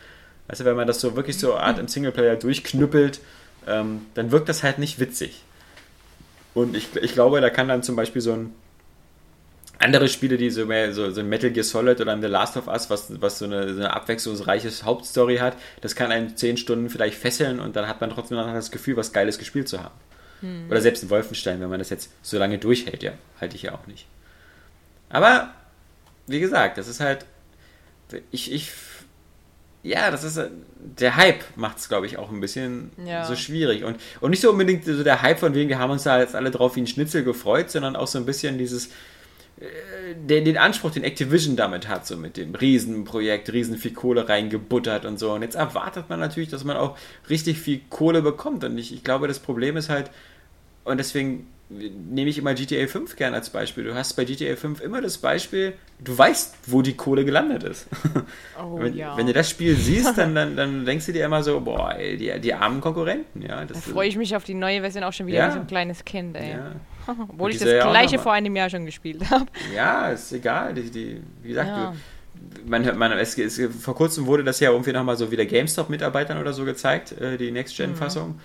[0.48, 3.20] Also wenn man das so wirklich so Art im Singleplayer durchknüppelt,
[3.68, 5.42] ähm, dann wirkt das halt nicht witzig.
[6.54, 8.54] Und ich, ich glaube, da kann dann zum Beispiel so ein
[9.84, 12.58] andere Spiele, die so mehr so, so ein Metal Gear Solid oder ein The Last
[12.58, 16.58] of Us, was, was so eine, so eine abwechslungsreiches Hauptstory hat, das kann einen 10
[16.58, 19.84] Stunden vielleicht fesseln und dann hat man trotzdem noch das Gefühl, was Geiles gespielt zu
[19.84, 19.96] haben.
[20.70, 23.74] Oder selbst in Wolfenstein, wenn man das jetzt so lange durchhält, ja, halte ich ja
[23.74, 24.08] auch nicht.
[25.10, 25.52] Aber,
[26.28, 27.26] wie gesagt, das ist halt,
[28.32, 28.72] ich, ich,
[29.84, 30.40] ja, das ist,
[31.00, 33.24] der Hype macht es, glaube ich, auch ein bisschen Ja.
[33.26, 33.84] so schwierig.
[33.86, 36.36] Und, und nicht so unbedingt so der Hype von wegen, wir haben uns da jetzt
[36.36, 38.90] alle drauf wie ein Schnitzel gefreut, sondern auch so ein bisschen dieses,
[40.28, 45.06] den, den Anspruch, den Activision damit hat, so mit dem Riesenprojekt, riesen viel Kohle reingebuttert
[45.06, 45.32] und so.
[45.32, 46.98] Und jetzt erwartet man natürlich, dass man auch
[47.30, 48.64] richtig viel Kohle bekommt.
[48.64, 50.10] Und ich, ich glaube, das Problem ist halt,
[50.84, 53.84] und deswegen nehme ich immer GTA 5 gern als Beispiel.
[53.86, 57.88] Du hast bei GTA 5 immer das Beispiel, du weißt, wo die Kohle gelandet ist.
[58.62, 59.18] Oh wenn, ja.
[59.18, 62.18] wenn du das Spiel siehst, dann, dann, dann denkst du dir immer so, boah, ey,
[62.18, 63.66] die, die armen Konkurrenten, ja.
[63.66, 65.48] da freue ich mich auf die neue Version auch schon wieder Ja.
[65.50, 66.52] wie so ein kleines Kind, ey.
[66.52, 66.72] ja.
[67.30, 69.46] Obwohl ich das ja gleiche vor einem Jahr schon gespielt habe.
[69.76, 70.74] ja, ist egal.
[70.74, 71.94] Die, die, wie gesagt, Ja.
[72.34, 76.40] du, man, man, es, es, vor kurzem wurde das ja irgendwie nochmal so wieder GameStop-Mitarbeitern
[76.40, 78.40] oder so gezeigt, äh, die Next-Gen-Fassung.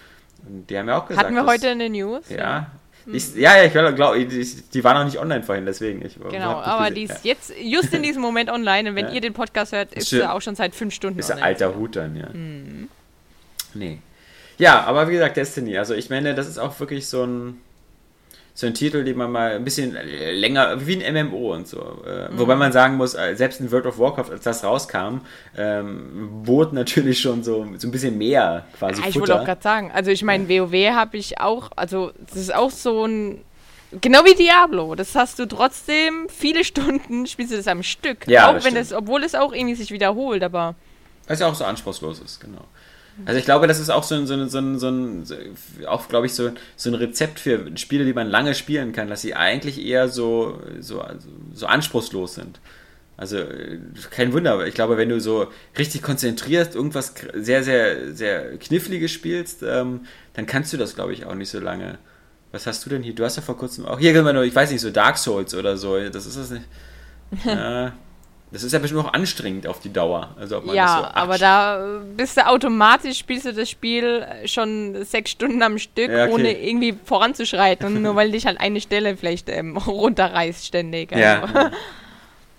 [0.48, 1.36] Und die haben ja auch gesagt, Mhm.
[1.36, 2.28] Hatten wir dass- heute in den News?
[2.28, 2.70] Ja.
[3.10, 3.94] Ich, ja, ja, ich glaube,
[4.26, 6.04] die, war noch nicht online vorhin, deswegen.
[6.04, 7.30] Ich Genau, aber die ist ja.
[7.32, 9.12] jetzt just in diesem Moment online und wenn Ja.
[9.12, 11.46] ihr den Podcast hört, ist sie auch schon seit fünf Stunden Ist ein online.
[11.46, 12.28] alter Hut dann, ja.
[12.30, 12.88] Mhm.
[13.72, 13.98] Nee.
[14.58, 15.78] Ja, aber wie gesagt, Destiny.
[15.78, 17.58] Also ich meine, das ist auch wirklich so ein
[18.58, 19.96] so ein Titel, den man mal ein bisschen
[20.32, 22.02] länger, wie ein MMO und so.
[22.04, 22.40] Äh, mhm.
[22.40, 25.20] Wobei man sagen muss, äh, selbst in World of Warcraft, als das rauskam,
[25.56, 29.00] ähm, bot natürlich schon so, so ein bisschen mehr quasi.
[29.00, 32.34] Ja, ich wollte auch gerade sagen, also ich meine, WoW habe ich auch, also das
[32.36, 33.44] ist auch so ein
[34.02, 34.96] Genau wie Diablo.
[34.96, 38.26] Das hast du trotzdem viele Stunden, spielst du das am Stück.
[38.26, 40.74] Ja, auch wenn es, obwohl es auch irgendwie sich wiederholt, aber.
[41.26, 42.64] Weil es ja auch so anspruchslos ist, genau.
[43.24, 45.24] Also ich glaube, das ist auch so ein, so ein, so ein, so ein
[45.86, 49.22] auch glaube ich, so, so ein Rezept für Spiele, die man lange spielen kann, dass
[49.22, 51.04] sie eigentlich eher so, so,
[51.52, 52.60] so anspruchslos sind.
[53.16, 53.38] Also
[54.10, 59.64] kein Wunder, ich glaube, wenn du so richtig konzentrierst, irgendwas sehr, sehr, sehr Kniffliges spielst,
[59.64, 60.02] ähm,
[60.34, 61.98] dann kannst du das, glaube ich, auch nicht so lange.
[62.52, 63.14] Was hast du denn hier?
[63.14, 63.98] Du hast ja vor kurzem auch.
[63.98, 65.98] Hier, ich weiß nicht, so Dark Souls oder so.
[66.08, 66.64] Das ist das nicht.
[67.44, 67.92] Ja,
[68.50, 70.34] das ist ja bestimmt auch anstrengend auf die Dauer.
[70.38, 75.62] Also ja, so, aber da bist du automatisch, spielst du das Spiel schon sechs Stunden
[75.62, 76.32] am Stück, ja, okay.
[76.32, 81.12] ohne irgendwie voranzuschreiten, nur weil dich halt eine Stelle vielleicht ähm, runterreißt ständig.
[81.12, 81.22] Also.
[81.22, 81.70] Ja.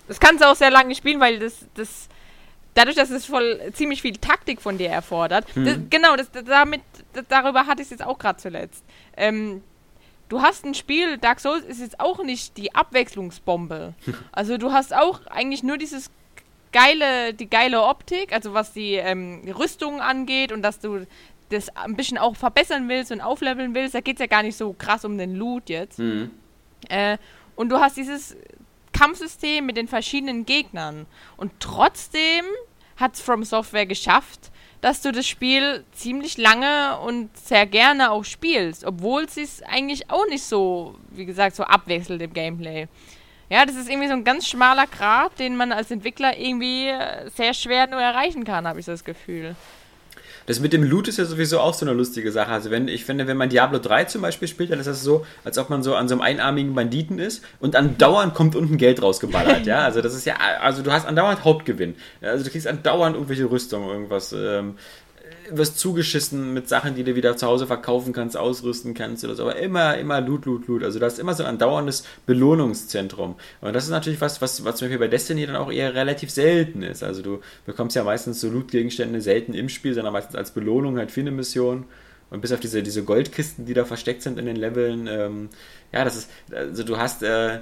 [0.08, 2.10] Das kannst du auch sehr lange spielen, weil das, das
[2.74, 5.46] dadurch, dass es voll ziemlich viel Taktik von dir erfordert.
[5.54, 5.66] Hm.
[5.66, 6.82] Das, genau, das, damit,
[7.14, 8.84] das, darüber hatte ich es jetzt auch gerade zuletzt.
[9.16, 9.62] Ähm,
[10.30, 13.94] du hast ein Spiel, Dark Souls ist jetzt auch nicht die Abwechslungsbombe.
[14.32, 16.12] Also du hast auch eigentlich nur dieses
[16.72, 21.06] geile, die geile Optik, also was die ähm, Rüstung angeht und dass du
[21.50, 23.96] das ein bisschen auch verbessern willst und aufleveln willst.
[23.96, 26.00] Da geht es ja gar nicht so krass um den Loot jetzt.
[26.00, 26.32] Mhm.
[26.88, 27.18] Äh,
[27.56, 28.38] und du hast dieses
[28.94, 31.06] Kampfsystem mit den verschiedenen Gegnern.
[31.38, 32.46] Und trotzdem
[32.98, 34.52] hat es From Software geschafft,
[34.82, 40.10] dass du das Spiel ziemlich lange und sehr gerne auch spielst, obwohl es sich eigentlich
[40.10, 42.88] auch nicht so, wie gesagt, so abwechselt im Gameplay.
[43.50, 46.94] Ja, das ist irgendwie so ein ganz schmaler Grat, den man als Entwickler irgendwie
[47.36, 49.56] sehr schwer nur erreichen kann, habe ich das Gefühl.
[50.50, 52.52] Das mit dem Loot ist ja sowieso auch so eine lustige Sache.
[52.52, 55.24] Also wenn, ich finde, wenn man Diablo 3 zum Beispiel spielt, dann ist das so,
[55.44, 59.00] als ob man so an so einem einarmigen Banditen ist und andauernd kommt unten Geld
[59.04, 59.82] rausgeballert, ja.
[59.82, 61.94] Also das ist ja, also du hast andauernd Hauptgewinn.
[62.20, 64.34] Also du kriegst andauernd irgendwelche Rüstungen, irgendwas.
[64.34, 64.74] Ähm,
[65.52, 69.44] wirst zugeschissen mit Sachen, die du wieder zu Hause verkaufen kannst, ausrüsten kannst oder so.
[69.44, 70.84] Aber immer, immer Loot, Loot, Loot.
[70.84, 73.36] Also da ist immer so ein andauerndes Belohnungszentrum.
[73.62, 76.30] Und das ist natürlich was, was, was zum Beispiel bei Destiny dann auch eher relativ
[76.30, 77.04] selten ist.
[77.04, 81.12] Also du bekommst ja meistens so Loot-Gegenstände selten im Spiel, sondern meistens als Belohnung halt
[81.12, 81.86] für eine Mission.
[82.30, 85.50] Und bis auf diese, diese Goldkisten, die da versteckt sind in den Leveln, ähm,
[85.92, 87.60] ja, das ist, also du hast äh,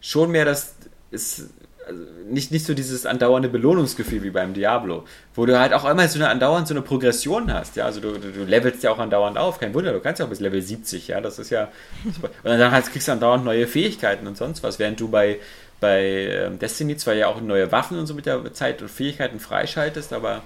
[0.00, 0.74] schon mehr das,
[1.10, 1.50] ist
[1.86, 5.04] also nicht, nicht so dieses andauernde Belohnungsgefühl wie beim Diablo,
[5.34, 8.12] wo du halt auch immer so eine andauernd so eine Progression hast, ja, also du,
[8.12, 10.62] du, du levelst ja auch andauernd auf, kein Wunder, du kannst ja auch bis Level
[10.62, 11.70] 70, ja, das ist ja,
[12.04, 15.38] und dann halt kriegst du andauernd neue Fähigkeiten und sonst was, während du bei,
[15.80, 19.40] bei ähm, Destiny zwar ja auch neue Waffen und so mit der Zeit und Fähigkeiten
[19.40, 20.42] freischaltest, aber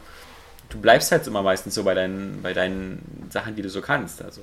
[0.71, 4.23] du bleibst halt immer meistens so bei deinen, bei deinen Sachen, die du so kannst,
[4.23, 4.41] also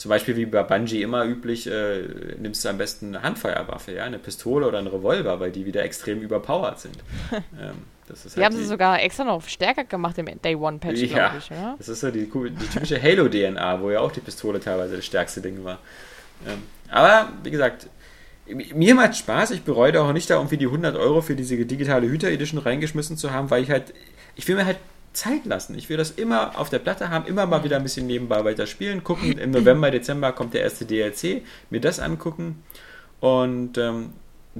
[0.00, 2.00] zum Beispiel wie bei Bungie immer üblich, äh,
[2.38, 5.84] nimmst du am besten eine Handfeuerwaffe, ja, eine Pistole oder einen Revolver, weil die wieder
[5.84, 6.96] extrem überpowered sind.
[7.32, 7.74] ähm,
[8.08, 11.02] das ist die halt haben sie sogar extra noch stärker gemacht im Day One Patch,
[11.02, 11.50] ja, glaube ich.
[11.50, 15.04] Ja, das ist so die, die typische Halo-DNA, wo ja auch die Pistole teilweise das
[15.04, 15.80] stärkste Ding war.
[16.48, 17.86] Ähm, aber, wie gesagt,
[18.46, 19.50] mir macht Spaß.
[19.50, 23.32] Ich bereue auch nicht, da irgendwie die 100 Euro für diese digitale Hüter-Edition reingeschmissen zu
[23.32, 23.92] haben, weil ich halt,
[24.34, 24.78] ich will mir halt
[25.12, 25.76] Zeit lassen.
[25.76, 28.66] Ich will das immer auf der Platte haben, immer mal wieder ein bisschen nebenbei weiter
[28.66, 29.38] spielen, gucken.
[29.38, 32.62] Im November, Dezember kommt der erste DLC, mir das angucken.
[33.18, 34.10] Und ähm,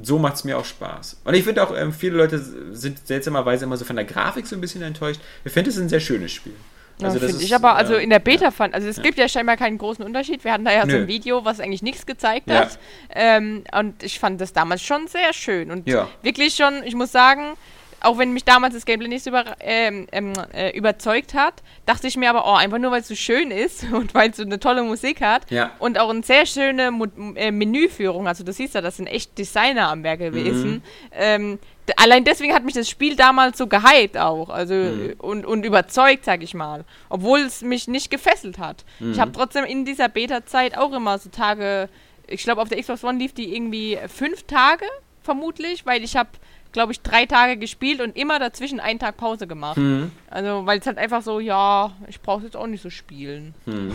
[0.00, 1.20] so macht es mir auch Spaß.
[1.24, 2.38] Und ich finde auch, ähm, viele Leute
[2.72, 5.20] sind seltsamerweise immer so von der Grafik so ein bisschen enttäuscht.
[5.44, 6.54] Ich finde es ein sehr schönes Spiel.
[7.02, 8.50] Also ja, finde ich aber, also in der Beta ja.
[8.50, 9.02] fand, also es ja.
[9.02, 10.44] gibt ja scheinbar keinen großen Unterschied.
[10.44, 10.92] Wir hatten da ja Nö.
[10.92, 12.78] so ein Video, was eigentlich nichts gezeigt hat.
[13.14, 15.70] Ähm, und ich fand das damals schon sehr schön.
[15.70, 15.86] Und
[16.22, 17.54] wirklich schon, ich muss sagen,
[18.00, 22.06] auch wenn mich damals das Gameplay nicht so über, ähm, ähm, äh, überzeugt hat, dachte
[22.06, 24.42] ich mir aber, oh, einfach nur weil es so schön ist und weil es so
[24.42, 25.72] eine tolle Musik hat ja.
[25.78, 29.36] und auch eine sehr schöne Mo äh, Menüführung, also du siehst ja, das sind echt
[29.36, 30.72] Designer am Werk gewesen.
[30.72, 30.82] Mhm.
[31.12, 31.58] Ähm,
[31.96, 35.14] allein deswegen hat mich das Spiel damals so gehypt auch, also mhm.
[35.18, 38.84] und, und überzeugt, sag ich mal, obwohl es mich nicht gefesselt hat.
[38.98, 39.12] Mhm.
[39.12, 41.88] Ich habe trotzdem in dieser Beta-Zeit auch immer so Tage,
[42.26, 44.86] ich glaube auf der Xbox One lief die irgendwie fünf Tage
[45.22, 46.30] vermutlich, weil ich habe
[46.72, 49.76] glaube ich, drei Tage gespielt und immer dazwischen einen Tag Pause gemacht.
[49.76, 50.12] Mhm.
[50.28, 53.54] Also, weil es halt einfach so, ja, ich brauche jetzt auch nicht so spielen.
[53.66, 53.92] Mhm.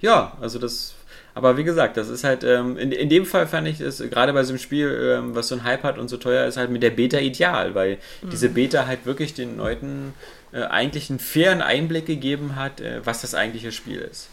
[0.00, 0.94] ja, also das.
[1.34, 4.32] Aber wie gesagt, das ist halt, ähm, in, in dem Fall fand ich es, gerade
[4.32, 6.70] bei so einem Spiel, ähm, was so ein Hype hat und so teuer ist, halt
[6.70, 8.30] mit der Beta ideal, weil mhm.
[8.30, 10.14] diese Beta halt wirklich den Leuten
[10.52, 14.30] äh, eigentlich einen fairen Einblick gegeben hat, äh, was das eigentliche Spiel ist.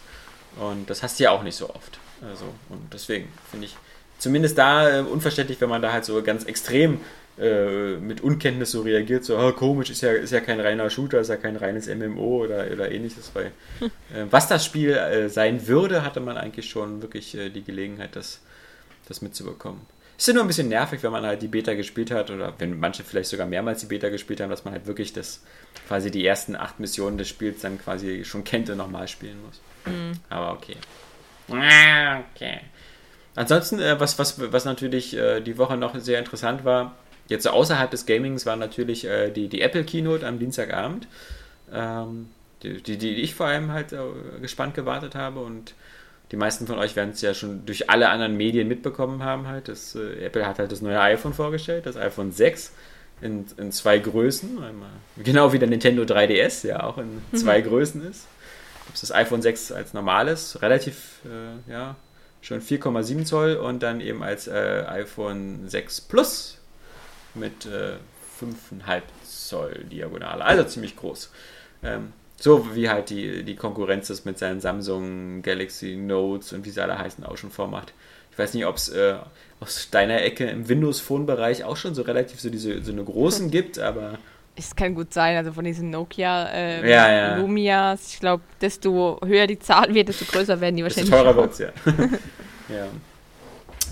[0.56, 2.00] Und das hast du ja auch nicht so oft.
[2.28, 3.76] Also, und deswegen finde ich,
[4.18, 7.00] zumindest da äh, unverständlich, wenn man da halt so ganz extrem
[7.38, 11.20] äh, mit Unkenntnis so reagiert, so oh, komisch, ist ja, ist ja kein reiner Shooter,
[11.20, 13.30] ist ja kein reines MMO oder, oder ähnliches.
[13.34, 17.62] Weil, äh, was das Spiel äh, sein würde, hatte man eigentlich schon wirklich äh, die
[17.62, 18.40] Gelegenheit, das,
[19.06, 19.82] das mitzubekommen.
[20.16, 22.80] Ist ja nur ein bisschen nervig, wenn man halt die Beta gespielt hat oder wenn
[22.80, 25.42] manche vielleicht sogar mehrmals die Beta gespielt haben, dass man halt wirklich das
[25.88, 29.60] quasi die ersten acht Missionen des Spiels dann quasi schon kennt und nochmal spielen muss.
[29.84, 30.12] Mhm.
[30.30, 30.76] Aber okay.
[31.48, 32.60] Okay.
[33.36, 36.96] Ansonsten, äh, was, was, was natürlich äh, die Woche noch sehr interessant war,
[37.28, 41.06] jetzt so außerhalb des Gamings war natürlich äh, die, die Apple Keynote am Dienstagabend,
[41.72, 42.30] ähm,
[42.62, 43.98] die, die, die, ich vor allem halt äh,
[44.40, 45.74] gespannt gewartet habe und
[46.32, 49.68] die meisten von euch werden es ja schon durch alle anderen Medien mitbekommen haben halt.
[49.68, 52.72] Das, äh, Apple hat halt das neue iPhone vorgestellt, das iPhone 6
[53.20, 54.62] in, in zwei Größen.
[54.62, 54.90] Einmal,
[55.22, 57.36] genau wie der Nintendo 3DS ja auch in mhm.
[57.36, 58.26] zwei Größen ist.
[58.86, 61.96] Gibt es das iPhone 6 als normales, relativ, äh, ja,
[62.42, 66.58] schon 4,7 Zoll und dann eben als äh, iPhone 6 Plus
[67.34, 67.96] mit äh,
[68.40, 70.44] 5,5 Zoll Diagonale.
[70.44, 71.30] Also ziemlich groß.
[71.82, 76.70] Ähm, so wie halt die, die Konkurrenz das mit seinen Samsung Galaxy Notes und wie
[76.70, 77.94] sie alle heißen auch schon vormacht.
[78.30, 79.16] Ich weiß nicht, ob es äh,
[79.60, 83.04] aus deiner Ecke im Windows Phone Bereich auch schon so relativ so diese so eine
[83.04, 84.18] großen gibt, aber
[84.56, 87.36] es kann gut sein, also von diesen Nokia äh, ja, ja.
[87.36, 91.10] Lumias, ich glaube, desto höher die Zahl wird, desto größer werden die wahrscheinlich.
[91.10, 91.68] Desto teurer wird es, ja.
[92.74, 92.86] ja.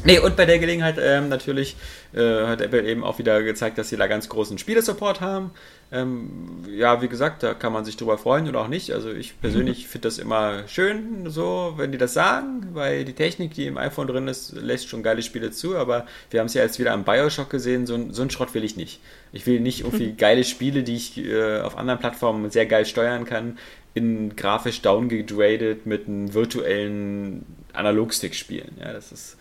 [0.02, 1.76] Nee, und bei der Gelegenheit ähm, natürlich
[2.12, 5.50] äh, hat Apple eben auch wieder gezeigt, dass sie da ganz großen Spielesupport haben.
[5.92, 8.92] Ähm, ja, wie gesagt, da kann man sich drüber freuen oder auch nicht.
[8.92, 13.54] Also ich persönlich finde das immer schön, so, wenn die das sagen, weil die Technik,
[13.54, 16.62] die im iPhone drin ist, lässt schon geile Spiele zu, aber wir haben es ja
[16.62, 19.00] jetzt wieder am Bioshock gesehen, so, so einen Schrott will ich nicht.
[19.32, 23.24] Ich will nicht irgendwie geile Spiele, die ich äh, auf anderen Plattformen sehr geil steuern
[23.24, 23.58] kann,
[23.94, 28.72] in grafisch downgegradet mit einem virtuellen Analogstick spielen.
[28.80, 29.36] Ja, das ist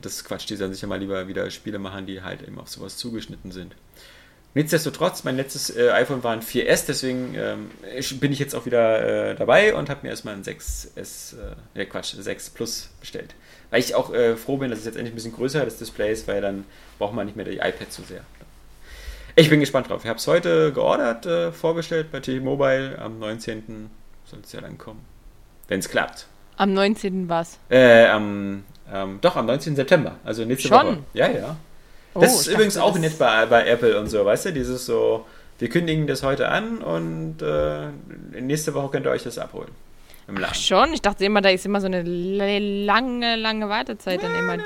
[0.00, 2.58] das ist Quatsch, die sollen sich ja mal lieber wieder Spiele machen, die halt eben
[2.58, 3.74] auf sowas zugeschnitten sind.
[4.54, 7.70] Nichtsdestotrotz, mein letztes äh, iPhone war ein 4S, deswegen ähm,
[8.18, 11.34] bin ich jetzt auch wieder äh, dabei und habe mir erstmal ein 6S,
[11.74, 13.34] äh, Quatsch, 6 Plus bestellt.
[13.70, 16.12] Weil ich auch äh, froh bin, dass es jetzt endlich ein bisschen größer das Display
[16.12, 16.64] ist, weil dann
[16.98, 18.22] braucht man nicht mehr die iPad zu sehr.
[19.36, 20.02] Ich bin gespannt drauf.
[20.02, 22.98] Ich habe es heute geordert, äh, vorbestellt bei T-Mobile.
[22.98, 23.90] Am 19.
[24.24, 25.04] soll es ja dann kommen.
[25.68, 26.26] Wenn es klappt.
[26.56, 27.28] Am 19.
[27.28, 27.58] was?
[27.68, 29.76] Äh, am ähm, doch, am 19.
[29.76, 30.86] September, also nächste Schon?
[30.86, 30.98] Woche.
[31.14, 31.56] Ja, ja.
[32.14, 34.86] Oh, das ist übrigens dachte, auch nett bei, bei Apple und so, weißt du, dieses
[34.86, 35.26] so,
[35.58, 39.70] wir kündigen das heute an und äh, nächste Woche könnt ihr euch das abholen.
[40.28, 40.92] Im Ach schon?
[40.92, 44.58] Ich dachte immer, da ist immer so eine lange, lange Wartezeit dann immer.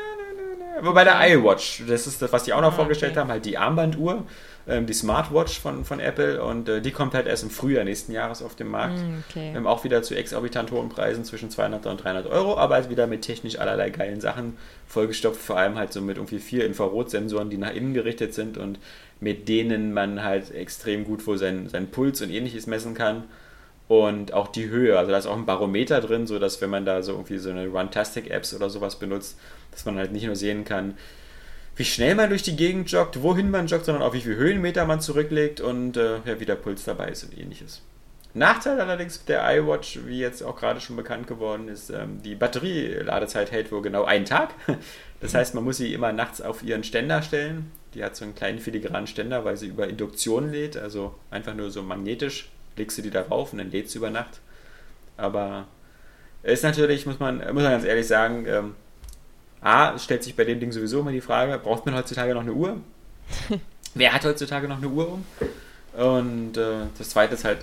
[0.81, 3.21] Wobei der iWatch, das ist das, was die auch noch ah, vorgestellt okay.
[3.21, 4.25] haben, halt die Armbanduhr
[4.69, 8.13] ähm, die Smartwatch von, von Apple und äh, die kommt halt erst im Frühjahr nächsten
[8.13, 8.99] Jahres auf den Markt.
[8.99, 9.53] Mm, okay.
[9.57, 13.07] Ähm, auch wieder zu exorbitant hohen Preisen zwischen 200 und 300 Euro, aber halt wieder
[13.07, 14.57] mit technisch allerlei geilen Sachen
[14.87, 18.79] vollgestopft, vor allem halt so mit irgendwie vier Infrarotsensoren, die nach innen gerichtet sind und
[19.21, 23.25] mit denen man halt extrem gut wohl seinen, seinen Puls und ähnliches messen kann
[23.89, 24.99] und auch die Höhe.
[24.99, 27.67] Also da ist auch ein Barometer drin, sodass wenn man da so irgendwie so eine
[27.67, 29.39] Runtastic-Apps oder sowas benutzt,
[29.71, 30.95] dass man halt nicht nur sehen kann,
[31.77, 34.85] wie schnell man durch die Gegend joggt, wohin man joggt, sondern auch wie viel Höhenmeter
[34.85, 37.83] man zurücklegt und äh, ja, wie der Puls dabei ist und ähnliches.
[38.35, 43.53] Nachteil allerdings der iWatch, wie jetzt auch gerade schon bekannt geworden ist, ähm, die Batterieladezeit
[43.53, 44.51] hält wohl genau einen Tag.
[45.21, 47.71] Das heißt, man muss sie immer nachts auf ihren Ständer stellen.
[47.95, 51.71] Die hat so einen kleinen filigranen Ständer, weil sie über Induktion lädt, also einfach nur
[51.71, 54.41] so magnetisch legst du die darauf und dann lädt sie über Nacht.
[55.17, 55.69] Aber
[56.43, 58.75] ist natürlich, muss man, muss man ganz ehrlich sagen, ähm,
[59.63, 62.53] A, stellt sich bei dem Ding sowieso immer die Frage, braucht man heutzutage noch eine
[62.53, 62.79] Uhr?
[63.95, 65.25] Wer hat heutzutage noch eine Uhr um?
[65.95, 67.59] Und äh, das zweite ist halt,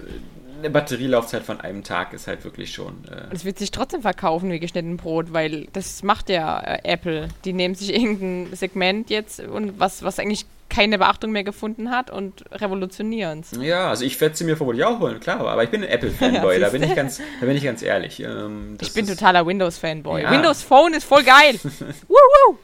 [0.60, 3.04] eine Batterielaufzeit von einem Tag ist halt wirklich schon.
[3.10, 7.30] Äh es wird sich trotzdem verkaufen wie geschnitten Brot, weil das macht ja äh, Apple.
[7.46, 12.12] Die nehmen sich irgendein Segment jetzt und was, was eigentlich keine Beachtung mehr gefunden hat
[12.12, 13.52] und revolutionieren es.
[13.60, 16.60] Ja, also ich werde sie mir vermutlich auch holen, klar, aber ich bin ein Apple-Fanboy,
[16.60, 18.22] da, bin ich ganz, da bin ich ganz ehrlich.
[18.22, 20.22] Ähm, ich bin totaler Windows-Fanboy.
[20.22, 20.32] Ja.
[20.32, 21.60] Windows Phone ist voll geil.
[22.08, 22.58] Woo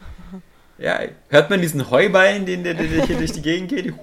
[0.78, 1.00] Ja,
[1.30, 3.88] hört man diesen Heuballen, den, der, der hier durch die Gegend geht?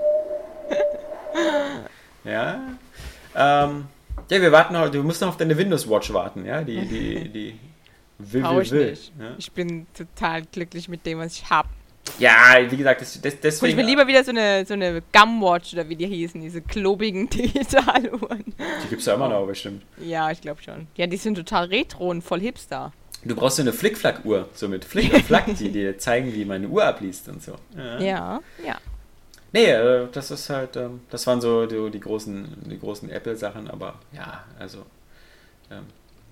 [2.24, 2.60] ja.
[3.34, 3.84] Ähm,
[4.30, 7.28] ja, wir warten noch, du musst noch auf deine Windows Watch warten, ja, die, die,
[7.28, 7.58] die
[8.18, 8.92] will, will, will.
[8.92, 9.34] Ich, ja?
[9.38, 11.68] ich bin total glücklich mit dem, was ich habe.
[12.18, 13.70] Ja, wie gesagt, das, das, deswegen.
[13.70, 17.28] ich will lieber wieder so eine, so eine Gumwatch oder wie die hießen, diese klobigen
[17.30, 18.44] Digitaluhren.
[18.84, 19.84] Die gibt es ja immer noch, bestimmt.
[19.98, 20.88] Ja, ich glaube schon.
[20.96, 22.92] Ja, die sind total retro und voll hipster.
[23.24, 26.66] Du brauchst so eine Flickflack-Uhr, so mit Flick und Flack, die dir zeigen, wie meine
[26.66, 27.54] Uhr abliest und so.
[27.76, 28.40] Ja, ja.
[28.66, 28.76] ja.
[29.52, 33.70] Nee, äh, das ist halt, ähm, das waren so die, die großen, die großen Apple-Sachen,
[33.70, 34.78] aber ja, also
[35.70, 35.84] ähm,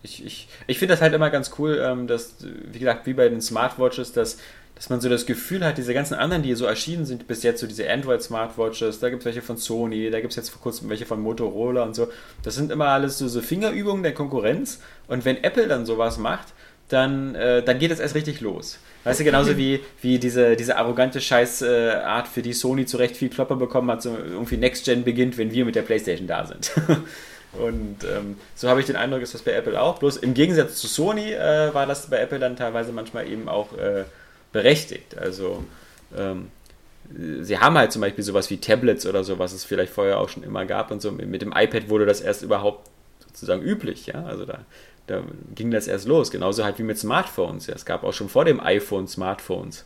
[0.03, 3.29] Ich, ich, ich finde das halt immer ganz cool, ähm, dass, wie gesagt, wie bei
[3.29, 4.39] den Smartwatches, dass,
[4.75, 7.61] dass man so das Gefühl hat, diese ganzen anderen, die so erschienen sind bis jetzt,
[7.61, 10.89] so diese Android-Smartwatches, da gibt es welche von Sony, da gibt es jetzt vor kurzem
[10.89, 12.09] welche von Motorola und so.
[12.43, 14.81] Das sind immer alles so, so Fingerübungen der Konkurrenz.
[15.07, 16.49] Und wenn Apple dann sowas macht,
[16.89, 18.79] dann, äh, dann geht es erst richtig los.
[19.05, 23.17] Weißt du, genauso wie, wie diese, diese arrogante Scheißart, äh, für die Sony zu Recht
[23.17, 26.47] viel Klopper bekommen hat, so irgendwie Next Gen beginnt, wenn wir mit der Playstation da
[26.47, 26.73] sind.
[27.53, 29.99] Und ähm, so habe ich den Eindruck, ist das bei Apple auch.
[29.99, 33.77] Bloß im Gegensatz zu Sony äh, war das bei Apple dann teilweise manchmal eben auch
[33.77, 34.05] äh,
[34.53, 35.19] berechtigt.
[35.19, 35.65] Also
[36.17, 36.49] ähm,
[37.41, 40.29] sie haben halt zum Beispiel sowas wie Tablets oder so, was es vielleicht vorher auch
[40.29, 41.11] schon immer gab und so.
[41.11, 42.89] Mit dem iPad wurde das erst überhaupt
[43.27, 44.25] sozusagen üblich, ja.
[44.25, 44.61] Also da,
[45.09, 45.23] da
[45.55, 46.31] ging das erst los.
[46.31, 47.67] Genauso halt wie mit Smartphones.
[47.67, 47.75] Ja.
[47.75, 49.85] Es gab auch schon vor dem iPhone Smartphones.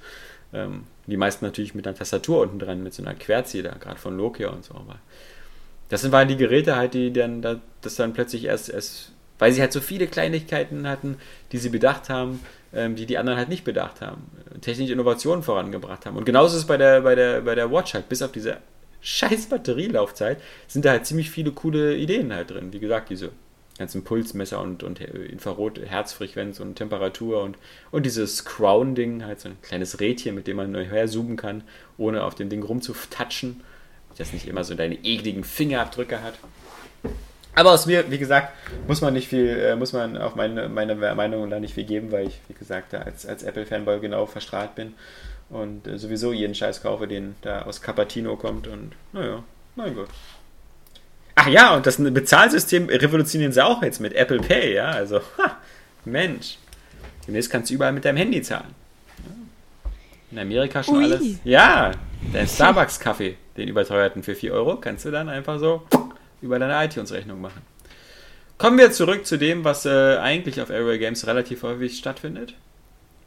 [0.53, 4.17] Ähm, die meisten natürlich mit einer Tastatur unten dran, mit so einer Querzieher, gerade von
[4.17, 4.75] Nokia und so.
[4.75, 4.97] Aber
[6.03, 7.41] das waren die Geräte halt, die dann
[7.81, 11.19] das dann plötzlich erst, erst, weil sie halt so viele Kleinigkeiten hatten,
[11.53, 12.41] die sie bedacht haben,
[12.75, 14.23] ähm, die die anderen halt nicht bedacht haben,
[14.61, 16.17] technische Innovationen vorangebracht haben.
[16.17, 18.59] Und genauso ist es bei der, bei der, bei der Watch halt, bis auf diese
[19.03, 22.73] scheiß Batterielaufzeit sind da halt ziemlich viele coole Ideen halt drin.
[22.73, 23.31] Wie gesagt, diese
[23.79, 27.57] ganzen Pulsmesser und, und Infrarot, Herzfrequenz und Temperatur und,
[27.91, 31.63] und dieses Crown-Ding, halt so ein kleines Rädchen, mit dem man her zoomen kann,
[31.99, 33.61] ohne auf dem Ding rumzutatschen
[34.15, 36.35] das nicht immer so deine ekligen Fingerabdrücke hat.
[37.55, 38.53] Aber aus mir, wie gesagt,
[38.89, 42.11] muss man nicht viel, äh, muss man auf meine, meine Meinung da nicht viel geben,
[42.11, 44.95] weil ich, wie gesagt, da als, als Apple-Fanboy genau verstrahlt bin
[45.51, 49.45] und äh, sowieso jeden Scheiß kaufe, den da aus Capatino kommt und naja,
[49.77, 50.09] mein Gott.
[51.37, 55.59] Ach ja, und das Bezahlsystem revolutionieren sie auch jetzt mit Apple Pay, ja, also, ha,
[56.05, 56.59] Mensch.
[57.27, 58.75] Demnächst kannst du überall mit deinem Handy zahlen.
[60.31, 61.05] In Amerika schon Ui.
[61.05, 61.23] alles.
[61.45, 61.93] Ja,
[62.33, 65.83] der Starbucks-Kaffee den überteuerten für 4 Euro, kannst du dann einfach so
[66.43, 67.63] über deine iTunes-Rechnung machen.
[68.59, 72.55] Kommen wir zurück zu dem, was äh, eigentlich auf Airway Games relativ häufig stattfindet.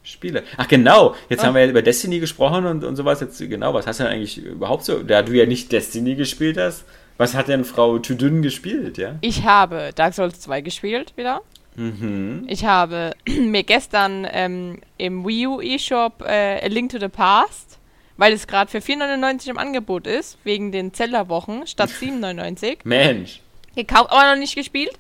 [0.04, 0.44] Spiele.
[0.56, 1.48] Ach genau, jetzt ah.
[1.48, 3.20] haben wir ja über Destiny gesprochen und, und sowas.
[3.20, 6.58] Jetzt genau, was hast du denn eigentlich überhaupt so, da du ja nicht Destiny gespielt
[6.58, 6.86] hast,
[7.18, 9.16] was hat denn Frau Tudun gespielt, ja?
[9.20, 11.42] Ich habe Dark Souls 2 gespielt wieder.
[11.76, 12.46] Mhm.
[12.48, 17.77] Ich habe mir gestern ähm, im Wii U eShop äh, A Link to the Past
[18.18, 22.80] weil es gerade für 4,99 im Angebot ist, wegen den Zellerwochen statt 7,99.
[22.84, 23.42] Mensch.
[23.76, 24.94] Gekauft, aber noch nicht gespielt.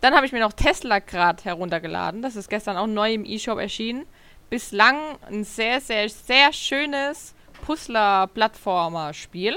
[0.00, 2.22] Dann habe ich mir noch Tesla gerade heruntergeladen.
[2.22, 4.04] Das ist gestern auch neu im E-Shop erschienen.
[4.48, 4.96] Bislang
[5.30, 7.34] ein sehr, sehr, sehr schönes
[7.64, 9.56] Puzzler-Plattformer-Spiel.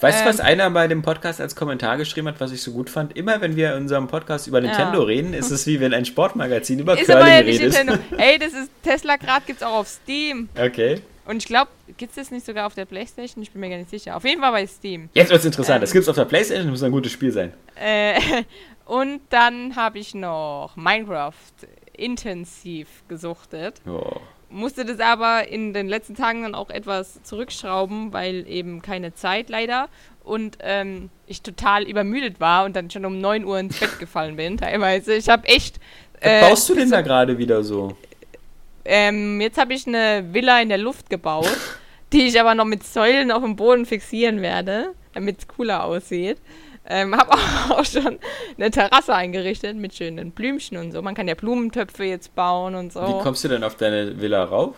[0.00, 2.72] Weißt du, was ähm, einer bei dem Podcast als Kommentar geschrieben hat, was ich so
[2.72, 3.16] gut fand?
[3.16, 5.04] Immer wenn wir in unserem Podcast über Nintendo ja.
[5.04, 7.60] reden, ist es wie wenn ein Sportmagazin über ist Curling aber ja redet.
[7.60, 7.98] Nintendo.
[8.16, 10.48] Ey, das ist Tesla gerade gibt's auch auf Steam.
[10.58, 11.02] Okay.
[11.26, 13.42] Und ich glaube, gibt es das nicht sogar auf der Playstation?
[13.42, 14.16] Ich bin mir gar nicht sicher.
[14.16, 15.08] Auf jeden Fall bei Steam.
[15.14, 15.76] Jetzt wird es interessant.
[15.76, 17.52] Ähm, das gibt es auf der Playstation, das muss ein gutes Spiel sein.
[17.76, 18.20] Äh,
[18.86, 21.34] und dann habe ich noch Minecraft
[21.96, 23.80] intensiv gesuchtet.
[23.86, 24.16] Oh.
[24.48, 29.48] Musste das aber in den letzten Tagen dann auch etwas zurückschrauben, weil eben keine Zeit
[29.48, 29.88] leider.
[30.24, 34.36] Und ähm, ich total übermüdet war und dann schon um 9 Uhr ins Bett gefallen
[34.36, 35.14] bin, teilweise.
[35.14, 35.76] Ich habe echt.
[36.20, 37.96] Äh, Was baust du denn da gerade wieder so?
[38.84, 41.56] Ähm, jetzt habe ich eine Villa in der Luft gebaut,
[42.12, 46.38] die ich aber noch mit Säulen auf dem Boden fixieren werde, damit es cooler aussieht.
[46.88, 47.32] Ähm, habe
[47.70, 48.18] auch schon
[48.56, 51.02] eine Terrasse eingerichtet mit schönen Blümchen und so.
[51.02, 53.00] Man kann ja Blumentöpfe jetzt bauen und so.
[53.00, 54.74] Wie kommst du denn auf deine Villa rauf,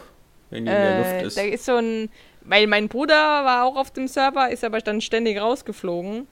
[0.51, 1.39] wenn die äh, in der Luft ist?
[1.39, 2.11] Da ist so ein,
[2.43, 6.27] weil mein Bruder war auch auf dem Server, ist aber dann ständig rausgeflogen.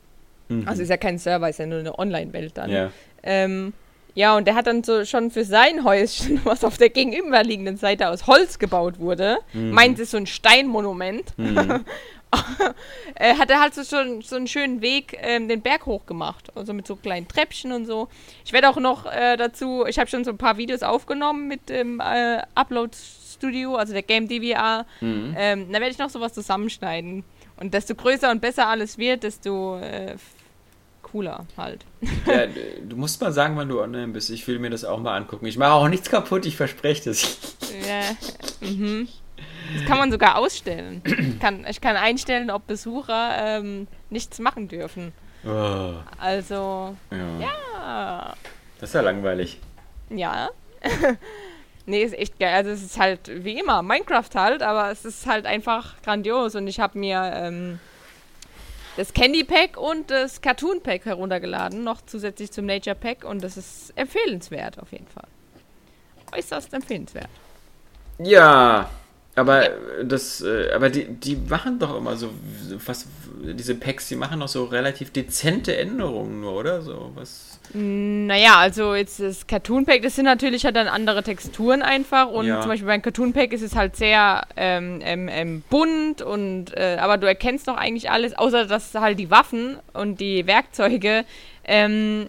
[0.49, 0.69] Mhm.
[0.69, 2.71] Also ist ja kein Server, ist ja nur eine Online-Welt dann.
[2.71, 2.91] Ja.
[3.23, 3.73] Ähm,
[4.15, 8.09] ja, und der hat dann so schon für sein Häuschen, was auf der gegenüberliegenden Seite
[8.09, 9.71] aus Holz gebaut wurde, mhm.
[9.71, 11.37] meint es so ein Steinmonument.
[11.37, 11.85] Mhm.
[13.17, 16.53] äh, hat er halt so schon so einen schönen Weg ähm, den Berg hoch gemacht.
[16.55, 18.09] Also mit so kleinen Treppchen und so.
[18.45, 21.69] Ich werde auch noch äh, dazu, ich habe schon so ein paar Videos aufgenommen mit
[21.69, 24.87] dem äh, Upload Studio, also der Game DVR.
[25.01, 25.35] Mhm.
[25.37, 27.25] Ähm, da werde ich noch sowas zusammenschneiden.
[27.57, 30.15] Und desto größer und besser alles wird, desto äh,
[31.11, 31.85] cooler halt.
[32.27, 32.47] Ja,
[32.89, 34.31] du musst mal sagen, wann du online bist.
[34.31, 35.47] Ich will mir das auch mal angucken.
[35.47, 37.57] Ich mache auch nichts kaputt, ich verspreche das.
[37.87, 39.09] Ja, mhm.
[39.75, 41.03] Das kann man sogar ausstellen.
[41.05, 45.13] Ich kann, ich kann einstellen, ob Besucher ähm, nichts machen dürfen.
[45.45, 45.95] Oh.
[46.19, 47.41] Also, ja.
[47.41, 48.35] ja.
[48.81, 49.59] Das ist ja langweilig.
[50.11, 50.51] Ja.
[51.87, 52.55] nee, ist echt geil.
[52.55, 56.67] Also es ist halt wie immer Minecraft halt, aber es ist halt einfach grandios und
[56.67, 57.79] ich habe mir ähm,
[58.97, 63.57] das Candy Pack und das Cartoon Pack heruntergeladen, noch zusätzlich zum Nature Pack und das
[63.57, 65.29] ist empfehlenswert auf jeden Fall.
[66.33, 67.29] Äußerst empfehlenswert.
[68.19, 68.91] Ja,
[69.37, 69.69] Aber
[70.03, 72.31] das, äh, aber die, die machen doch immer so,
[72.85, 73.07] was,
[73.43, 76.83] diese Packs, die machen doch so relativ dezente Änderungen nur, oder?
[76.83, 77.59] So, was.
[77.73, 82.47] Naja, also jetzt das Cartoon Pack, das sind natürlich halt dann andere Texturen einfach und
[82.47, 82.61] Ja.
[82.61, 86.97] zum Beispiel beim Cartoon Pack ist es halt sehr ähm, ähm, ähm, bunt und äh,
[87.01, 91.25] aber du erkennst doch eigentlich alles, außer dass halt die Waffen und die Werkzeuge
[91.65, 92.27] ähm,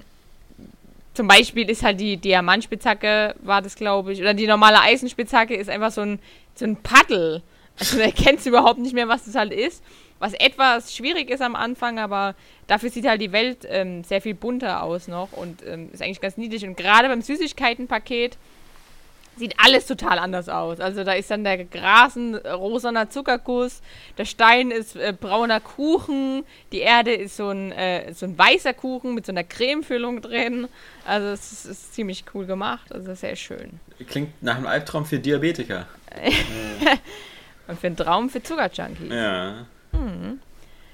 [1.16, 5.70] zum Beispiel ist halt die Diamantspitzhacke, war das glaube ich, oder die normale Eisenspitzhacke ist
[5.70, 6.20] einfach so ein,
[6.56, 7.42] so ein Paddel.
[7.80, 9.84] Also du erkennst überhaupt nicht mehr, was das halt ist.
[10.20, 12.36] Was etwas schwierig ist am Anfang, aber
[12.68, 16.22] dafür sieht halt die Welt ähm, sehr viel bunter aus noch und ähm, ist eigentlich
[16.22, 16.64] ganz niedlich.
[16.64, 18.38] Und gerade beim Süßigkeitenpaket
[19.38, 20.80] sieht alles total anders aus.
[20.80, 23.82] Also da ist dann der Grasen äh, rosaner Zuckerguss,
[24.18, 28.74] der Stein ist äh, brauner Kuchen, die Erde ist so ein, äh, so ein weißer
[28.74, 30.68] Kuchen mit so einer Cremefüllung drin.
[31.06, 33.80] Also es ist, ist ziemlich cool gemacht, also sehr schön.
[34.08, 35.88] Klingt nach einem Albtraum für Diabetiker.
[37.68, 39.12] Und für einen Traum für Zuckerjunkies.
[39.12, 39.66] Ja.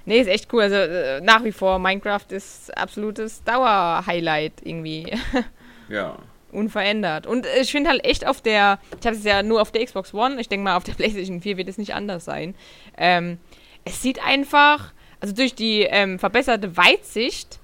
[0.07, 0.61] Nee, ist echt cool.
[0.63, 5.11] Also äh, nach wie vor, Minecraft ist absolutes Dauer-Highlight irgendwie.
[5.89, 6.18] Ja.
[6.51, 7.26] Unverändert.
[7.28, 9.86] Und äh, ich finde halt echt auf der, ich habe es ja nur auf der
[9.86, 12.55] Xbox One, ich denke mal auf der PlayStation 4 wird es nicht anders sein.
[12.97, 13.38] Ähm,
[13.86, 14.91] es sieht einfach,
[15.22, 17.59] also durch die ähm, verbesserte Weitsicht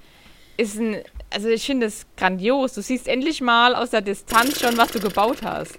[0.55, 1.01] ist ein,
[1.31, 2.75] also ich finde es grandios.
[2.75, 5.75] Du siehst endlich mal aus der Distanz schon, was du gebaut hast.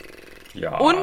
[0.54, 0.78] Ja.
[0.78, 0.96] Und?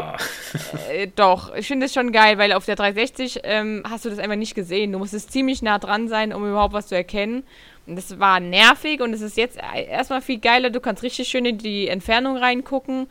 [0.89, 4.19] Äh, doch, ich finde es schon geil, weil auf der 360 ähm, hast du das
[4.19, 4.91] einfach nicht gesehen.
[4.91, 7.43] Du musstest ziemlich nah dran sein, um überhaupt was zu erkennen.
[7.87, 10.69] Und das war nervig und es ist jetzt äh, erstmal viel geiler.
[10.69, 13.07] Du kannst richtig schön in die Entfernung reingucken.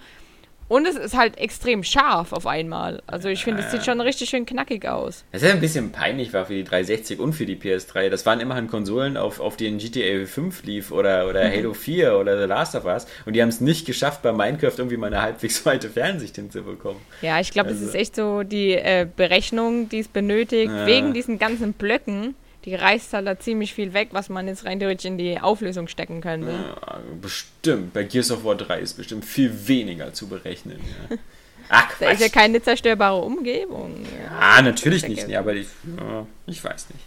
[0.71, 3.03] Und es ist halt extrem scharf auf einmal.
[3.09, 5.25] Also ich finde, es sieht schon richtig schön knackig aus.
[5.33, 8.09] Das ist ja ein bisschen peinlich war für die 360 und für die PS3.
[8.09, 11.53] Das waren immerhin Konsolen, auf, auf denen GTA 5 lief oder, oder Mhm.
[11.55, 13.09] Halo 4 oder The Last of Us.
[13.27, 17.03] Und die haben es nicht geschafft, bei Minecraft irgendwie mal eine halbwegs weite Fernsicht hinzubekommen.
[17.21, 20.71] Ja, ich glaube, das Also- ist echt so die äh, Berechnung, die es benötigt.
[20.71, 20.87] Ja.
[20.87, 24.79] Wegen diesen ganzen Blöcken, die reißt halt da ziemlich viel weg, was man jetzt rein
[24.79, 26.51] theoretisch in die Auflösung stecken könnte.
[26.51, 27.93] Ja, bestimmt.
[27.93, 30.81] Bei Gears of War 3 ist bestimmt viel weniger zu berechnen.
[31.11, 31.17] Ja.
[31.71, 34.05] Ach, Da ist ja keine zerstörbare Umgebung.
[34.39, 35.29] Ah, natürlich nicht.
[35.29, 37.05] Nee, aber ich, ja, ich weiß nicht.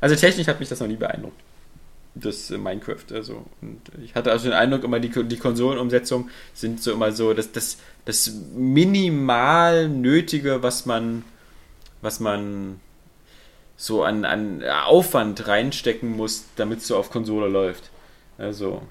[0.00, 1.40] Also technisch hat mich das noch nie beeindruckt.
[2.14, 3.04] Das äh, Minecraft.
[3.12, 7.34] Also, und ich hatte also den Eindruck, immer die, die Konsolenumsetzungen sind so immer so
[7.34, 11.24] das, das, das minimal Nötige, was man,
[12.00, 12.80] was man
[13.76, 17.90] so an, an Aufwand reinstecken muss, damit es so auf Konsole läuft.
[18.38, 18.82] Also,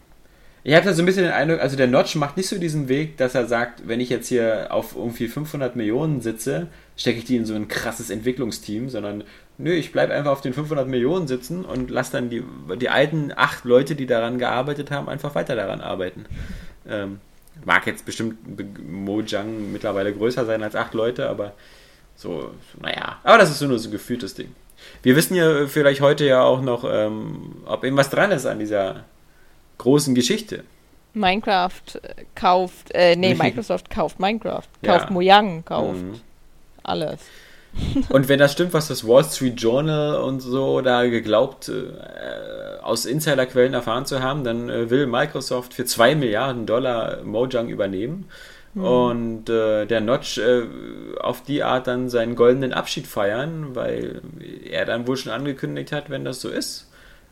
[0.66, 2.88] ich habe da so ein bisschen den Eindruck, also der Notch macht nicht so diesen
[2.88, 7.26] Weg, dass er sagt, wenn ich jetzt hier auf irgendwie 500 Millionen sitze, stecke ich
[7.26, 9.26] die in so ein krasses Entwicklungsteam, sondern
[9.58, 12.44] nö, ich bleibe einfach auf den 500 Millionen sitzen und lass dann die,
[12.80, 16.26] die alten acht Leute, die daran gearbeitet haben, einfach weiter daran arbeiten.
[16.88, 17.20] Ähm,
[17.66, 21.54] mag jetzt bestimmt Be- Mojang mittlerweile größer sein als acht Leute, aber
[22.16, 23.20] so, so, naja.
[23.24, 24.50] Aber das ist so nur so ein gefühltes Ding.
[25.02, 29.04] Wir wissen ja vielleicht heute ja auch noch, ähm, ob irgendwas dran ist an dieser
[29.78, 30.64] großen Geschichte.
[31.14, 31.72] Minecraft
[32.02, 34.98] äh, kauft, äh, nee, Microsoft kauft Minecraft, Ja.
[34.98, 36.20] kauft Mojang, kauft Mhm.
[36.84, 37.20] alles.
[38.10, 43.06] Und wenn das stimmt, was das Wall Street Journal und so da geglaubt, äh, aus
[43.06, 48.30] Insiderquellen erfahren zu haben, dann äh, will Microsoft für 2 Milliarden Dollar Mojang übernehmen.
[48.76, 50.64] Und äh, der Notch äh,
[51.20, 54.22] auf die Art dann seinen goldenen Abschied feiern, weil
[54.70, 56.90] er dann wohl schon angekündigt hat, wenn das so ist,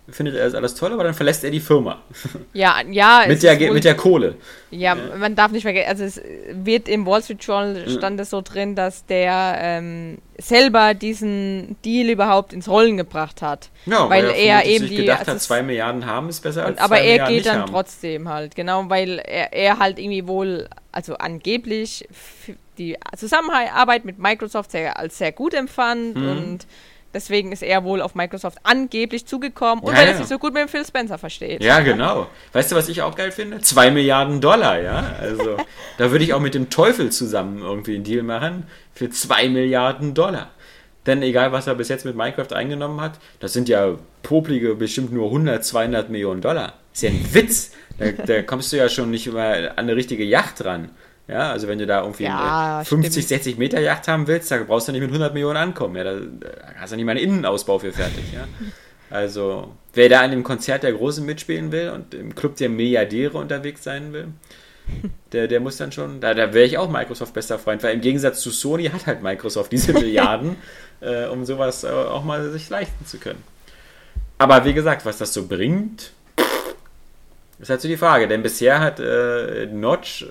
[0.09, 2.01] findet er das alles toll, aber dann verlässt er die Firma.
[2.53, 4.35] Ja, ja, mit, der, wohl- mit der Kohle.
[4.71, 6.21] Ja, man darf nicht vergessen, also es
[6.51, 7.89] wird im Wall Street Journal Mhm.
[7.89, 13.69] stand es so drin, dass der ähm, selber diesen Deal überhaupt ins Rollen gebracht hat.
[13.85, 16.41] Ja, weil er er vermutlich eben sich die, gedacht also hat, 2 Milliarden haben ist
[16.41, 17.71] besser als Und, aber zwei er Milliarden geht dann haben.
[17.71, 22.07] trotzdem halt, genau, weil er, er halt irgendwie wohl, also angeblich
[22.77, 26.27] die Zusammenarbeit mit Microsoft sehr, als sehr gut empfand Mhm.
[26.29, 26.67] und
[27.13, 30.17] deswegen ist er wohl auf Microsoft angeblich zugekommen und Ja, weil er ja.
[30.17, 31.63] sich so gut mit dem Phil Spencer versteht.
[31.63, 32.27] Ja, genau.
[32.53, 33.59] Weißt du, was ich auch geil finde?
[33.59, 35.15] 2 Milliarden Dollar, ja.
[35.19, 35.57] Also,
[35.97, 40.13] da würde ich auch mit dem Teufel zusammen irgendwie einen Deal machen für 2 Milliarden
[40.13, 40.51] Dollar.
[41.05, 45.11] Denn egal, was er bis jetzt mit Minecraft eingenommen hat, das sind ja poplige bestimmt
[45.11, 46.73] nur 100, 200 Millionen Dollar.
[46.93, 47.71] Ist ja ein Witz.
[47.97, 50.89] Da, da kommst du ja schon nicht mal an eine richtige Yacht ran.
[51.27, 53.27] Ja, also wenn du da irgendwie Ja, eine 50, stimmt.
[53.27, 55.95] 60 Meter Yacht haben willst, da brauchst du nicht mit 100 Millionen ankommen.
[55.95, 58.25] Ja, da, da hast du nicht mal einen Innenausbau für fertig.
[58.33, 58.47] Ja.
[59.09, 63.37] Also, wer da an dem Konzert der Großen mitspielen will und im Club der Milliardäre
[63.37, 64.27] unterwegs sein will,
[65.31, 68.01] der, der muss dann schon, da, da wäre ich auch Microsoft bester Freund, weil im
[68.01, 70.55] Gegensatz zu Sony hat halt Microsoft diese Milliarden,
[71.01, 73.43] äh, um sowas äh, auch mal sich leisten zu können.
[74.37, 76.11] Aber wie gesagt, was das so bringt,
[77.61, 78.27] ist halt so die Frage.
[78.27, 80.25] Denn bisher hat äh, Notch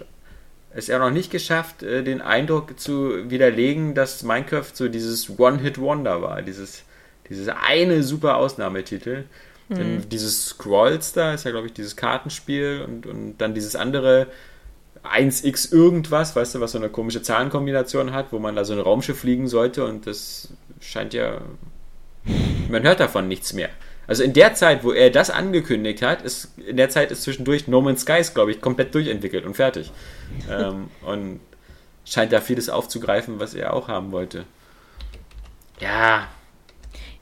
[0.73, 6.23] es ja noch nicht geschafft, äh, den Eindruck zu widerlegen, dass Minecraft so dieses One-Hit-Wonder
[6.23, 6.43] war.
[6.43, 6.85] Dieses,
[7.29, 9.25] dieses eine super Ausnahmetitel.
[9.69, 9.75] Mhm.
[9.75, 14.27] Denn dieses Scrolls da ist ja, glaube ich, dieses Kartenspiel und, und dann dieses andere
[15.03, 18.81] 1x irgendwas, weißt du, was so eine komische Zahlenkombination hat, wo man da so ein
[18.81, 20.49] Raumschiff fliegen sollte und das
[20.81, 21.41] scheint ja.
[22.69, 23.71] Man hört davon nichts mehr.
[24.11, 27.69] Also in der Zeit, wo er das angekündigt hat, ist in der Zeit ist zwischendurch
[27.69, 29.93] No Man's Skies, glaube ich, komplett durchentwickelt und fertig.
[30.51, 31.39] ähm, und
[32.05, 34.47] scheint da vieles aufzugreifen, was er auch haben wollte.
[35.79, 36.27] Ja.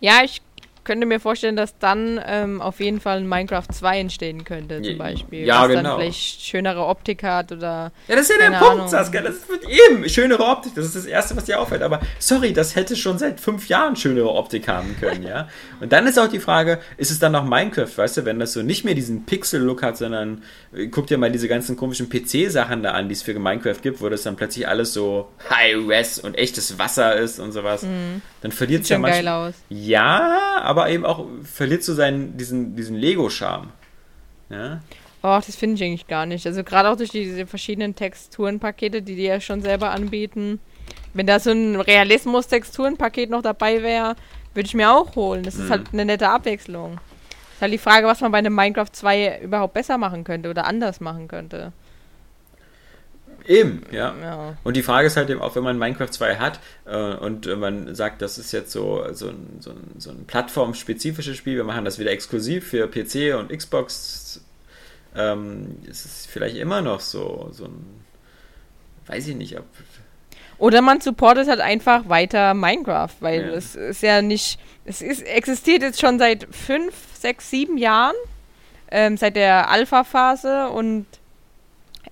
[0.01, 0.41] Ja, ich
[0.89, 4.97] könnte mir vorstellen, dass dann ähm, auf jeden Fall ein Minecraft 2 entstehen könnte, zum
[4.97, 5.45] Beispiel.
[5.45, 5.82] Ja, was genau.
[5.82, 7.93] dann vielleicht schönere Optik hat oder.
[8.09, 9.20] Ja, das ist ja der Punkt, Saskia.
[9.20, 10.74] Das wird eben schönere Optik.
[10.74, 11.82] Das ist das Erste, was dir auffällt.
[11.82, 15.49] Aber sorry, das hätte schon seit fünf Jahren schönere Optik haben können, ja.
[15.80, 18.55] Und dann ist auch die Frage, ist es dann noch Minecraft, weißt du, wenn das
[18.55, 20.43] so nicht mehr diesen Pixel-Look hat, sondern
[20.74, 24.01] äh, guck dir mal diese ganzen komischen PC-Sachen da an, die es für Minecraft gibt,
[24.01, 27.82] wo das dann plötzlich alles so High-Res und echtes Wasser ist und sowas.
[27.82, 28.22] Mhm.
[28.41, 29.22] Dann verliert es ja manchmal.
[29.22, 29.55] geil aus.
[29.68, 33.72] Ja, aber eben auch verliert so seinen, diesen, diesen Lego-Charme.
[34.50, 34.80] Ja.
[35.22, 36.46] Oh, das finde ich eigentlich gar nicht.
[36.46, 40.60] Also gerade auch durch diese verschiedenen Texturenpakete, die die ja schon selber anbieten.
[41.12, 44.14] Wenn da so ein Realismus-Texturenpaket noch dabei wäre,
[44.54, 45.42] würde ich mir auch holen.
[45.42, 45.70] Das ist mhm.
[45.70, 47.00] halt eine nette Abwechslung.
[47.54, 50.66] Ist halt die Frage, was man bei einem Minecraft 2 überhaupt besser machen könnte oder
[50.66, 51.72] anders machen könnte.
[53.49, 54.14] Eben, ja.
[54.20, 54.57] ja.
[54.62, 57.94] Und die Frage ist halt eben auch, wenn man Minecraft 2 hat äh, und man
[57.94, 61.86] sagt, das ist jetzt so, so, ein, so, ein, so ein plattformspezifisches Spiel, wir machen
[61.86, 64.44] das wieder exklusiv für PC und Xbox,
[65.16, 68.03] ähm, ist es vielleicht immer noch so, so ein,
[69.07, 69.64] weiß ich nicht, ob.
[70.59, 73.55] Oder man supportet halt einfach weiter Minecraft, weil ja.
[73.55, 78.16] es ist ja nicht, es ist, existiert jetzt schon seit fünf, sechs, sieben Jahren,
[78.90, 81.07] ähm, seit der Alpha-Phase und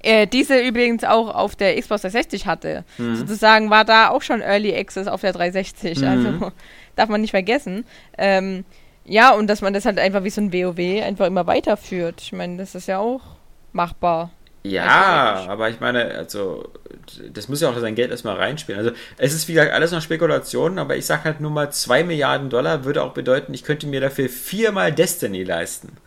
[0.07, 2.85] äh, diese übrigens auch auf der Xbox 360 hatte.
[2.97, 3.17] Mhm.
[3.17, 5.99] Sozusagen war da auch schon Early Access auf der 360.
[5.99, 6.07] Mhm.
[6.07, 6.53] Also
[6.97, 7.85] darf man nicht vergessen.
[8.17, 8.65] Ähm,
[9.05, 12.21] ja, und dass man das halt einfach wie so ein WoW einfach immer weiterführt.
[12.23, 13.23] Ich meine, das ist ja auch
[13.73, 14.31] machbar.
[14.63, 16.73] Ja, aber ich meine, also,
[17.33, 18.81] das muss ja auch sein Geld erstmal reinspielen.
[18.81, 22.03] Also, es ist wie gesagt alles noch Spekulation, aber ich sag halt nur mal, 2
[22.03, 25.99] Milliarden Dollar würde auch bedeuten, ich könnte mir dafür viermal Destiny leisten.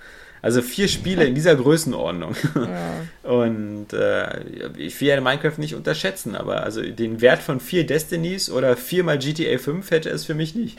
[0.41, 2.35] Also vier Spiele in dieser Größenordnung.
[2.55, 3.29] Ja.
[3.29, 4.43] Und äh,
[4.77, 9.17] ich will ja Minecraft nicht unterschätzen, aber also den Wert von vier Destinies oder viermal
[9.17, 10.77] GTA 5 hätte es für mich nicht.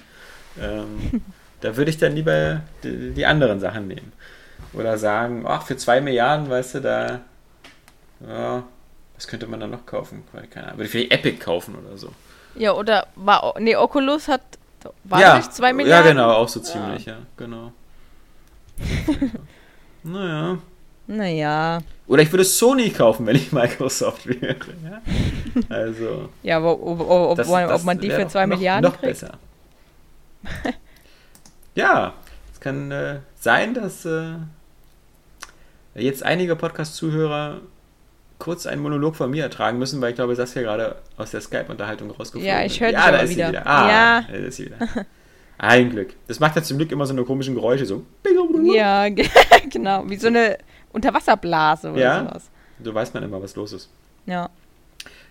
[0.61, 1.23] Ähm,
[1.61, 4.13] da würde ich dann lieber die, die, anderen Sachen nehmen.
[4.73, 7.21] Oder sagen, ach, für zwei Milliarden, weißt du, da,
[8.27, 8.63] ja,
[9.17, 10.25] was könnte man da noch kaufen?
[10.51, 12.11] Keine Ahnung, würde ich vielleicht Epic kaufen oder so.
[12.55, 14.43] Ja, oder war, nee, Oculus hat,
[15.05, 16.07] war ja, nicht zwei Milliarden?
[16.07, 17.73] Ja, genau, auch so ziemlich, ja, ja genau.
[20.03, 20.59] naja.
[21.07, 21.81] Naja.
[22.07, 24.57] Oder ich würde Sony kaufen, wenn ich Microsoft wäre.
[24.85, 25.03] Ja?
[25.69, 26.29] Also.
[26.45, 29.21] ja, aber ob, ob, das, ob, das man die für zwei Milliarden noch kriegt?
[29.21, 29.39] besser.
[31.75, 32.15] ja,
[32.53, 34.35] es kann äh, sein, dass äh,
[35.97, 37.61] jetzt einige Podcast-Zuhörer
[38.39, 42.11] kurz einen Monolog von mir ertragen müssen, weil ich glaube, Saskia gerade aus der Skype-Unterhaltung
[42.11, 43.47] rausgeflogen Ja, ich höre Ja, da ist wieder.
[43.47, 43.67] sie wieder.
[43.67, 44.25] Ah, ja.
[44.29, 44.79] da ist sie wieder.
[45.63, 46.15] Ein Glück.
[46.27, 48.03] Das macht ja zum Glück immer so eine komischen Geräusche, so.
[48.73, 49.09] Ja,
[49.71, 50.09] genau.
[50.09, 50.57] Wie so eine
[50.91, 52.51] Unterwasserblase oder ja, sowas.
[52.83, 53.91] So weiß man immer, was los ist.
[54.25, 54.49] Ja.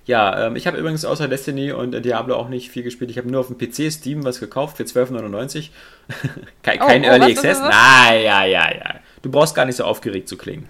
[0.06, 3.10] Ja, ähm, ich habe übrigens außer Destiny und Diablo auch nicht viel gespielt.
[3.10, 5.70] Ich habe nur auf dem PC Steam was gekauft für 12,99.
[6.62, 7.60] kein, kein oh, oh, Early Access.
[7.60, 8.96] Nein, ja, ja, ja.
[9.24, 10.70] Du brauchst gar nicht so aufgeregt zu klingen.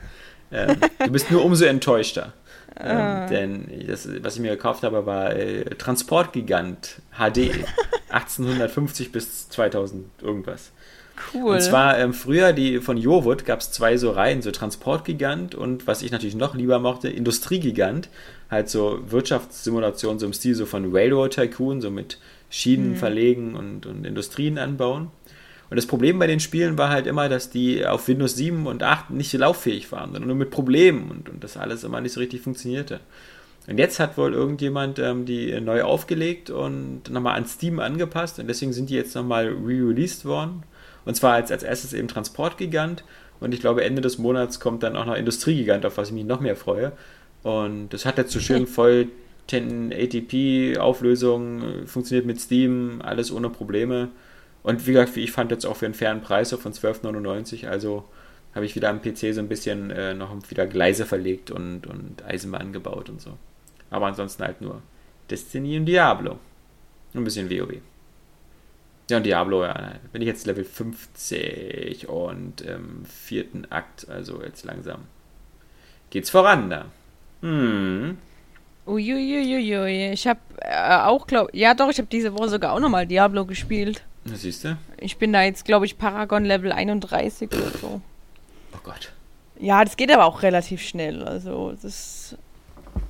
[0.54, 2.32] Ähm, du bist nur umso enttäuschter.
[2.78, 3.28] Ähm, ah.
[3.28, 7.52] denn das, was ich mir gekauft habe, war äh, Transportgigant HD
[8.10, 10.72] 1850 bis 2000 irgendwas.
[11.34, 11.56] Cool.
[11.56, 15.86] Und zwar ähm, früher die von Jowood gab es zwei so Reihen, so Transportgigant und
[15.86, 18.10] was ich natürlich noch lieber mochte, Industriegigant.
[18.50, 22.18] Halt so Wirtschaftssimulation so im Stil so von Railroad Tycoon, so mit
[22.50, 22.96] Schienen mhm.
[22.96, 25.12] verlegen und, und Industrien anbauen.
[25.70, 28.82] Und das Problem bei den Spielen war halt immer, dass die auf Windows 7 und
[28.82, 32.20] 8 nicht lauffähig waren, sondern nur mit Problemen und, und das alles immer nicht so
[32.20, 33.00] richtig funktionierte.
[33.68, 38.48] Und jetzt hat wohl irgendjemand ähm, die neu aufgelegt und nochmal an Steam angepasst und
[38.48, 40.64] deswegen sind die jetzt nochmal re-released worden.
[41.06, 43.04] Und zwar als, als erstes eben Transportgigant
[43.40, 46.26] und ich glaube Ende des Monats kommt dann auch noch Industriegigant, auf was ich mich
[46.26, 46.94] noch mehr freue.
[47.44, 49.10] Und das hat jetzt so schön voll
[49.50, 54.10] 10 ATP-Auflösung, funktioniert mit Steam, alles ohne Probleme.
[54.64, 57.68] Und wie gesagt, ich fand jetzt auch für einen fairen Preis von 12,99.
[57.68, 58.06] Also
[58.54, 62.24] habe ich wieder am PC so ein bisschen äh, noch wieder Gleise verlegt und, und
[62.26, 63.38] Eisenbahn gebaut und so.
[63.90, 64.82] Aber ansonsten halt nur
[65.30, 66.34] Destiny und Diablo.
[67.14, 67.76] Und ein bisschen WoW.
[69.10, 74.66] Ja, und Diablo, ja, bin ich jetzt Level 50 und im vierten Akt, also jetzt
[74.66, 75.06] langsam
[76.10, 76.86] geht's voran da.
[77.42, 78.18] Hm.
[78.88, 80.12] Uiuiuiui.
[80.12, 83.46] Ich habe äh, auch, glaube ja doch, ich habe diese Woche sogar auch nochmal Diablo
[83.46, 84.04] gespielt.
[84.26, 84.78] Siehst du?
[84.98, 88.02] Ich bin da jetzt, glaube ich, Paragon Level 31 oder so.
[88.74, 89.12] Oh Gott.
[89.60, 91.24] Ja, das geht aber auch relativ schnell.
[91.24, 92.36] Also, das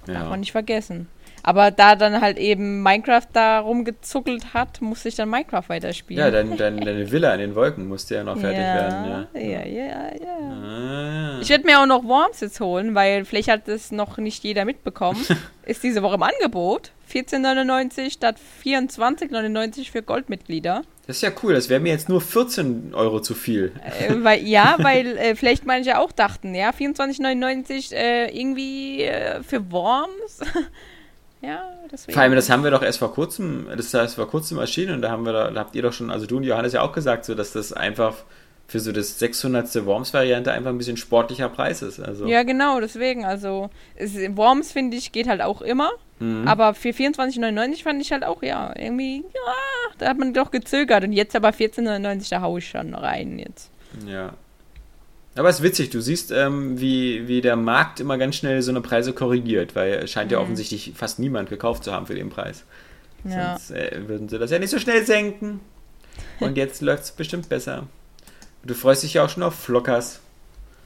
[0.06, 0.30] darf Ja.
[0.30, 1.08] man nicht vergessen.
[1.42, 6.24] Aber da dann halt eben Minecraft da rumgezuckelt hat, musste ich dann Minecraft weiterspielen.
[6.24, 9.28] Ja, dein, dein, deine Villa in den Wolken musste ja noch fertig ja, werden.
[9.36, 9.40] Ja.
[9.42, 9.86] Ja, ja,
[10.22, 10.50] ja.
[10.52, 11.40] Ah.
[11.42, 14.66] Ich werde mir auch noch Worms jetzt holen, weil vielleicht hat das noch nicht jeder
[14.66, 15.26] mitbekommen.
[15.66, 16.92] Ist diese Woche im Angebot.
[17.12, 20.82] 14,99 statt 24,99 für Goldmitglieder.
[21.10, 23.72] Das ist ja cool, das wäre mir jetzt nur 14 Euro zu viel.
[23.84, 29.72] Äh, weil, ja, weil äh, vielleicht manche auch dachten, ja, 24,99 äh, irgendwie äh, für
[29.72, 30.42] Worms.
[31.42, 32.14] ja, deswegen.
[32.14, 35.02] Vor allem, das haben wir doch erst vor kurzem, das ist vor kurzem erschienen und
[35.02, 36.94] da haben wir da, da habt ihr doch schon, also du und Johannes ja auch
[36.94, 38.14] gesagt, so dass das einfach
[38.70, 39.86] für so das 600.
[39.86, 42.00] Worms-Variante einfach ein bisschen sportlicher Preis ist.
[42.00, 42.26] Also.
[42.28, 43.26] Ja, genau, deswegen.
[43.26, 45.92] Also, es, Worms, finde ich, geht halt auch immer.
[46.20, 46.48] Mhm.
[46.48, 49.54] Aber für 24,99 fand ich halt auch, ja, irgendwie, ja,
[49.98, 51.04] da hat man doch gezögert.
[51.04, 53.72] Und jetzt aber 14,99, da hau ich schon rein jetzt.
[54.08, 54.34] Ja.
[55.36, 58.72] Aber es ist witzig, du siehst, ähm, wie, wie der Markt immer ganz schnell so
[58.72, 60.44] eine Preise korrigiert, weil es scheint ja Mhm.
[60.44, 62.66] offensichtlich fast niemand gekauft zu haben für den Preis.
[63.24, 63.58] Ja.
[63.58, 65.62] Sonst äh, würden sie das ja nicht so schnell senken.
[66.40, 67.88] Und jetzt läuft es bestimmt besser.
[68.64, 70.20] Du freust dich ja auch schon auf Flockers.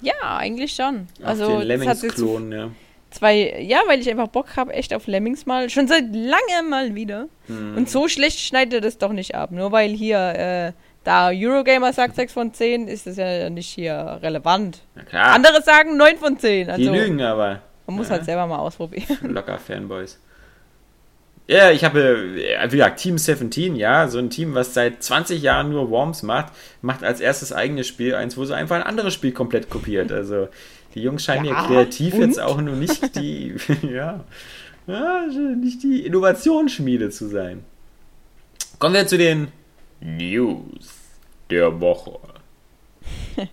[0.02, 1.08] Ja, eigentlich schon.
[1.22, 2.70] Auf Also, den das Lemmings-Klon, ja.
[3.10, 6.94] zwei, ja, weil ich einfach Bock habe, echt auf Lemmings mal, schon seit langem mal
[6.96, 7.28] wieder.
[7.48, 7.78] Mhm.
[7.78, 9.52] Und so schlecht schneidet es doch nicht ab.
[9.52, 10.72] Nur weil hier, äh,
[11.04, 14.82] da Eurogamer sagt 6 von 10, ist das ja nicht hier relevant.
[14.96, 16.66] Na klar, Andere sagen 9 von 10.
[16.66, 17.62] die Also, lügen aber.
[17.88, 18.14] man muss Ja.
[18.16, 19.18] halt selber mal ausprobieren.
[19.22, 20.20] Locker Fanboys.
[21.48, 22.02] Ja, ich habe,
[22.42, 26.24] äh, wie gesagt, Team 17, ja, so ein Team, was seit 20 Jahren nur Worms
[26.24, 30.12] macht, macht als erstes eigenes Spiel eins, wo sie einfach ein anderes Spiel komplett kopiert.
[30.12, 30.48] Also,
[30.96, 32.22] die Jungs scheinen Ja, ja kreativ und?
[32.22, 34.24] jetzt auch nur nicht die, ja,
[34.88, 35.26] ja,
[35.58, 37.66] nicht die Innovationsschmiede zu sein.
[38.80, 39.50] Kommen wir zu den
[40.00, 40.94] News
[41.50, 42.20] der Woche.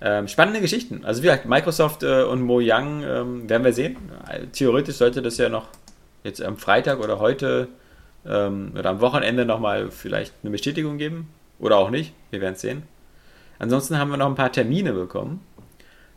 [0.00, 1.04] Ähm, spannende Geschichten.
[1.04, 3.96] Also wie gesagt, Microsoft äh, und Mojang ähm, werden wir sehen.
[4.52, 5.66] Theoretisch sollte das ja noch
[6.28, 7.68] jetzt am Freitag oder heute
[8.26, 11.28] ähm, oder am Wochenende nochmal vielleicht eine Bestätigung geben.
[11.58, 12.12] Oder auch nicht.
[12.30, 12.84] Wir werden es sehen.
[13.58, 15.44] Ansonsten haben wir noch ein paar Termine bekommen.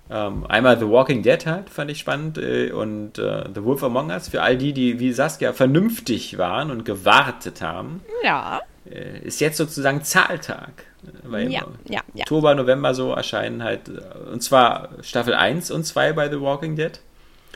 [0.10, 2.38] Ähm, einmal The Walking Dead halt, fand ich spannend.
[2.38, 4.28] Äh, und äh, The Wolf Among Us.
[4.28, 9.58] Für all die, die wie Saskia vernünftig waren und gewartet haben, Ja, äh, ist jetzt
[9.58, 10.86] sozusagen Zahltag.
[11.24, 12.22] Weil ja, ja, ja.
[12.22, 16.76] Oktober, November so erscheinen halt, äh, und zwar Staffel 1 und 2 bei The Walking
[16.76, 17.00] Dead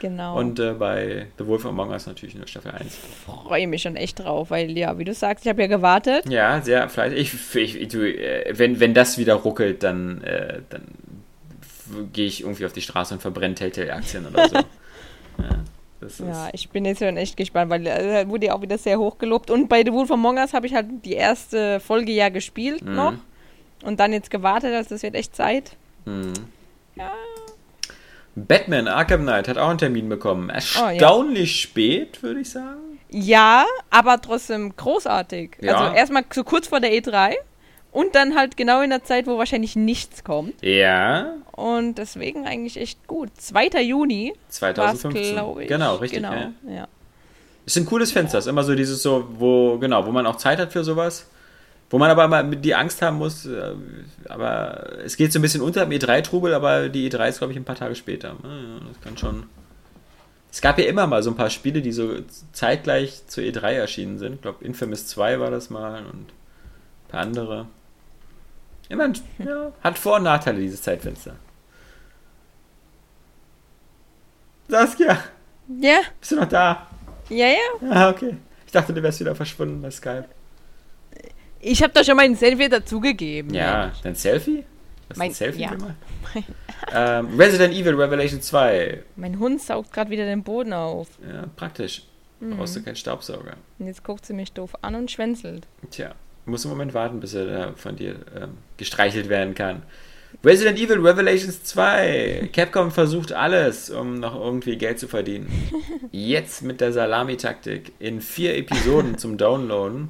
[0.02, 0.38] Genau.
[0.38, 2.98] und äh, bei The Wolf Among Us natürlich nur Staffel 1.
[3.26, 6.30] freue mich schon echt drauf, weil ja, wie du sagst, ich habe ja gewartet.
[6.30, 7.20] Ja, sehr fleißig.
[7.56, 10.84] Ich, ich, du, äh, wenn, wenn das wieder ruckelt, dann, äh, dann
[12.14, 14.56] gehe ich irgendwie auf die Straße und verbrenne Telltale-Aktien oder so.
[15.40, 19.00] ja, Ja, ich bin jetzt schon echt gespannt, weil äh, wurde ja auch wieder sehr
[19.00, 19.50] hoch gelobt.
[19.50, 22.96] Und bei The Wolf Among Us habe ich halt die erste Folge ja gespielt Mhm.
[22.96, 23.14] noch.
[23.84, 25.76] Und dann jetzt gewartet, also das wird echt Zeit.
[26.06, 26.34] Mhm.
[26.96, 27.12] Ja.
[28.36, 30.50] Batman Arkham Knight hat auch einen Termin bekommen.
[30.52, 33.00] Oh, Erstaunlich spät, würde ich sagen.
[33.10, 35.58] Ja, aber trotzdem großartig.
[35.62, 35.78] Ja.
[35.78, 37.36] Also erstmal so kurz vor der E3
[37.92, 40.62] und dann halt genau in der Zeit, wo wahrscheinlich nichts kommt.
[40.62, 43.30] Ja, Und deswegen eigentlich echt gut.
[43.38, 43.68] 2.
[43.84, 45.34] Juni war es, 2015.
[45.34, 45.70] glaube ich.
[45.70, 46.22] Genau, richtig.
[46.22, 46.52] Genau, Ja.
[46.68, 46.88] ja.
[47.66, 48.38] Ist ein cooles Fenster.
[48.38, 51.26] Ist immer so dieses so, wo, genau, wo man auch Zeit hat für sowas.
[51.96, 53.74] Wo man aber immer die Angst haben muss, äh,
[54.28, 57.58] aber es geht so ein bisschen unter im E3-Trubel, aber die E3 ist, glaube ich,
[57.58, 58.36] ein paar Tage später.
[58.44, 59.46] Ah, Das kann schon.
[60.52, 62.16] Es gab ja immer mal so ein paar Spiele, die so
[62.52, 64.34] zeitgleich zur E3 erschienen sind.
[64.36, 67.68] Ich glaube, Infamous 2 war das mal und ein paar andere.
[68.90, 71.38] Immer, ja, hat Vor- und Nachteile, dieses Zeitfenster.
[74.68, 75.18] Saskia,
[75.80, 76.88] Ja, bist du noch da?
[77.30, 77.90] ja, ja.
[77.90, 78.36] Ah, okay.
[78.66, 80.26] Ich dachte, du wärst wieder verschwunden bei Skype.
[81.60, 83.54] Ich habe da schon mein Selfie dazugegeben.
[83.54, 84.64] Ja, dein Selfie?
[85.10, 85.72] Du Mein- ein Selfie ja.
[86.94, 89.04] ähm, Resident Evil Revelation 2.
[89.16, 91.08] Mein Hund saugt gerade wieder den Boden auf.
[91.28, 92.04] Ja, praktisch.
[92.40, 92.58] Mhm.
[92.58, 93.56] Brauchst du keinen Staubsauger.
[93.80, 95.68] Und jetzt guckt sie mich doof an und schwänzelt.
[95.92, 96.14] Tja,
[96.46, 99.84] muss im Moment warten, bis er da von dir ähm, gestreichelt werden kann.
[100.44, 102.50] Resident Evil Revelations 2.
[102.54, 105.48] Capcom versucht alles, um noch irgendwie Geld zu verdienen.
[106.12, 110.10] Jetzt mit der Salami-Taktik in vier Episoden zum Downloaden.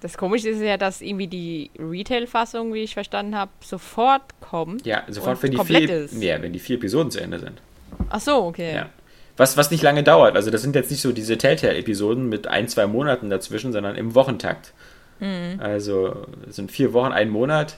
[0.00, 4.86] Das Komische ist ja, dass irgendwie die Retail-Fassung, wie ich verstanden habe, sofort kommt.
[4.86, 6.22] Ja, sofort, wenn die, vier, ist.
[6.22, 7.60] ja, wenn die vier Episoden zu Ende sind.
[8.08, 8.74] Ach so, okay.
[8.74, 8.88] Ja.
[9.36, 10.36] Was, was nicht lange dauert.
[10.36, 14.14] Also das sind jetzt nicht so diese Telltale-Episoden mit ein, zwei Monaten dazwischen, sondern im
[14.14, 14.72] Wochentakt.
[15.18, 15.60] Mhm.
[15.60, 17.76] Also es sind vier Wochen, ein Monat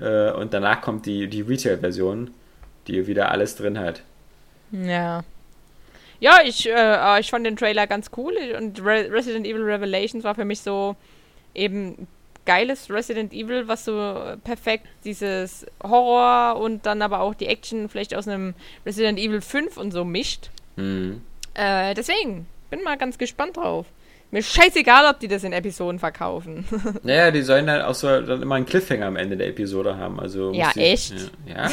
[0.00, 2.30] äh, und danach kommt die, die Retail-Version,
[2.86, 4.02] die wieder alles drin hat.
[4.72, 5.22] Ja.
[6.20, 10.34] ja, ich, äh, ich fand den Trailer ganz cool und Re Resident Evil Revelations war
[10.34, 10.96] für mich so
[11.58, 12.06] eben
[12.46, 13.92] geiles Resident Evil, was so
[14.42, 18.54] perfekt dieses Horror und dann aber auch die Action vielleicht aus einem
[18.86, 20.48] Resident Evil 5 und so mischt.
[20.76, 21.20] Mhm.
[21.52, 23.86] Äh, deswegen, bin mal ganz gespannt drauf.
[24.30, 26.66] Mir scheißegal, ob die das in Episoden verkaufen.
[27.02, 30.20] naja, die sollen dann auch so dann immer einen Cliffhanger am Ende der Episode haben.
[30.20, 31.14] Also ja, die, echt?
[31.46, 31.54] Ja.
[31.54, 31.70] Ja.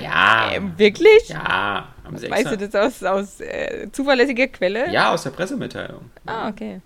[0.02, 0.52] ja.
[0.52, 1.28] Äh, wirklich?
[1.28, 1.88] Ja.
[2.08, 4.90] Weißt du das aus, aus äh, zuverlässiger Quelle?
[4.92, 6.10] Ja, aus der Pressemitteilung.
[6.26, 6.80] Ah, okay.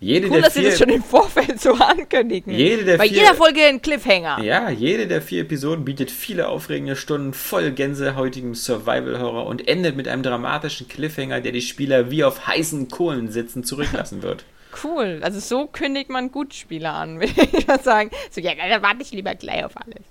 [0.00, 2.52] Jede cool, dass vier, sie das schon im Vorfeld so ankündigen.
[2.52, 4.40] Jede der Bei vier, jeder Folge ein Cliffhanger.
[4.44, 10.06] Ja, jede der vier Episoden bietet viele aufregende Stunden voll gänsehäutigem Survival-Horror und endet mit
[10.06, 14.44] einem dramatischen Cliffhanger, der die Spieler wie auf heißen Kohlen sitzen zurücklassen wird.
[14.84, 18.10] Cool, also so kündigt man gut Spieler an, würde ich mal sagen.
[18.30, 20.04] So, ja, dann warte ich lieber gleich auf alles.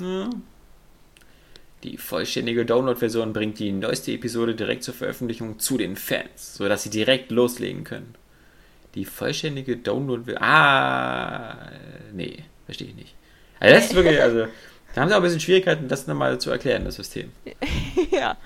[0.00, 0.30] Ja.
[1.84, 6.90] Die vollständige Download-Version bringt die neueste Episode direkt zur Veröffentlichung zu den Fans, sodass sie
[6.90, 8.14] direkt loslegen können.
[8.94, 10.34] Die vollständige Download.
[10.36, 11.70] Ah,
[12.12, 13.14] nee, verstehe ich nicht.
[13.60, 14.46] Also das ist wirklich, also,
[14.94, 17.32] da haben sie auch ein bisschen Schwierigkeiten, das nochmal zu erklären, das System.
[18.10, 18.36] ja.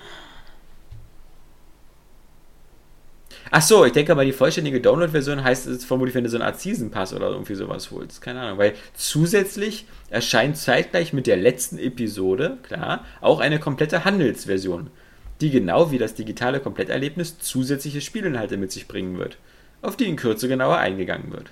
[3.55, 6.45] Ach so, ich denke aber, die vollständige Download-Version heißt es vermutlich, wenn du so eine
[6.45, 8.21] Art Season Pass oder irgendwie sowas holst.
[8.21, 14.89] Keine Ahnung, weil zusätzlich erscheint zeitgleich mit der letzten Episode, klar, auch eine komplette Handelsversion,
[15.39, 19.37] die genau wie das digitale Kompletterlebnis zusätzliche Spielinhalte mit sich bringen wird
[19.83, 21.49] auf die in Kürze genauer eingegangen wird.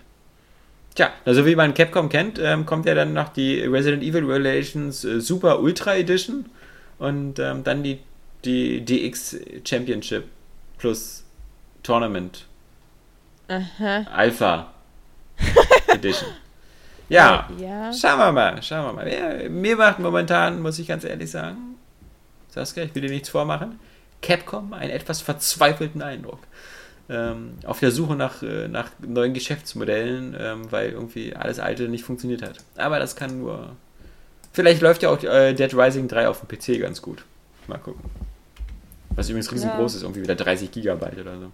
[0.96, 5.06] Tja, also wie man Capcom kennt, ähm, kommt ja dann noch die Resident Evil Relations
[5.06, 6.50] äh, Super Ultra Edition
[6.98, 8.00] und ähm, dann die,
[8.44, 10.26] die DX Championship
[10.78, 11.24] plus
[11.84, 12.46] Tournament
[13.48, 14.06] Aha.
[14.14, 14.74] Alpha
[15.88, 16.30] Edition.
[17.08, 19.12] Ja, ja, schauen wir mal, schauen wir mal.
[19.12, 21.76] Ja, mir macht momentan, muss ich ganz ehrlich sagen,
[22.50, 23.80] Saskia, ich will dir nichts vormachen,
[24.22, 26.40] Capcom einen etwas verzweifelten Eindruck
[27.66, 32.42] auf der Suche nach, äh, nach neuen Geschäftsmodellen, ähm, weil irgendwie alles Alte nicht funktioniert
[32.42, 32.58] hat.
[32.76, 33.76] Aber das kann nur.
[34.54, 37.24] Vielleicht läuft ja auch äh, Dead Rising 3 auf dem PC ganz gut.
[37.68, 38.02] Mal gucken.
[39.16, 39.98] Was übrigens riesengroß ja.
[39.98, 41.52] ist, irgendwie wieder 30 Gigabyte oder so.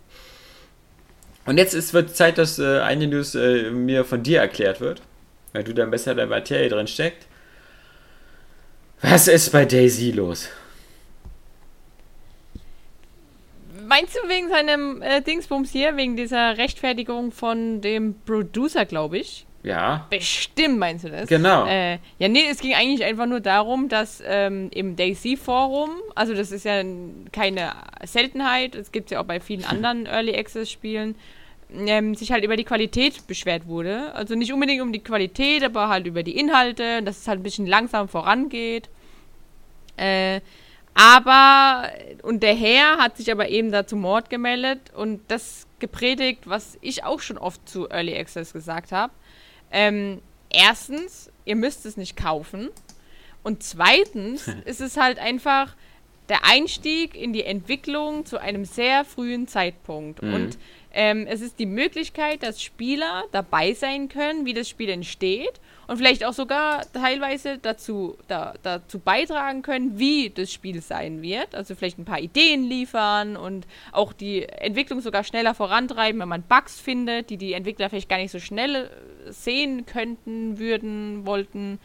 [1.45, 5.01] Und jetzt ist, wird Zeit, dass äh, eine News mir von dir erklärt wird,
[5.53, 7.25] weil du dann besser in der Materie drin steckt.
[9.01, 10.49] Was ist bei Daisy los?
[13.97, 19.47] Meinst du wegen seinem äh, Dingsbums hier, wegen dieser Rechtfertigung von dem Producer, glaube ich?
[19.63, 20.05] Ja.
[20.11, 21.27] Bestimmt meinst du das?
[21.27, 21.65] Genau.
[21.65, 26.51] Äh, ja, nee, es ging eigentlich einfach nur darum, dass ähm, im Daisy-Forum, also das
[26.51, 26.83] ist ja
[27.31, 31.15] keine Seltenheit, es gibt ja auch bei vielen anderen Early Access-Spielen,
[31.75, 34.13] ähm, sich halt über die Qualität beschwert wurde.
[34.13, 37.43] Also nicht unbedingt um die Qualität, aber halt über die Inhalte, dass es halt ein
[37.43, 38.89] bisschen langsam vorangeht.
[39.97, 40.41] Äh,
[40.97, 41.91] aber,
[42.23, 47.03] und der Herr hat sich aber eben dazu Mord gemeldet und das gepredigt, was ich
[47.03, 49.13] auch schon oft zu Early Access gesagt habe.
[49.71, 52.69] Ähm, erstens, ihr müsst es nicht kaufen.
[53.43, 55.75] Und zweitens ist es halt einfach
[56.29, 60.23] der Einstieg in die Entwicklung zu einem sehr frühen Zeitpunkt.
[60.23, 60.33] Mhm.
[60.33, 60.57] Und
[60.93, 65.97] ähm, es ist die Möglichkeit, dass Spieler dabei sein können, wie das Spiel entsteht und
[65.97, 71.55] vielleicht auch sogar teilweise dazu, da, dazu beitragen können, wie das Spiel sein wird.
[71.55, 76.43] Also vielleicht ein paar Ideen liefern und auch die Entwicklung sogar schneller vorantreiben, wenn man
[76.43, 78.89] Bugs findet, die die Entwickler vielleicht gar nicht so schnell
[79.29, 81.79] sehen könnten, würden, wollten.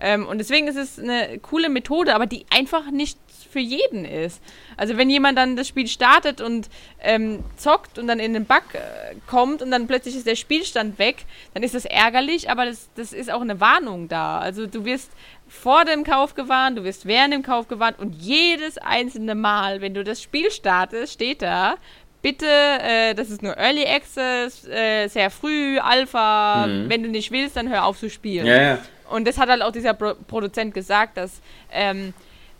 [0.00, 3.18] Ähm, und deswegen ist es eine coole Methode, aber die einfach nicht
[3.52, 4.42] für jeden ist.
[4.76, 6.68] Also wenn jemand dann das Spiel startet und
[7.00, 10.98] ähm, zockt und dann in den Bug äh, kommt und dann plötzlich ist der Spielstand
[10.98, 14.38] weg, dann ist das ärgerlich, aber das, das ist auch eine Warnung da.
[14.38, 15.10] Also du wirst
[15.48, 19.92] vor dem Kauf gewarnt, du wirst während dem Kauf gewarnt und jedes einzelne Mal, wenn
[19.92, 21.76] du das Spiel startest, steht da,
[22.22, 26.88] bitte, äh, das ist nur Early Access, äh, sehr früh, Alpha, mhm.
[26.88, 28.46] wenn du nicht willst, dann hör auf zu spielen.
[28.46, 28.78] Ja, ja.
[29.12, 31.40] Und das hat halt auch dieser Pro Produzent gesagt, dass
[31.70, 32.14] ähm,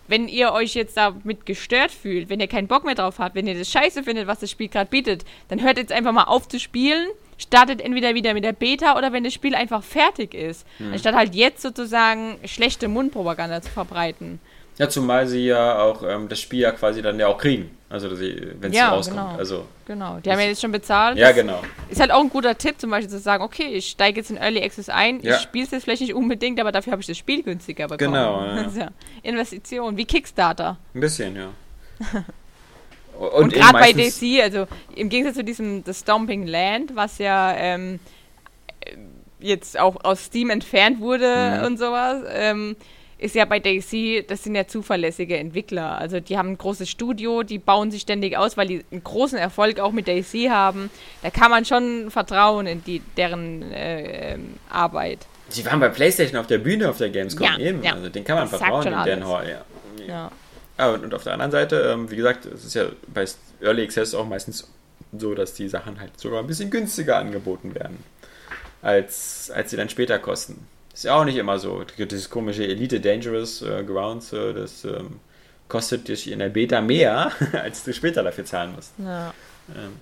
[0.09, 3.47] wenn ihr euch jetzt damit gestört fühlt, wenn ihr keinen Bock mehr drauf habt, wenn
[3.47, 6.49] ihr das scheiße findet, was das Spiel gerade bietet, dann hört jetzt einfach mal auf
[6.49, 7.09] zu spielen,
[7.39, 10.67] startet entweder wieder mit der Beta oder wenn das Spiel einfach fertig ist.
[10.79, 10.93] Mhm.
[10.93, 14.41] Anstatt halt jetzt sozusagen schlechte Mundpropaganda zu verbreiten.
[14.79, 17.71] Ja, zumal sie ja auch ähm, das Spiel ja quasi dann ja auch kriegen.
[17.91, 19.21] Also wenn es ja, rauskommt.
[19.21, 19.37] Genau.
[19.37, 20.19] Also, genau.
[20.25, 21.19] Die haben ja jetzt schon bezahlt.
[21.19, 21.61] Ja, genau.
[21.91, 24.39] Ist halt auch ein guter Tipp, zum Beispiel zu sagen, okay, ich steige jetzt in
[24.39, 25.37] Early Access ein, ja.
[25.37, 28.15] ich spiele es jetzt vielleicht nicht unbedingt, aber dafür habe ich das Spiel günstiger bekommen.
[28.15, 28.43] Genau.
[28.53, 28.85] Ja.
[28.85, 28.89] Ja
[29.23, 30.79] Investition, wie Kickstarter.
[30.95, 31.51] Ein bisschen, ja.
[33.19, 34.67] Und, Und gerade bei DC, also
[34.97, 38.01] im Gegensatz zu diesem The Stomping Land, was ja ähm,
[39.39, 41.67] jetzt auch aus Steam entfernt wurde mhm.
[41.67, 42.75] und sowas, ähm,
[43.23, 45.97] ist ja bei Daisy, das sind ja zuverlässige Entwickler.
[45.99, 49.39] Also die haben ein großes Studio, die bauen sich ständig aus, weil die einen großen
[49.39, 50.91] Erfolg auch mit Daisy haben.
[51.23, 54.39] Da kann man schon vertrauen in die, deren äh,
[54.69, 55.21] Arbeit.
[55.49, 57.83] Sie waren bei PlayStation auf der Bühne auf der Gamescom Ja, eben.
[57.83, 57.93] ja.
[57.95, 59.25] Also den kann man Das vertrauen, in alles.
[59.25, 59.49] Hall.
[60.07, 60.31] Ja.
[60.79, 60.95] Ja.
[60.95, 63.25] Und, und auf der anderen Seite, ähm, wie gesagt, es ist ja bei
[63.61, 64.69] Early Access auch meistens
[65.17, 68.03] so, dass die Sachen halt sogar ein bisschen günstiger angeboten werden,
[68.81, 70.67] als, als sie dann später kosten.
[70.93, 71.85] Ist ja auch nicht immer so.
[71.85, 75.21] Dieses komische Elite Dangerous äh, Grounds, äh, das ähm,
[75.69, 78.93] kostet dich in der Beta mehr, als du später dafür zahlen musst.
[78.99, 79.33] Ja.
[79.75, 79.93] Ähm,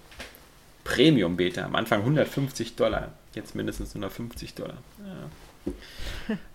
[0.82, 4.78] Premium Beta, am Anfang 150 Dollar, jetzt mindestens 150 Dollar.
[4.98, 5.72] Ja.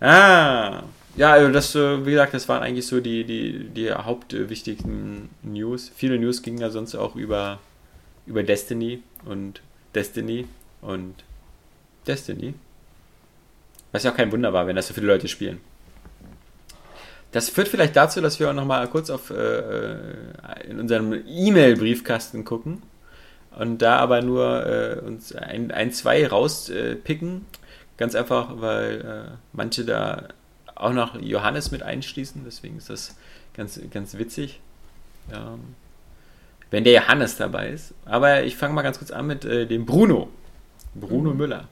[0.06, 0.82] ah,
[1.16, 5.90] ja, also das, äh, wie gesagt, das waren eigentlich so die, die, die hauptwichtigsten News.
[5.96, 7.58] Viele News gingen ja sonst auch über,
[8.26, 9.62] über Destiny und
[9.94, 10.46] Destiny
[10.82, 11.14] und
[12.06, 12.52] Destiny.
[13.96, 15.58] Was ja auch kein Wunder war, wenn das so viele Leute spielen.
[17.32, 19.96] Das führt vielleicht dazu, dass wir auch nochmal kurz auf äh,
[20.68, 22.82] in unserem E-Mail-Briefkasten gucken
[23.58, 27.46] und da aber nur äh, uns ein, ein zwei rauspicken.
[27.96, 30.28] Ganz einfach, weil äh, manche da
[30.74, 33.16] auch noch Johannes mit einschließen, deswegen ist das
[33.54, 34.60] ganz, ganz witzig.
[35.32, 35.74] Ähm,
[36.70, 37.94] wenn der Johannes dabei ist.
[38.04, 40.28] Aber ich fange mal ganz kurz an mit äh, dem Bruno.
[40.94, 41.36] Bruno Mhm.
[41.38, 41.68] Müller.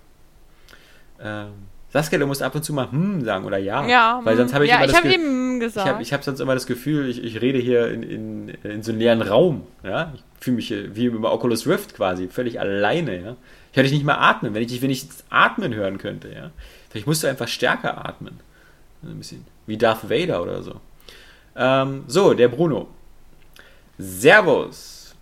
[1.21, 3.87] Ähm, Saskia, du musst ab und zu mal hm sagen oder ja.
[3.87, 5.89] Ja, weil sonst habe ich ja, immer ich das habe Ge- eben ich gesagt.
[5.89, 8.91] habe ich hab sonst immer das Gefühl, ich, ich rede hier in, in, in so
[8.91, 9.65] einem leeren Raum.
[9.85, 10.13] Ja?
[10.17, 13.23] Ich fühle mich wie über Oculus Rift quasi, völlig alleine.
[13.23, 13.37] Ja?
[13.71, 16.33] Ich hätte nicht mehr atmen, wenn ich dich wenn ich atmen hören könnte.
[16.35, 16.51] Ja?
[16.91, 18.41] Vielleicht musst du einfach stärker atmen.
[19.05, 20.81] Ein bisschen wie Darth Vader oder so.
[21.55, 22.89] Ähm, so, der Bruno.
[23.99, 25.15] Servus.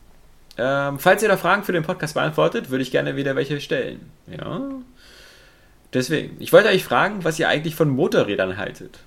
[0.56, 4.10] Ähm, falls ihr da Fragen für den Podcast beantwortet, würde ich gerne wieder welche stellen.
[4.26, 4.60] Ja.
[5.92, 9.00] Deswegen, ich wollte euch fragen, was ihr eigentlich von Motorrädern haltet.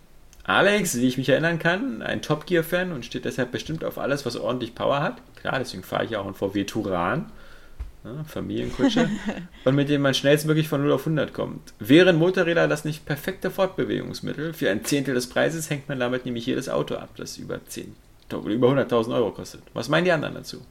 [0.43, 4.25] Alex, wie ich mich erinnern kann, ein Top Gear-Fan und steht deshalb bestimmt auf alles,
[4.25, 5.17] was ordentlich Power hat.
[5.41, 7.31] Klar, deswegen fahre ich ja auch einen VW Turan.
[8.03, 9.09] Ja, Familienkutsche.
[9.65, 11.73] und mit dem man schnellstmöglich von 0 auf 100 kommt.
[11.79, 14.53] Wären Motorräder das nicht perfekte Fortbewegungsmittel?
[14.53, 17.95] Für ein Zehntel des Preises hängt man damit nämlich jedes Auto ab, das über 10
[18.31, 19.63] oder über 100.000 Euro kostet.
[19.73, 20.61] Was meinen die anderen dazu?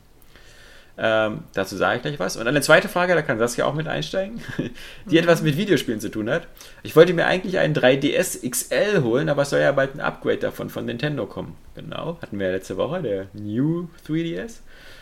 [0.96, 2.36] Ähm, dazu sage ich gleich was.
[2.36, 4.40] Und eine zweite Frage, da kann Saskia auch mit einsteigen,
[5.06, 6.46] die etwas mit Videospielen zu tun hat.
[6.84, 10.38] Ich wollte mir eigentlich einen 3DS XL holen, aber es soll ja bald ein Upgrade
[10.38, 11.56] davon von Nintendo kommen.
[11.74, 14.60] Genau, hatten wir ja letzte Woche, der New 3DS.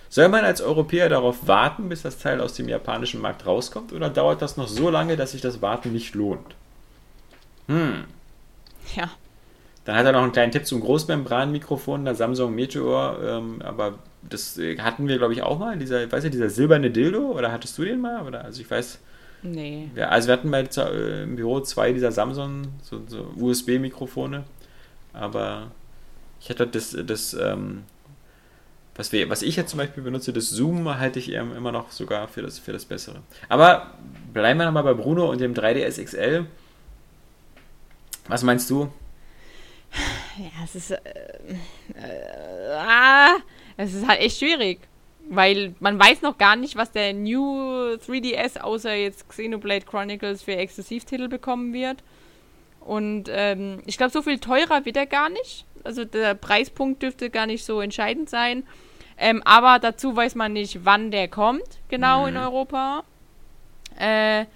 [0.09, 4.09] Soll man als Europäer darauf warten, bis das Teil aus dem japanischen Markt rauskommt, oder
[4.09, 6.55] dauert das noch so lange, dass sich das Warten nicht lohnt?
[7.67, 8.05] Hm.
[8.95, 9.11] ja.
[9.85, 13.95] Dann hat er noch einen kleinen Tipp zum Großmembranmikrofon, der Samsung Meteor, ähm, aber
[14.29, 17.53] das äh, hatten wir, glaube ich, auch mal, dieser, weißt du, dieser silberne Dildo, oder
[17.53, 18.27] hattest du den mal?
[18.27, 18.99] Oder, also ich weiß,
[19.45, 19.91] Nee.
[19.97, 24.45] ja, also wir hatten bei, äh, im Büro zwei dieser Samsung, so, so USB-Mikrofone,
[25.13, 25.73] aber
[26.41, 27.83] ich hatte das, das ähm,
[28.95, 32.29] was, wir, was ich jetzt zum Beispiel benutze, das Zoom halte ich immer noch sogar
[32.29, 33.23] für das, für das Bessere.
[33.49, 33.95] Aber
[34.33, 36.47] bleiben wir nochmal bei Bruno und dem 3DS XL.
[38.29, 38.93] Was meinst du?
[40.39, 40.91] Ja, es ist.
[40.91, 41.01] Äh,
[41.95, 43.37] äh, ah,
[43.77, 44.81] es ist halt echt schwierig.
[45.29, 50.57] Weil man weiß noch gar nicht, was der New 3DS außer jetzt Xenoblade Chronicles für
[50.57, 52.03] Exklusivtitel bekommen wird.
[52.81, 55.65] Und ähm, ich glaube, so viel teurer wird er gar nicht.
[55.85, 58.65] Also der Preispunkt dürfte gar nicht so entscheidend sein.
[59.17, 62.41] Ähm, aber dazu weiß man nicht, wann der kommt, genau in Mhm.
[62.41, 63.05] Europa.
[63.99, 64.47] Äh,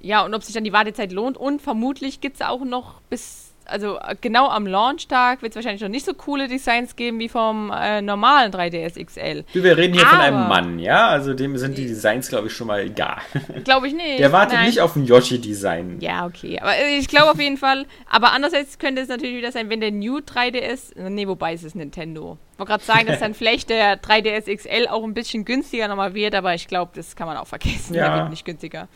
[0.00, 1.36] ja, und ob sich dann die Wartezeit lohnt.
[1.36, 5.80] Und vermutlich gibt es auch noch bis, also äh, genau am Launchtag wird es wahrscheinlich
[5.82, 9.44] noch nicht so coole Designs geben wie vom äh, normalen 3DS XL.
[9.52, 11.08] Wir reden hier von einem Aber- Mann, ja?
[11.08, 13.16] Also dem sind die Designs, glaube ich, schon mal egal.
[13.64, 14.18] Glaube ich nicht.
[14.18, 14.66] Der wartet Nein.
[14.66, 15.98] nicht auf ein Yoshi-Design.
[16.00, 16.58] Ja, okay.
[16.60, 17.86] Aber äh, ich glaube auf jeden Fall.
[18.08, 20.98] Aber andererseits könnte es natürlich wieder sein, wenn der New 3DS.
[21.08, 22.38] Nee, wobei es ist Nintendo.
[22.52, 26.14] Ich wollte gerade sagen, dass dann vielleicht der 3DS XL auch ein bisschen günstiger nochmal
[26.14, 27.94] wird, aber ich glaube, das kann man auch vergessen.
[27.94, 28.08] Ja.
[28.08, 28.88] Der wird nicht günstiger.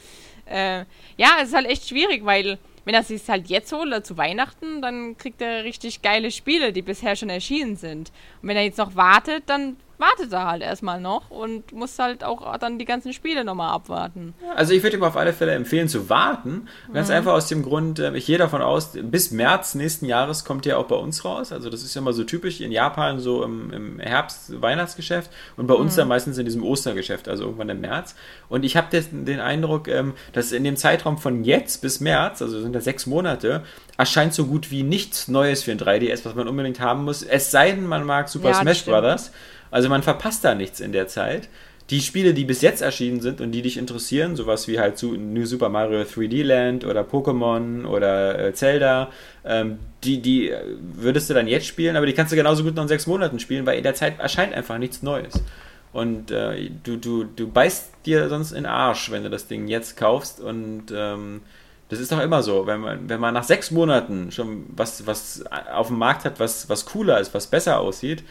[0.47, 0.85] Äh,
[1.17, 4.17] ja, es ist halt echt schwierig, weil wenn er sich halt jetzt holt oder zu
[4.17, 8.13] Weihnachten, dann kriegt er richtig geile Spiele, die bisher schon erschienen sind.
[8.41, 12.25] Und wenn er jetzt noch wartet, dann wartet er halt erstmal noch und muss halt
[12.25, 14.35] auch dann die ganzen Spiele nochmal abwarten.
[14.55, 16.69] Also ich würde ihm auf alle Fälle empfehlen zu warten.
[16.93, 20.65] Ganz einfach aus dem Grund, äh, ich gehe davon aus, bis März nächsten Jahres kommt
[20.65, 21.53] der auch bei uns raus.
[21.53, 25.67] Also das ist ja mal so typisch in Japan so im, im Herbst Weihnachtsgeschäft und
[25.67, 28.15] bei uns dann meistens in diesem Ostergeschäft, also irgendwann im März.
[28.49, 32.61] Und ich habe den, Eindruck, ähm, dass in dem Zeitraum von jetzt bis März, also
[32.61, 33.63] sind da sechs Monate,
[33.97, 37.23] erscheint so gut wie nichts Neues für ein 3DS, was man unbedingt haben muss.
[37.23, 39.31] Es sei denn, man mag Super Ja, das Smash stimmt.
[39.71, 41.49] Also man verpasst da nichts in der Zeit.
[41.91, 45.47] die Spiele, die bis jetzt erschienen sind und die dich interessieren, sowas wie halt New
[45.47, 49.11] Super Mario 3D Land oder Pokémon oder äh, Zelda,
[49.45, 52.75] ähm, die, die äh, würdest du dann jetzt spielen, aber die kannst du genauso gut
[52.75, 55.43] noch in sechs Monaten spielen, weil in der Zeit erscheint einfach nichts Neues.
[55.93, 59.69] Und äh, du, du, du beißt dir sonst in den Arsch, wenn du das Ding
[59.69, 60.41] jetzt kaufst.
[60.41, 61.41] Und ähm,
[61.89, 62.67] das ist doch immer so.
[62.67, 66.69] Wenn man, wenn man nach sechs Monaten schon was, was auf dem Markt hat, was,
[66.69, 68.25] was cooler ist, was besser aussieht,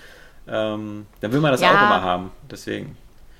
[0.48, 1.70] ähm, dann will man das ja.
[1.70, 2.32] auch immer haben.
[2.50, 2.98] Deswegen.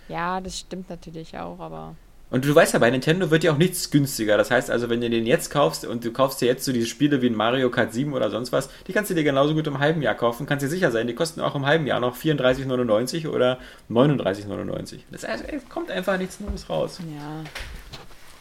[0.08, 1.96] Ja, das stimmt natürlich auch, aber.
[2.32, 4.36] Und du weißt ja, bei Nintendo wird ja auch nichts günstiger.
[4.38, 6.88] Das heißt also, wenn du den jetzt kaufst und du kaufst dir jetzt so diese
[6.88, 9.68] Spiele wie ein Mario Kart 7 oder sonst was, die kannst du dir genauso gut
[9.68, 10.46] im halben Jahr kaufen.
[10.46, 13.60] Kannst dir sicher sein, die kosten auch im halben Jahr noch 34,99 oder
[13.90, 15.00] 39,99.
[15.12, 17.00] Das heißt, es kommt einfach nichts Neues raus.
[17.00, 17.44] Ja.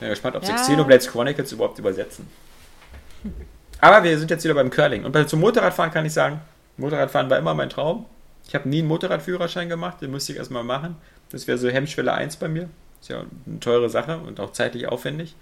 [0.01, 2.27] Bin gespannt, ob sie Xenoblades Chronicles überhaupt übersetzen.
[3.81, 5.05] Aber wir sind jetzt wieder beim Curling.
[5.05, 6.41] Und zum Motorradfahren kann ich sagen,
[6.79, 8.07] Motorradfahren war immer mein Traum.
[8.47, 10.97] Ich habe nie einen Motorradführerschein gemacht, den musste ich erstmal machen.
[11.31, 12.69] Das wäre so Hemmschwelle 1 bei mir.
[13.01, 15.35] Ist ja eine teure Sache und auch zeitlich aufwendig.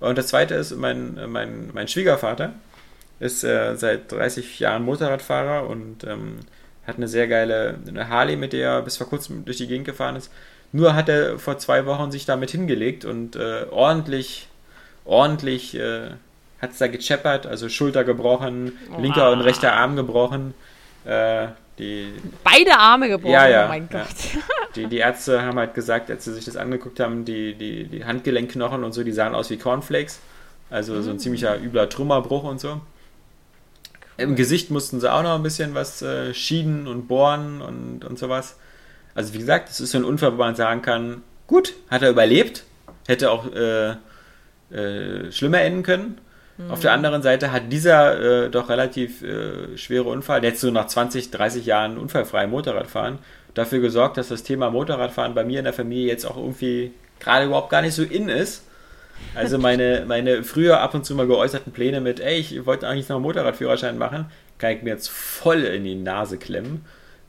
[0.00, 2.52] Und das zweite ist, mein, mein, mein Schwiegervater
[3.20, 6.40] ist äh, seit 30 Jahren Motorradfahrer und ähm,
[6.86, 9.86] hat eine sehr geile eine Harley, mit der er bis vor kurzem durch die Gegend
[9.86, 10.30] gefahren ist.
[10.72, 14.48] Nur hat er vor zwei Wochen sich damit hingelegt und äh, ordentlich,
[15.04, 16.10] ordentlich äh,
[16.60, 19.00] hat es da gecheppert, also Schulter gebrochen, wow.
[19.00, 20.54] linker und rechter Arm gebrochen.
[21.04, 21.48] Äh,
[21.78, 22.12] die,
[22.44, 24.06] Beide Arme gebrochen, ja, ja, oh mein Gott.
[24.34, 24.40] Ja.
[24.74, 28.04] Die, die Ärzte haben halt gesagt, als sie sich das angeguckt haben, die, die, die
[28.04, 30.20] Handgelenkknochen und so, die sahen aus wie Cornflakes.
[30.68, 31.02] Also mm.
[31.02, 31.18] so ein mm.
[31.20, 32.80] ziemlicher übler Trümmerbruch und so.
[34.18, 38.18] Im Gesicht mussten sie auch noch ein bisschen was äh, schieden und bohren und, und
[38.18, 38.58] sowas.
[39.14, 42.10] Also wie gesagt, das ist so ein Unfall, wo man sagen kann, gut, hat er
[42.10, 42.64] überlebt,
[43.06, 43.96] hätte auch äh,
[44.70, 46.18] äh, schlimmer enden können.
[46.58, 46.70] Mhm.
[46.70, 50.70] Auf der anderen Seite hat dieser äh, doch relativ äh, schwere Unfall, der jetzt so
[50.70, 53.18] nach 20, 30 Jahren unfallfrei Motorradfahren,
[53.54, 57.46] dafür gesorgt, dass das Thema Motorradfahren bei mir in der Familie jetzt auch irgendwie gerade
[57.46, 58.64] überhaupt gar nicht so in ist.
[59.34, 63.08] Also meine, meine früher ab und zu mal geäußerten Pläne mit, ey, ich wollte eigentlich
[63.08, 64.26] noch einen Motorradführerschein machen,
[64.58, 66.84] kann ich mir jetzt voll in die Nase klemmen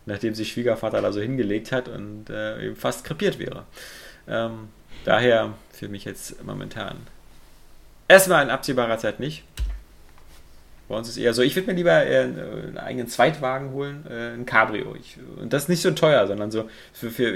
[0.10, 3.66] nachdem sich Schwiegervater da so hingelegt hat und äh, eben fast krepiert wäre.
[4.28, 4.70] Ähm,
[5.06, 6.98] daher für mich jetzt momentan
[8.10, 9.46] erstmal in absehbarer Zeit nicht.
[10.90, 14.34] Bei uns ist eher so, ich würde mir lieber äh, einen eigenen Zweitwagen holen, äh,
[14.34, 14.96] ein Cabrio.
[15.00, 17.32] Ich, und das ist nicht so teuer, sondern so für, für,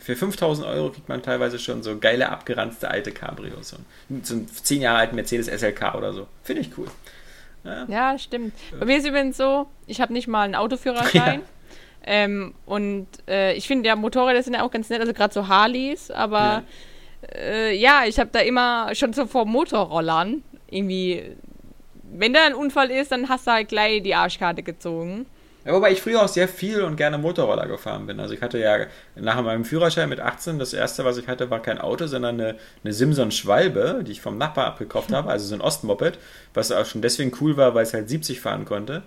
[0.00, 3.68] für 5000 Euro kriegt man teilweise schon so geile, abgeranzte alte Cabrios.
[3.68, 3.76] So,
[4.22, 6.26] so einen 10 Jahre alten Mercedes SLK oder so.
[6.42, 6.86] Finde ich cool.
[7.64, 7.84] Ja.
[7.88, 8.54] ja, stimmt.
[8.78, 11.42] Bei mir ist übrigens so, ich habe nicht mal einen Autoführerschein.
[11.50, 11.50] Ja.
[12.06, 15.48] Ähm, und äh, ich finde ja, Motorräder sind ja auch ganz nett, also gerade so
[15.48, 16.62] Harleys, aber ja,
[17.34, 21.22] äh, ja ich habe da immer schon so vor Motorrollern irgendwie,
[22.02, 25.26] wenn da ein Unfall ist, dann hast du halt gleich die Arschkarte gezogen.
[25.64, 28.20] Ja, wobei ich früher auch sehr viel und gerne Motorroller gefahren bin.
[28.20, 28.86] Also ich hatte ja
[29.16, 32.56] nach meinem Führerschein mit 18, das erste, was ich hatte, war kein Auto, sondern eine,
[32.82, 36.18] eine Simson Schwalbe, die ich vom Nachbar abgekauft habe, also so ein Ostmoped,
[36.52, 39.04] was auch schon deswegen cool war, weil es halt 70 fahren konnte.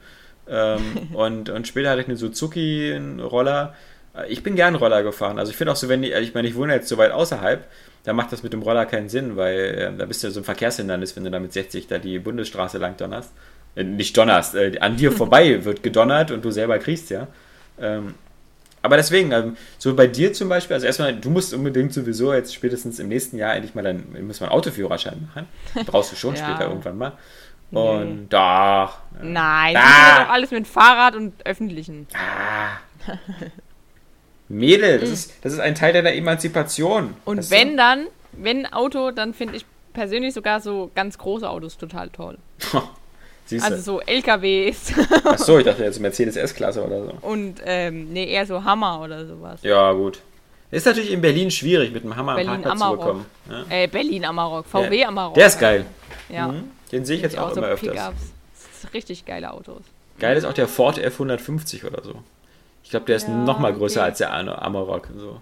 [0.49, 3.75] Ähm, und, und später hatte ich eine Suzuki, einen Roller.
[4.27, 5.37] Ich bin gern Roller gefahren.
[5.37, 7.67] Also ich finde auch so, wenn ich, ich meine, ich wohne jetzt so weit außerhalb,
[8.07, 10.39] da macht das mit dem Roller keinen Sinn, weil äh, da bist du ja so
[10.39, 13.33] ein Verkehrshindernis, wenn du da mit 60 da die Bundesstraße lang donnerst.
[13.75, 17.27] Äh, nicht donnerst, äh, an dir vorbei wird gedonnert und du selber kriegst ja.
[17.77, 18.13] Ähm,
[18.81, 22.55] aber deswegen, also, so bei dir zum Beispiel, also erstmal, du musst unbedingt sowieso jetzt
[22.55, 25.47] spätestens im nächsten Jahr endlich mal dann, müssen wir einen Autoführerschein machen.
[25.85, 26.47] Brauchst du schon ja.
[26.47, 27.11] später irgendwann mal.
[27.71, 28.27] Und nee.
[28.29, 28.99] doch.
[29.21, 29.81] Nein, da.
[29.81, 32.07] das ist doch alles mit Fahrrad und öffentlichen.
[32.13, 32.77] Ah.
[34.49, 37.15] Mädel, das ist, das ist ein Teil deiner Emanzipation.
[37.25, 41.77] Und das wenn dann, wenn Auto, dann finde ich persönlich sogar so ganz große Autos
[41.77, 42.37] total toll.
[43.61, 44.93] also so LKWs.
[45.25, 47.13] Achso, ich dachte jetzt Mercedes S-Klasse oder so.
[47.21, 49.61] Und ähm, nee, eher so Hammer oder sowas.
[49.63, 50.21] Ja, gut.
[50.69, 53.25] Ist natürlich in Berlin schwierig, mit dem Hammer Berlin am Parkplatz zu bekommen.
[53.49, 53.65] Ja.
[53.69, 55.07] Äh, Berlin Amarok, VW ja.
[55.07, 55.35] Amarok.
[55.35, 55.85] Der ist geil.
[56.29, 56.49] Ja.
[56.49, 56.71] Mhm.
[56.91, 58.11] Den sehe ich jetzt auch, auch so immer öfters.
[58.93, 59.81] Richtig geile Autos.
[60.19, 62.21] Geil ist auch der Ford F150 oder so.
[62.87, 64.09] Ich glaube, der ist ja, noch mal größer okay.
[64.09, 65.09] als der Amarok.
[65.17, 65.41] So.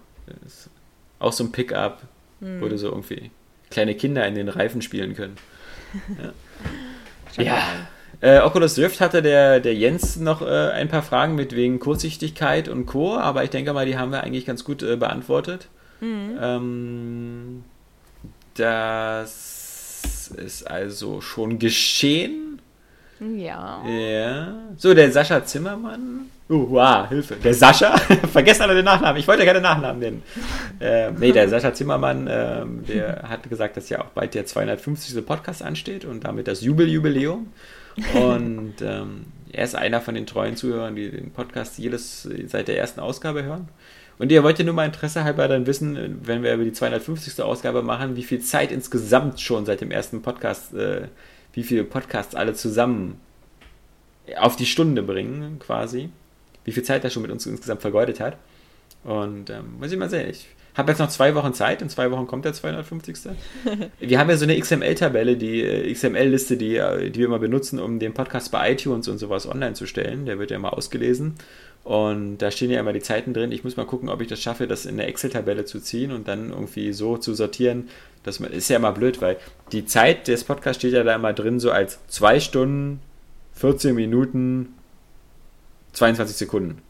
[1.20, 2.02] Auch so ein Pickup,
[2.40, 2.60] hm.
[2.60, 3.30] wo du so irgendwie
[3.70, 5.36] kleine Kinder in den Reifen spielen können.
[7.36, 7.42] Ja.
[7.42, 7.62] ja.
[8.22, 12.66] Äh, Oculus Rift hatte der, der Jens noch äh, ein paar Fragen mit wegen Kurzsichtigkeit
[12.68, 15.68] und Co., aber ich denke mal, die haben wir eigentlich ganz gut äh, beantwortet.
[16.00, 16.38] Mhm.
[16.40, 17.64] Ähm,
[18.54, 22.62] das ist also schon geschehen.
[23.20, 23.86] Ja.
[23.86, 24.54] Ja.
[24.78, 26.30] So, der Sascha Zimmermann.
[26.48, 27.34] Uh, wow, Hilfe.
[27.36, 27.96] Der Sascha,
[28.32, 29.18] vergessen alle den Nachnamen.
[29.18, 30.22] Ich wollte keine Nachnamen nennen.
[30.78, 35.26] Äh, nee, der Sascha Zimmermann, äh, der hat gesagt, dass ja auch bald der 250.
[35.26, 37.48] Podcast ansteht und damit das Jubeljubiläum.
[38.14, 42.78] Und ähm, er ist einer von den treuen Zuhörern, die den Podcast jedes seit der
[42.78, 43.68] ersten Ausgabe hören.
[44.18, 47.42] Und ihr wollt ja nur mal Interesse halber dann wissen, wenn wir über die 250.
[47.42, 51.08] Ausgabe machen, wie viel Zeit insgesamt schon seit dem ersten Podcast, äh,
[51.52, 53.20] wie viele Podcasts alle zusammen
[54.38, 56.10] auf die Stunde bringen, quasi.
[56.66, 58.36] Wie viel Zeit er schon mit uns insgesamt vergeudet hat.
[59.04, 60.28] Und ähm, muss ich mal sehen.
[60.28, 61.80] Ich habe jetzt noch zwei Wochen Zeit.
[61.80, 63.16] In zwei Wochen kommt der 250.
[64.00, 67.78] wir haben ja so eine XML-Tabelle, die äh, XML-Liste, die, äh, die wir immer benutzen,
[67.78, 70.26] um den Podcast bei iTunes und sowas online zu stellen.
[70.26, 71.36] Der wird ja immer ausgelesen.
[71.84, 73.52] Und da stehen ja immer die Zeiten drin.
[73.52, 76.26] Ich muss mal gucken, ob ich das schaffe, das in eine Excel-Tabelle zu ziehen und
[76.26, 77.88] dann irgendwie so zu sortieren.
[78.24, 79.36] Das ist ja immer blöd, weil
[79.70, 83.00] die Zeit des Podcasts steht ja da immer drin, so als 2 Stunden,
[83.52, 84.74] 14 Minuten,
[85.96, 86.82] 22 Sekunden.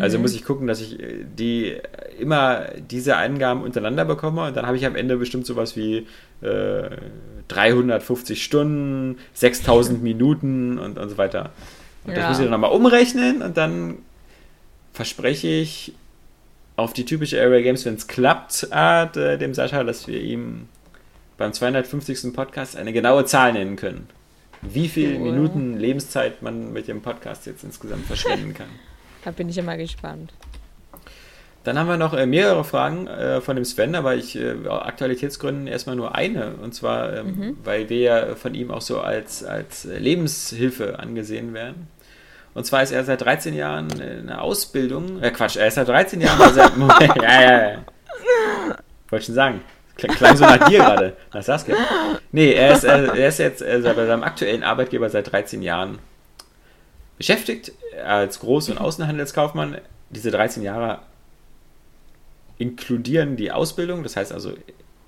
[0.00, 0.22] Also mhm.
[0.22, 1.76] muss ich gucken, dass ich äh, die
[2.18, 6.06] immer diese Angaben untereinander bekomme und dann habe ich am Ende bestimmt sowas wie
[6.40, 6.90] äh,
[7.48, 11.50] 350 Stunden, 6000 Minuten und, und so weiter.
[12.04, 12.20] Und ja.
[12.20, 13.98] das muss ich dann nochmal umrechnen und dann
[14.92, 15.94] verspreche ich
[16.76, 20.68] auf die typische Area Games, wenn es klappt, Art, äh, dem Sascha, dass wir ihm
[21.36, 22.32] beim 250.
[22.32, 24.08] Podcast eine genaue Zahl nennen können.
[24.64, 25.32] Wie viele cool.
[25.32, 28.68] Minuten Lebenszeit man mit dem Podcast jetzt insgesamt verschwenden kann.
[29.24, 30.32] Da bin ich immer gespannt.
[31.64, 35.66] Dann haben wir noch äh, mehrere Fragen äh, von dem Sven, aber ich äh, Aktualitätsgründen
[35.66, 36.56] erstmal nur eine.
[36.56, 37.56] Und zwar, ähm, mhm.
[37.64, 41.88] weil wir ja von ihm auch so als, als Lebenshilfe angesehen werden.
[42.52, 45.22] Und zwar ist er seit 13 Jahren in der Ausbildung.
[45.22, 46.54] Äh, Quatsch, er ist seit 13 Jahren.
[46.54, 46.72] Seit,
[47.22, 47.84] ja, ja, ja.
[49.08, 49.60] Wollte schon sagen.
[49.96, 51.76] Klang so nach dir gerade, nach Saskia.
[52.32, 55.98] Nee, er ist, er ist jetzt also bei seinem aktuellen Arbeitgeber seit 13 Jahren
[57.16, 57.72] beschäftigt
[58.04, 59.78] als Groß- und Außenhandelskaufmann.
[60.10, 61.00] Diese 13 Jahre
[62.58, 64.52] inkludieren die Ausbildung, das heißt also,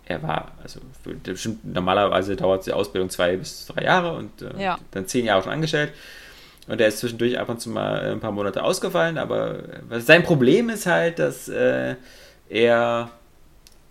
[0.04, 0.80] er war, also
[1.22, 4.78] bestimmt, normalerweise dauert die Ausbildung zwei bis drei Jahre und äh, ja.
[4.92, 5.92] dann zehn Jahre schon angestellt.
[6.68, 9.58] Und er ist zwischendurch ab und zu mal ein paar Monate ausgefallen, aber
[9.98, 11.94] sein Problem ist halt, dass äh,
[12.48, 13.10] er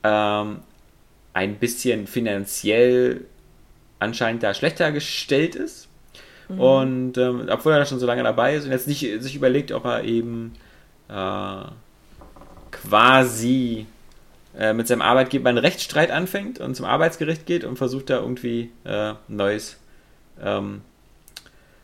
[0.03, 0.59] ähm,
[1.35, 3.25] ein bisschen finanziell
[3.99, 5.89] anscheinend da schlechter gestellt ist.
[6.47, 6.59] Mhm.
[6.59, 9.73] Und ähm, obwohl er da schon so lange dabei ist und jetzt nicht sich überlegt,
[9.73, 10.53] ob er eben
[11.09, 11.65] äh,
[12.71, 13.85] quasi
[14.57, 18.71] äh, mit seinem Arbeitgeber einen Rechtsstreit anfängt und zum Arbeitsgericht geht und versucht da irgendwie
[18.85, 19.77] äh, neues
[20.41, 20.81] ähm,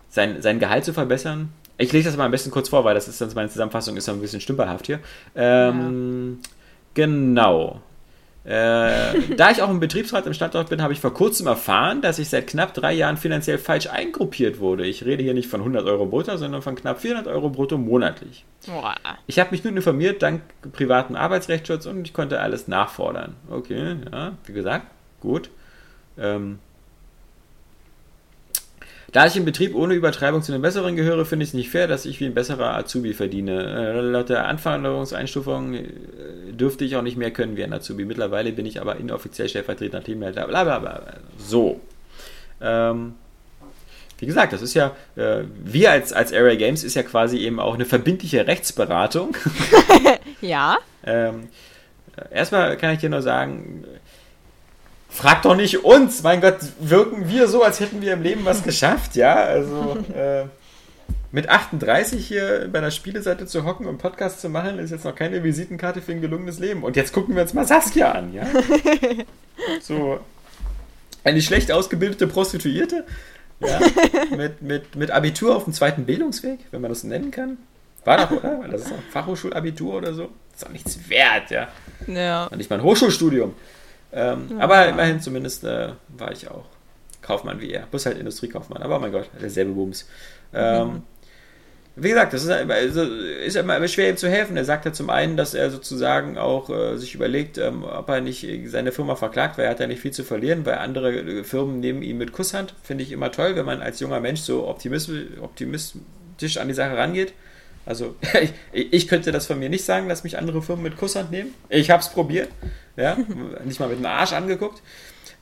[0.10, 1.50] sein, sein Gehalt zu verbessern.
[1.78, 4.06] Ich lese das mal am besten kurz vor, weil das ist dann meine Zusammenfassung, ist
[4.06, 5.00] so ein bisschen stümperhaft hier.
[5.36, 6.50] Ähm, ja.
[6.94, 7.82] Genau.
[8.44, 12.18] Äh, da ich auch im Betriebsrat im Standort bin, habe ich vor kurzem erfahren, dass
[12.18, 14.86] ich seit knapp drei Jahren finanziell falsch eingruppiert wurde.
[14.86, 18.46] Ich rede hier nicht von 100 Euro brutto, sondern von knapp 400 Euro brutto monatlich.
[18.66, 18.96] Boah.
[19.28, 20.42] Ich habe mich nun informiert, dank
[20.72, 23.36] privaten Arbeitsrechtsschutz und ich konnte alles nachfordern.
[23.50, 24.88] Okay, ja, wie gesagt,
[25.20, 25.52] gut.
[26.18, 26.60] Ähm,
[29.12, 31.88] da ich im Betrieb ohne Übertreibung zu den Besseren gehöre, finde ich es nicht fair,
[31.88, 33.64] dass ich wie ein besserer Azubi verdiene.
[33.64, 35.84] Äh, laut der Anforderungseinstufung äh,
[36.52, 38.06] dürfte ich auch nicht mehr können wie ein Azubi.
[38.06, 40.48] Mittlerweile bin ich aber inoffiziell stellvertretender Teamleiter.
[40.48, 41.04] Blablabla.
[41.38, 41.82] So.
[42.62, 43.16] Ähm,
[44.20, 47.60] wie gesagt, das ist ja, äh, wir als, als Area Games ist ja quasi eben
[47.60, 49.36] auch eine verbindliche Rechtsberatung.
[50.42, 50.78] ja.
[51.04, 51.50] ähm,
[52.30, 53.84] erstmal kann ich dir nur sagen,
[55.12, 58.64] frag doch nicht uns, mein Gott, wirken wir so, als hätten wir im Leben was
[58.64, 59.36] geschafft, ja?
[59.36, 60.46] Also äh,
[61.32, 65.16] mit 38 hier bei einer Spieleseite zu hocken und Podcast zu machen, ist jetzt noch
[65.16, 66.84] keine Visitenkarte für ein gelungenes Leben.
[66.84, 68.48] Und jetzt gucken wir uns mal Saskia an, ja?
[69.82, 70.20] So
[71.24, 73.06] eine schlecht ausgebildete Prostituierte,
[73.60, 73.80] ja?
[74.36, 77.58] mit, mit, mit Abitur auf dem zweiten Bildungsweg, wenn man das nennen kann.
[78.06, 78.68] War doch, oder?
[78.72, 80.30] Das ist auch Fachhochschulabitur oder so.
[80.52, 81.68] Das ist auch nichts wert, ja.
[82.08, 82.46] Ja.
[82.46, 83.54] Und nicht mal ein Hochschulstudium.
[84.14, 84.60] Ähm, ja.
[84.60, 86.66] Aber immerhin zumindest äh, war ich auch
[87.22, 87.88] Kaufmann wie er.
[87.92, 90.08] Muss halt Industriekaufmann, aber oh mein Gott, derselbe Bums.
[90.54, 91.04] Ähm, mhm.
[91.98, 94.56] Wie gesagt, das ist, also, ist immer schwer ihm zu helfen.
[94.56, 98.22] Er sagt ja zum einen, dass er sozusagen auch äh, sich überlegt, ähm, ob er
[98.22, 101.44] nicht seine Firma verklagt, weil er hat ja nicht viel zu verlieren, weil andere äh,
[101.44, 102.74] Firmen nehmen ihn mit Kusshand.
[102.82, 107.34] Finde ich immer toll, wenn man als junger Mensch so optimistisch an die Sache rangeht.
[107.86, 108.16] Also
[108.72, 111.54] ich, ich, könnte das von mir nicht sagen, dass mich andere Firmen mit Kusshand nehmen.
[111.70, 112.50] Ich habe es probiert,
[112.96, 113.18] ja,
[113.66, 114.82] nicht mal mit dem Arsch angeguckt.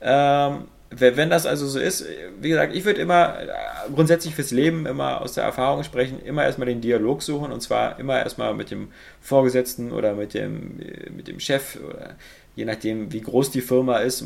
[0.00, 2.04] Ähm, wenn das also so ist,
[2.40, 3.46] wie gesagt, ich würde immer äh,
[3.94, 8.00] grundsätzlich fürs Leben immer aus der Erfahrung sprechen, immer erstmal den Dialog suchen und zwar
[8.00, 8.88] immer erstmal mit dem
[9.20, 12.16] Vorgesetzten oder mit dem, äh, mit dem Chef oder
[12.56, 14.24] je nachdem, wie groß die Firma ist,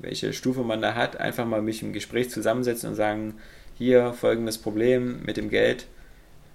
[0.00, 3.34] welche Stufe man da hat, einfach mal mich im Gespräch zusammensetzen und sagen,
[3.76, 5.86] hier folgendes Problem mit dem Geld.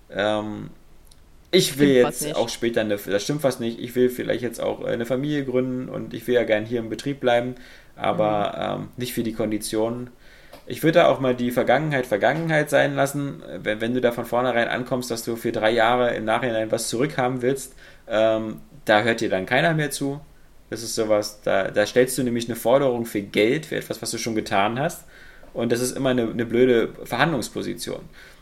[0.09, 0.69] Ähm,
[1.51, 4.83] ich will jetzt auch später eine, das stimmt fast nicht, ich will vielleicht jetzt auch
[4.83, 7.55] eine Familie gründen und ich will ja gern hier im Betrieb bleiben,
[7.95, 8.83] aber mhm.
[8.83, 10.11] ähm, nicht für die Konditionen.
[10.67, 14.25] Ich würde da auch mal die Vergangenheit Vergangenheit sein lassen, wenn, wenn du da von
[14.25, 17.73] vornherein ankommst, dass du für drei Jahre im Nachhinein was zurückhaben willst,
[18.07, 20.21] ähm, da hört dir dann keiner mehr zu.
[20.69, 24.11] Das ist sowas, da, da stellst du nämlich eine Forderung für Geld, für etwas, was
[24.11, 25.05] du schon getan hast.
[25.53, 28.01] Und das ist immer eine, eine blöde Verhandlungsposition.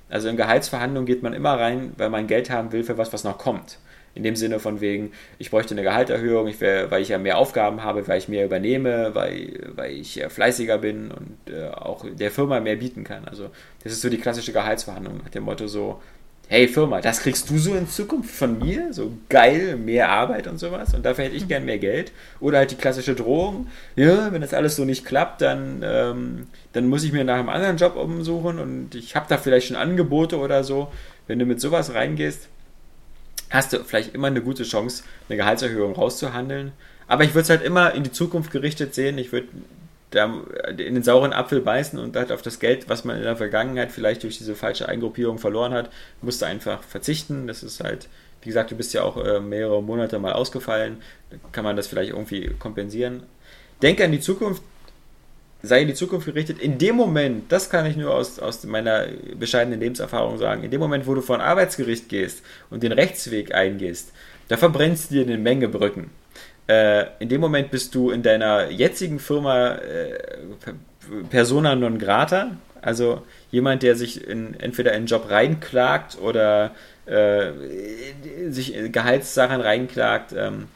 [0.09, 3.23] Also in Gehaltsverhandlungen geht man immer rein, weil man Geld haben will für was, was
[3.23, 3.79] noch kommt.
[4.15, 7.37] In dem Sinne von wegen, ich bräuchte eine Gehalterhöhung, ich wär, weil ich ja mehr
[7.37, 12.31] Aufgaben habe, weil ich mehr übernehme, weil, weil ich fleißiger bin und äh, auch der
[12.31, 13.25] Firma mehr bieten kann.
[13.25, 13.51] Also
[13.83, 16.01] das ist so die klassische Gehaltsverhandlung nach dem Motto so,
[16.49, 20.57] hey Firma, das kriegst du so in Zukunft von mir, so geil, mehr Arbeit und
[20.57, 22.11] sowas und dafür hätte ich gern mehr Geld.
[22.39, 26.87] Oder halt die klassische Drohung, ja, wenn das alles so nicht klappt, dann, ähm, dann
[26.87, 30.37] muss ich mir nach einem anderen Job umsuchen und ich habe da vielleicht schon Angebote
[30.37, 30.91] oder so.
[31.27, 32.47] Wenn du mit sowas reingehst,
[33.49, 36.71] hast du vielleicht immer eine gute Chance, eine Gehaltserhöhung rauszuhandeln.
[37.07, 39.17] Aber ich würde es halt immer in die Zukunft gerichtet sehen.
[39.17, 39.47] Ich würde
[40.11, 40.33] da
[40.69, 43.91] in den sauren Apfel beißen und halt auf das Geld, was man in der Vergangenheit
[43.91, 45.89] vielleicht durch diese falsche Eingruppierung verloren hat,
[46.21, 47.47] musste einfach verzichten.
[47.47, 48.07] Das ist halt,
[48.41, 50.97] wie gesagt, du bist ja auch äh, mehrere Monate mal ausgefallen.
[51.51, 53.23] Kann man das vielleicht irgendwie kompensieren.
[53.81, 54.63] Denke an die Zukunft,
[55.61, 56.59] sei in die Zukunft gerichtet.
[56.59, 59.07] In dem Moment, das kann ich nur aus, aus meiner
[59.37, 63.53] bescheidenen Lebenserfahrung sagen, in dem Moment, wo du vor ein Arbeitsgericht gehst und den Rechtsweg
[63.53, 64.13] eingehst,
[64.47, 66.11] da verbrennst du dir eine Menge Brücken
[66.67, 70.17] äh, in dem Moment bist du in deiner jetzigen Firma äh,
[71.29, 76.71] persona non grata, also jemand, der sich in, entweder in einen Job reinklagt oder
[77.05, 77.51] äh,
[78.49, 80.33] sich Gehaltssachen reinklagt.
[80.37, 80.67] Ähm,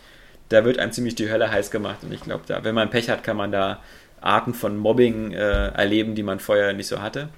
[0.49, 3.23] da wird einem ziemlich die Hölle heiß gemacht und ich glaube, wenn man Pech hat,
[3.23, 3.81] kann man da
[4.19, 7.29] Arten von Mobbing äh, erleben, die man vorher nicht so hatte.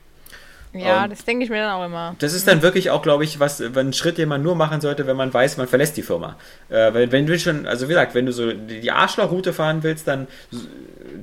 [0.73, 2.15] Ja, um, das denke ich mir dann auch immer.
[2.19, 5.07] Das ist dann wirklich auch, glaube ich, was ein Schritt, den man nur machen sollte,
[5.07, 6.35] wenn man weiß, man verlässt die Firma.
[6.69, 10.07] Äh, wenn, wenn du schon, also wie gesagt, wenn du so die Arschlochroute fahren willst,
[10.07, 10.27] dann,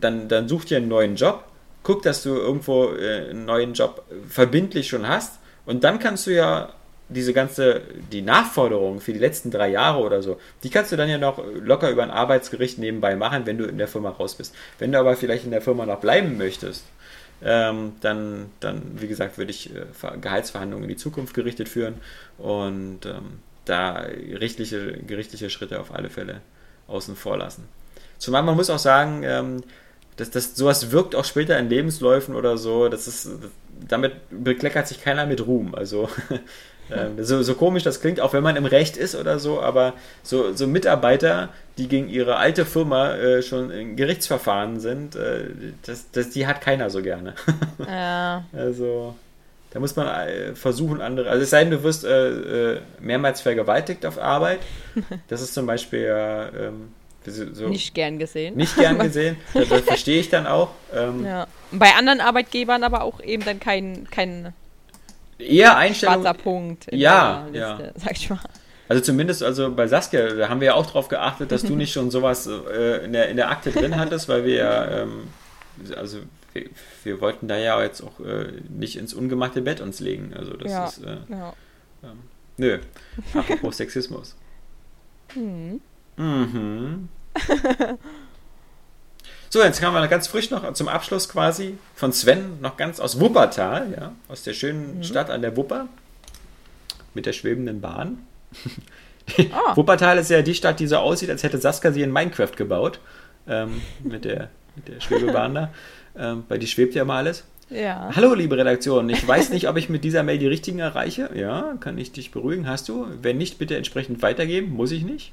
[0.01, 1.45] dann, dann such dir einen neuen Job,
[1.83, 6.35] guck, dass du irgendwo äh, einen neuen Job verbindlich schon hast und dann kannst du
[6.35, 6.71] ja
[7.11, 7.83] diese ganze,
[8.13, 11.43] die Nachforderungen für die letzten drei Jahre oder so, die kannst du dann ja noch
[11.61, 14.55] locker über ein Arbeitsgericht nebenbei machen, wenn du in der Firma raus bist.
[14.79, 16.85] Wenn du aber vielleicht in der Firma noch bleiben möchtest,
[17.43, 21.95] ähm, dann, dann, wie gesagt, würde ich äh, Gehaltsverhandlungen in die Zukunft gerichtet führen
[22.39, 26.41] und ähm, da gerichtliche, gerichtliche Schritte auf alle Fälle
[26.89, 27.69] außen vor lassen.
[28.19, 29.63] Zumal man muss auch sagen, ähm,
[30.17, 33.31] dass, dass sowas wirkt auch später in Lebensläufen oder so, das ist,
[33.89, 35.75] damit bekleckert sich keiner mit Ruhm.
[35.75, 36.09] Also
[36.93, 39.95] Ähm, so, so, komisch das klingt, auch wenn man im Recht ist oder so, aber
[40.23, 45.45] so, so Mitarbeiter, die gegen ihre alte Firma äh, schon in Gerichtsverfahren sind, äh,
[45.85, 47.35] das, das, die hat keiner so gerne.
[47.79, 48.45] Ja.
[48.53, 49.15] Also,
[49.71, 51.31] da muss man äh, versuchen, andere.
[51.31, 54.61] Also, es sei denn, du wirst äh, äh, mehrmals vergewaltigt auf Arbeit.
[55.29, 56.49] Das ist zum Beispiel ja.
[56.49, 56.93] Ähm,
[57.27, 58.57] so nicht gern gesehen.
[58.57, 59.37] Nicht gern gesehen.
[59.55, 60.71] das, das verstehe ich dann auch.
[60.95, 61.47] Ähm, ja.
[61.71, 64.55] Bei anderen Arbeitgebern aber auch eben dann kein, kein
[65.43, 66.23] eher Einstellung.
[66.23, 66.87] Schwarzer Punkt.
[66.93, 67.79] ja, Liste, ja.
[67.97, 68.41] Sag ich mal.
[68.89, 71.93] Also zumindest also bei Saskia, da haben wir ja auch darauf geachtet, dass du nicht
[71.93, 75.29] schon sowas äh, in, der, in der Akte drin hattest, weil wir ja, ähm,
[75.97, 76.19] also
[76.53, 76.65] wir,
[77.05, 80.35] wir, wollten da ja jetzt auch äh, nicht ins ungemachte Bett uns legen.
[80.37, 81.53] Also das ja, ist, äh, ja.
[82.03, 82.19] ähm,
[82.57, 82.79] nö,
[83.33, 84.35] apropos Sexismus.
[85.37, 85.81] Mhm.
[86.17, 87.09] Mhm.
[89.53, 93.19] So, jetzt haben wir ganz frisch noch zum Abschluss quasi von Sven, noch ganz aus
[93.19, 95.03] Wuppertal, ja, aus der schönen mhm.
[95.03, 95.89] Stadt an der Wupper
[97.15, 98.19] mit der schwebenden Bahn.
[99.39, 99.43] Oh.
[99.77, 103.01] Wuppertal ist ja die Stadt, die so aussieht, als hätte Saskia sie in Minecraft gebaut.
[103.49, 105.71] Ähm, mit, der, mit der Schwebebahn da.
[106.17, 107.43] Ähm, weil die schwebt ja mal alles.
[107.71, 108.11] Ja.
[108.15, 109.09] Hallo, liebe Redaktion.
[109.11, 111.29] Ich weiß nicht, ob ich mit dieser Mail die richtigen erreiche.
[111.35, 112.69] Ja, kann ich dich beruhigen?
[112.69, 113.09] Hast du?
[113.21, 114.71] Wenn nicht, bitte entsprechend weitergeben.
[114.71, 115.33] Muss ich nicht.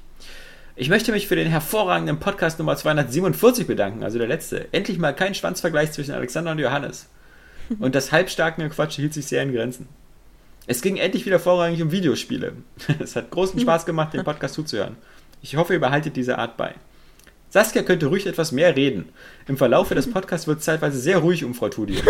[0.80, 4.72] Ich möchte mich für den hervorragenden Podcast Nummer 247 bedanken, also der letzte.
[4.72, 7.08] Endlich mal kein Schwanzvergleich zwischen Alexander und Johannes.
[7.80, 9.88] Und das halbstarke Quatsch hielt sich sehr in Grenzen.
[10.68, 12.52] Es ging endlich wieder vorrangig um Videospiele.
[13.00, 14.94] Es hat großen Spaß gemacht, den Podcast zuzuhören.
[15.42, 16.76] Ich hoffe, ihr behaltet diese Art bei.
[17.50, 19.08] Saskia könnte ruhig etwas mehr reden.
[19.46, 22.02] Im Verlauf des Podcasts wird es zeitweise sehr ruhig um Frau Tudi.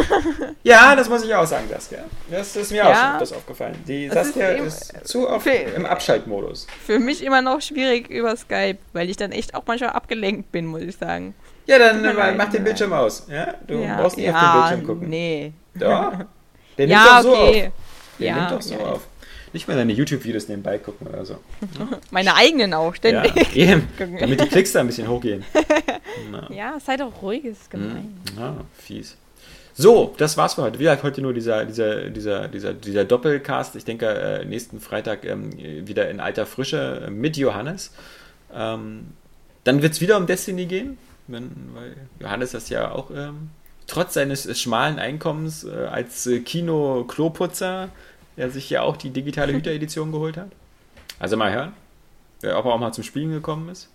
[0.64, 2.04] ja, das muss ich auch sagen, Saskia.
[2.30, 3.76] Das ist mir ja, auch schon aufgefallen.
[3.86, 6.66] Die Saskia ist, ist, zu oft im Abschaltmodus.
[6.84, 10.66] Für mich immer noch schwierig über Skype, weil ich dann echt auch manchmal abgelenkt bin,
[10.66, 11.34] muss ich sagen.
[11.66, 13.26] Ja, dann mach den Bildschirm aus.
[13.30, 13.54] Ja?
[13.66, 15.10] Du ja, brauchst nicht ja, auf den Bildschirm gucken.
[15.10, 15.52] Nee.
[15.74, 16.12] Doch.
[16.78, 17.66] Der nimmt ja, doch so okay.
[17.66, 17.72] auf.
[18.18, 19.00] Der ja, nimmt doch so auf.
[19.52, 21.38] Nicht mal deine YouTube-Videos nebenbei gucken oder so.
[22.10, 23.34] Meine eigenen auch, ständig.
[23.54, 23.88] Ja, eben,
[24.20, 25.44] damit die Klicks da ein bisschen hochgehen.
[26.30, 26.50] Na.
[26.52, 28.20] Ja, sei doch ruhig, ist gemein.
[28.34, 29.16] Hm, ja, fies.
[29.74, 30.80] So, das war's für heute.
[30.80, 33.76] Wie gesagt, heute nur dieser, dieser, dieser, dieser, dieser Doppelcast.
[33.76, 35.52] Ich denke, äh, nächsten Freitag ähm,
[35.86, 37.92] wieder in alter Frische äh, mit Johannes.
[38.52, 39.08] Ähm,
[39.62, 40.98] dann wird es wieder um Destiny gehen,
[41.28, 43.50] wenn, weil Johannes das ja auch ähm,
[43.86, 47.90] trotz seines schmalen Einkommens äh, als äh, Kino-Kloputzer
[48.38, 50.50] der sich ja auch die digitale Hüter-Edition geholt hat.
[51.18, 51.72] Also mal hören.
[52.40, 53.90] Wer auch mal zum Spielen gekommen ist.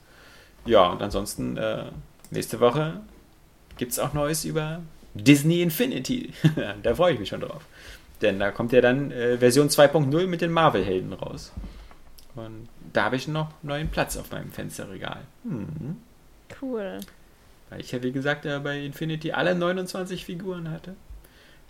[0.65, 1.85] Ja, und ansonsten äh,
[2.29, 3.01] nächste Woche
[3.77, 4.81] gibt es auch Neues über
[5.13, 6.33] Disney Infinity.
[6.83, 7.65] da freue ich mich schon drauf.
[8.21, 11.53] Denn da kommt ja dann äh, Version 2.0 mit den Marvel-Helden raus.
[12.35, 15.21] Und da habe ich noch neuen Platz auf meinem Fensterregal.
[15.43, 15.97] Hm.
[16.61, 16.99] Cool.
[17.69, 20.95] Weil ich ja, wie gesagt, ja bei Infinity alle 29 Figuren hatte.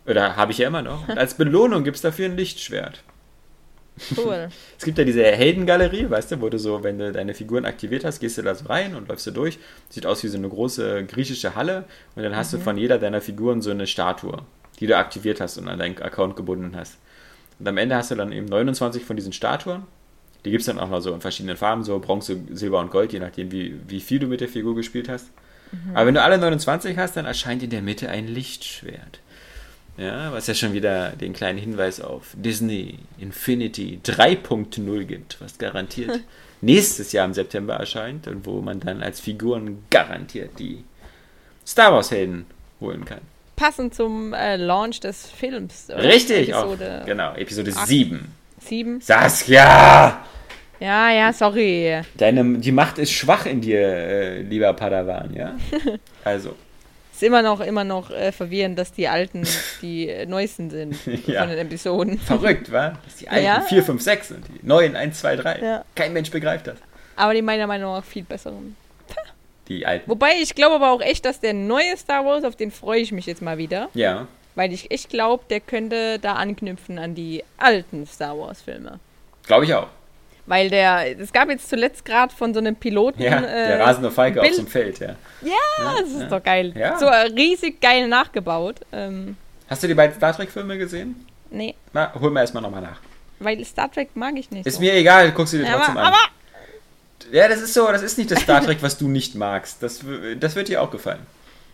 [0.06, 1.08] Oder habe ich ja immer noch.
[1.08, 3.04] Und als Belohnung gibt es dafür ein Lichtschwert.
[4.18, 4.50] Cool.
[4.78, 8.04] es gibt ja diese Heldengalerie, weißt du, wo du so, wenn du deine Figuren aktiviert
[8.04, 9.60] hast, gehst du da so rein und läufst du durch.
[9.90, 11.86] Sieht aus wie so eine große griechische Halle
[12.16, 12.58] und dann hast mhm.
[12.58, 14.40] du von jeder deiner Figuren so eine Statue,
[14.80, 16.98] die du aktiviert hast und an deinen Account gebunden hast.
[17.60, 19.84] Und am Ende hast du dann eben 29 von diesen Statuen.
[20.44, 23.14] Die gibt es dann auch mal so in verschiedenen Farben, so Bronze, Silber und Gold,
[23.14, 25.32] je nachdem, wie, wie viel du mit der Figur gespielt hast.
[25.72, 25.96] Mhm.
[25.96, 29.20] Aber wenn du alle 29 hast, dann erscheint in der Mitte ein Lichtschwert.
[29.98, 36.20] Ja, was ja schon wieder den kleinen Hinweis auf Disney Infinity 3.0 gibt, was garantiert
[36.62, 40.84] nächstes Jahr im September erscheint und wo man dann als Figuren garantiert die
[41.66, 42.46] Star Wars Helden
[42.82, 43.22] holen kann.
[43.56, 45.86] Passend zum äh, Launch des Films.
[45.90, 46.04] Oder?
[46.04, 48.34] Richtig, Episode auch, genau, Episode 8, 7.
[48.60, 49.02] 7?
[49.02, 50.26] Saskia!
[50.80, 52.02] Ja, ja, sorry.
[52.18, 55.56] Deine, die Macht ist schwach in dir, äh, lieber Padawan, ja?
[56.24, 56.56] Also
[57.24, 59.48] ist immer noch, immer noch äh, verwirrend, dass die alten
[59.82, 60.96] die äh, neuesten sind
[61.28, 61.42] ja.
[61.42, 62.20] von den Episoden.
[62.20, 62.98] Verrückt, wa?
[63.06, 63.62] Dass die alten ja.
[63.62, 65.60] 4, 5, 6 und die neuen 1, 2, 3.
[65.60, 65.86] Ja.
[65.96, 66.78] Kein Mensch begreift das.
[67.16, 68.76] Aber die meiner Meinung nach viel besseren.
[69.70, 70.10] Die alten.
[70.10, 73.14] Wobei ich glaube aber auch echt, dass der neue Star Wars, auf den freue ich
[73.14, 73.90] mich jetzt mal wieder.
[73.94, 74.28] Ja.
[74.56, 79.00] Weil ich echt glaube, der könnte da anknüpfen an die alten Star Wars Filme.
[79.48, 79.88] Glaube ich auch.
[80.46, 83.22] Weil der, es gab jetzt zuletzt gerade von so einem Piloten.
[83.22, 84.52] Ja, der äh, rasende Falke Bild.
[84.52, 85.16] auf dem Feld, ja.
[85.42, 86.28] Ja, ja das ist ja.
[86.28, 86.74] doch geil.
[86.76, 87.00] Ja.
[87.00, 88.82] So riesig geil nachgebaut.
[88.92, 89.38] Ähm,
[89.70, 91.26] Hast du die beiden Star Trek-Filme gesehen?
[91.50, 91.76] Nee.
[91.94, 93.00] Na, hol mir erstmal nochmal nach.
[93.40, 94.66] Weil Star Trek mag ich nicht.
[94.66, 94.82] Ist so.
[94.82, 96.14] mir egal, guckst du dir trotzdem aber, an.
[96.14, 99.82] Aber ja, das ist so, das ist nicht das Star Trek, was du nicht magst.
[99.82, 100.02] Das,
[100.40, 101.26] das wird dir auch gefallen.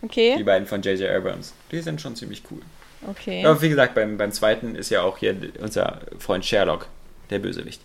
[0.02, 0.36] Okay.
[0.38, 1.10] Die beiden von J.J.
[1.10, 1.52] Abrams.
[1.70, 2.60] Die sind schon ziemlich cool.
[3.06, 3.44] Okay.
[3.44, 6.86] Aber wie gesagt, beim, beim zweiten ist ja auch hier unser Freund Sherlock,
[7.30, 7.80] der Bösewicht.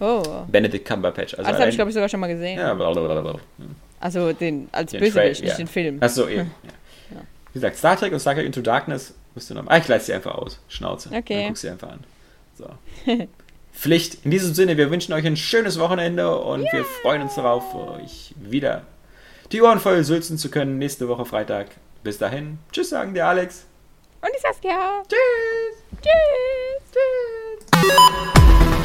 [0.00, 0.22] Oh.
[0.48, 1.34] Benedict Cumberbatch.
[1.34, 2.58] Also das habe ich, glaube ich, sogar schon mal gesehen.
[2.58, 3.36] Ja, blablabla.
[4.00, 5.56] Also den als den Bösewicht, nicht ja.
[5.56, 5.98] den Film.
[6.02, 6.52] Achso, eben.
[6.62, 7.16] Ja.
[7.16, 7.20] Ja.
[7.52, 9.66] Wie gesagt, Star Trek und Star Trek Into Darkness musst du noch.
[9.66, 10.60] Ah, ich leite sie einfach aus.
[10.68, 11.10] Schnauze.
[11.12, 11.36] Okay.
[11.36, 12.04] Dann guck sie einfach an.
[12.58, 12.68] So.
[13.72, 14.24] Pflicht.
[14.24, 16.72] In diesem Sinne, wir wünschen euch ein schönes Wochenende und yeah.
[16.72, 18.82] wir freuen uns darauf, euch wieder
[19.52, 21.68] die Ohren voll sülzen zu können nächste Woche Freitag.
[22.02, 22.58] Bis dahin.
[22.72, 23.64] Tschüss, sagen der Alex.
[24.20, 25.02] Und die Saskia.
[25.08, 26.00] Tschüss.
[26.02, 26.92] Tschüss.
[27.70, 28.75] Tschüss.